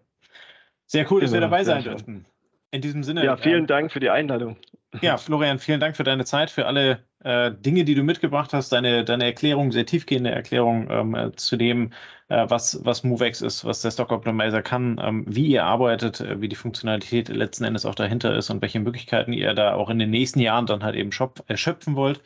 Sehr 0.85 1.09
cool, 1.11 1.21
dass 1.21 1.31
wir 1.31 1.39
genau, 1.39 1.51
dabei 1.51 1.63
sein 1.63 1.83
dürften. 1.83 2.25
In 2.71 2.81
diesem 2.81 3.03
Sinne. 3.03 3.25
Ja, 3.25 3.37
vielen 3.37 3.63
äh, 3.63 3.67
Dank 3.67 3.91
für 3.91 3.99
die 3.99 4.09
Einladung. 4.09 4.57
Ja, 5.01 5.17
Florian, 5.17 5.59
vielen 5.59 5.79
Dank 5.79 5.95
für 5.95 6.03
deine 6.03 6.25
Zeit, 6.25 6.51
für 6.51 6.67
alle 6.67 6.99
äh, 7.23 7.51
Dinge, 7.51 7.83
die 7.83 7.95
du 7.95 8.03
mitgebracht 8.03 8.53
hast, 8.53 8.71
deine, 8.71 9.03
deine 9.03 9.25
Erklärung, 9.25 9.71
sehr 9.71 9.85
tiefgehende 9.85 10.31
Erklärung 10.31 10.87
ähm, 10.89 11.15
äh, 11.15 11.31
zu 11.35 11.57
dem, 11.57 11.91
äh, 12.27 12.45
was, 12.47 12.83
was 12.85 13.03
MoveX 13.03 13.41
ist, 13.41 13.65
was 13.65 13.81
der 13.81 13.91
Stock 13.91 14.11
Optimizer 14.11 14.61
kann, 14.61 15.01
ähm, 15.03 15.25
wie 15.27 15.47
ihr 15.47 15.63
arbeitet, 15.63 16.21
äh, 16.21 16.41
wie 16.41 16.47
die 16.47 16.55
Funktionalität 16.55 17.29
letzten 17.29 17.63
Endes 17.63 17.85
auch 17.85 17.95
dahinter 17.95 18.35
ist 18.35 18.49
und 18.49 18.61
welche 18.61 18.79
Möglichkeiten 18.79 19.33
ihr 19.33 19.53
da 19.53 19.73
auch 19.73 19.89
in 19.89 19.99
den 19.99 20.11
nächsten 20.11 20.39
Jahren 20.39 20.65
dann 20.65 20.83
halt 20.83 20.95
eben 20.95 21.11
shop, 21.11 21.43
schöpfen 21.55 21.95
wollt. 21.95 22.21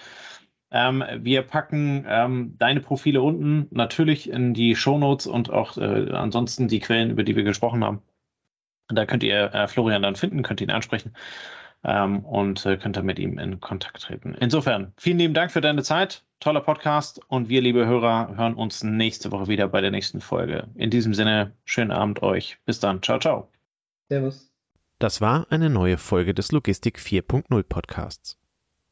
Ähm, 0.73 1.03
wir 1.19 1.43
packen 1.43 2.03
ähm, 2.07 2.55
deine 2.57 2.81
Profile 2.81 3.21
unten 3.21 3.67
natürlich 3.69 4.27
in 4.29 4.55
die 4.55 4.75
Show 4.75 4.97
Notes 4.97 5.27
und 5.27 5.51
auch 5.51 5.77
äh, 5.77 6.09
ansonsten 6.11 6.67
die 6.67 6.79
Quellen, 6.79 7.11
über 7.11 7.23
die 7.23 7.35
wir 7.35 7.43
gesprochen 7.43 7.83
haben. 7.83 8.01
Da 8.89 9.05
könnt 9.05 9.23
ihr 9.23 9.53
äh, 9.53 9.67
Florian 9.67 10.01
dann 10.01 10.15
finden, 10.15 10.41
könnt 10.41 10.61
ihn 10.61 10.71
ansprechen 10.71 11.13
ähm, 11.83 12.21
und 12.25 12.65
äh, 12.65 12.77
könnt 12.77 12.97
dann 12.97 13.05
mit 13.05 13.19
ihm 13.19 13.37
in 13.37 13.59
Kontakt 13.59 14.01
treten. 14.01 14.35
Insofern, 14.39 14.93
vielen 14.97 15.19
lieben 15.19 15.35
Dank 15.35 15.51
für 15.51 15.61
deine 15.61 15.83
Zeit. 15.83 16.23
Toller 16.39 16.61
Podcast 16.61 17.21
und 17.27 17.49
wir, 17.49 17.61
liebe 17.61 17.85
Hörer, 17.85 18.35
hören 18.35 18.55
uns 18.55 18.83
nächste 18.83 19.31
Woche 19.31 19.47
wieder 19.47 19.67
bei 19.67 19.79
der 19.79 19.91
nächsten 19.91 20.21
Folge. 20.21 20.67
In 20.75 20.89
diesem 20.89 21.13
Sinne, 21.13 21.53
schönen 21.65 21.91
Abend 21.91 22.23
euch. 22.23 22.57
Bis 22.65 22.79
dann. 22.79 23.01
Ciao, 23.01 23.19
ciao. 23.19 23.47
Servus. 24.09 24.51
Das 24.97 25.21
war 25.21 25.45
eine 25.51 25.69
neue 25.69 25.97
Folge 25.97 26.33
des 26.33 26.51
Logistik 26.51 26.97
4.0 26.97 27.63
Podcasts. 27.63 28.42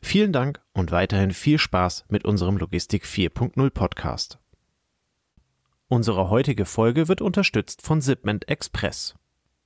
Vielen 0.00 0.32
Dank 0.32 0.62
und 0.72 0.90
weiterhin 0.90 1.32
viel 1.32 1.58
Spaß 1.58 2.06
mit 2.08 2.24
unserem 2.24 2.56
Logistik 2.56 3.04
4.0 3.04 3.70
Podcast. 3.70 4.38
Unsere 5.88 6.30
heutige 6.30 6.64
Folge 6.64 7.08
wird 7.08 7.20
unterstützt 7.20 7.82
von 7.82 8.00
Zipment 8.00 8.48
Express. 8.48 9.14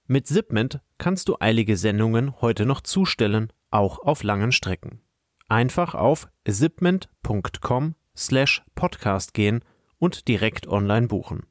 Mit 0.06 0.26
Zipment 0.26 0.80
kannst 0.98 1.28
du 1.28 1.36
eilige 1.40 1.76
Sendungen 1.76 2.40
heute 2.40 2.66
noch 2.66 2.80
zustellen, 2.80 3.52
auch 3.70 3.98
auf 3.98 4.22
langen 4.22 4.52
Strecken. 4.52 5.00
Einfach 5.48 5.94
auf 5.94 6.28
zipment.com 6.48 7.94
slash 8.16 8.62
podcast 8.74 9.34
gehen 9.34 9.64
und 9.98 10.28
direkt 10.28 10.66
online 10.66 11.08
buchen. 11.08 11.46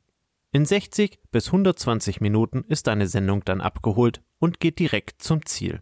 In 0.51 0.65
60 0.65 1.19
bis 1.31 1.47
120 1.47 2.19
Minuten 2.19 2.65
ist 2.67 2.87
deine 2.87 3.07
Sendung 3.07 3.45
dann 3.45 3.61
abgeholt 3.61 4.21
und 4.39 4.59
geht 4.59 4.79
direkt 4.79 5.21
zum 5.21 5.45
Ziel. 5.45 5.81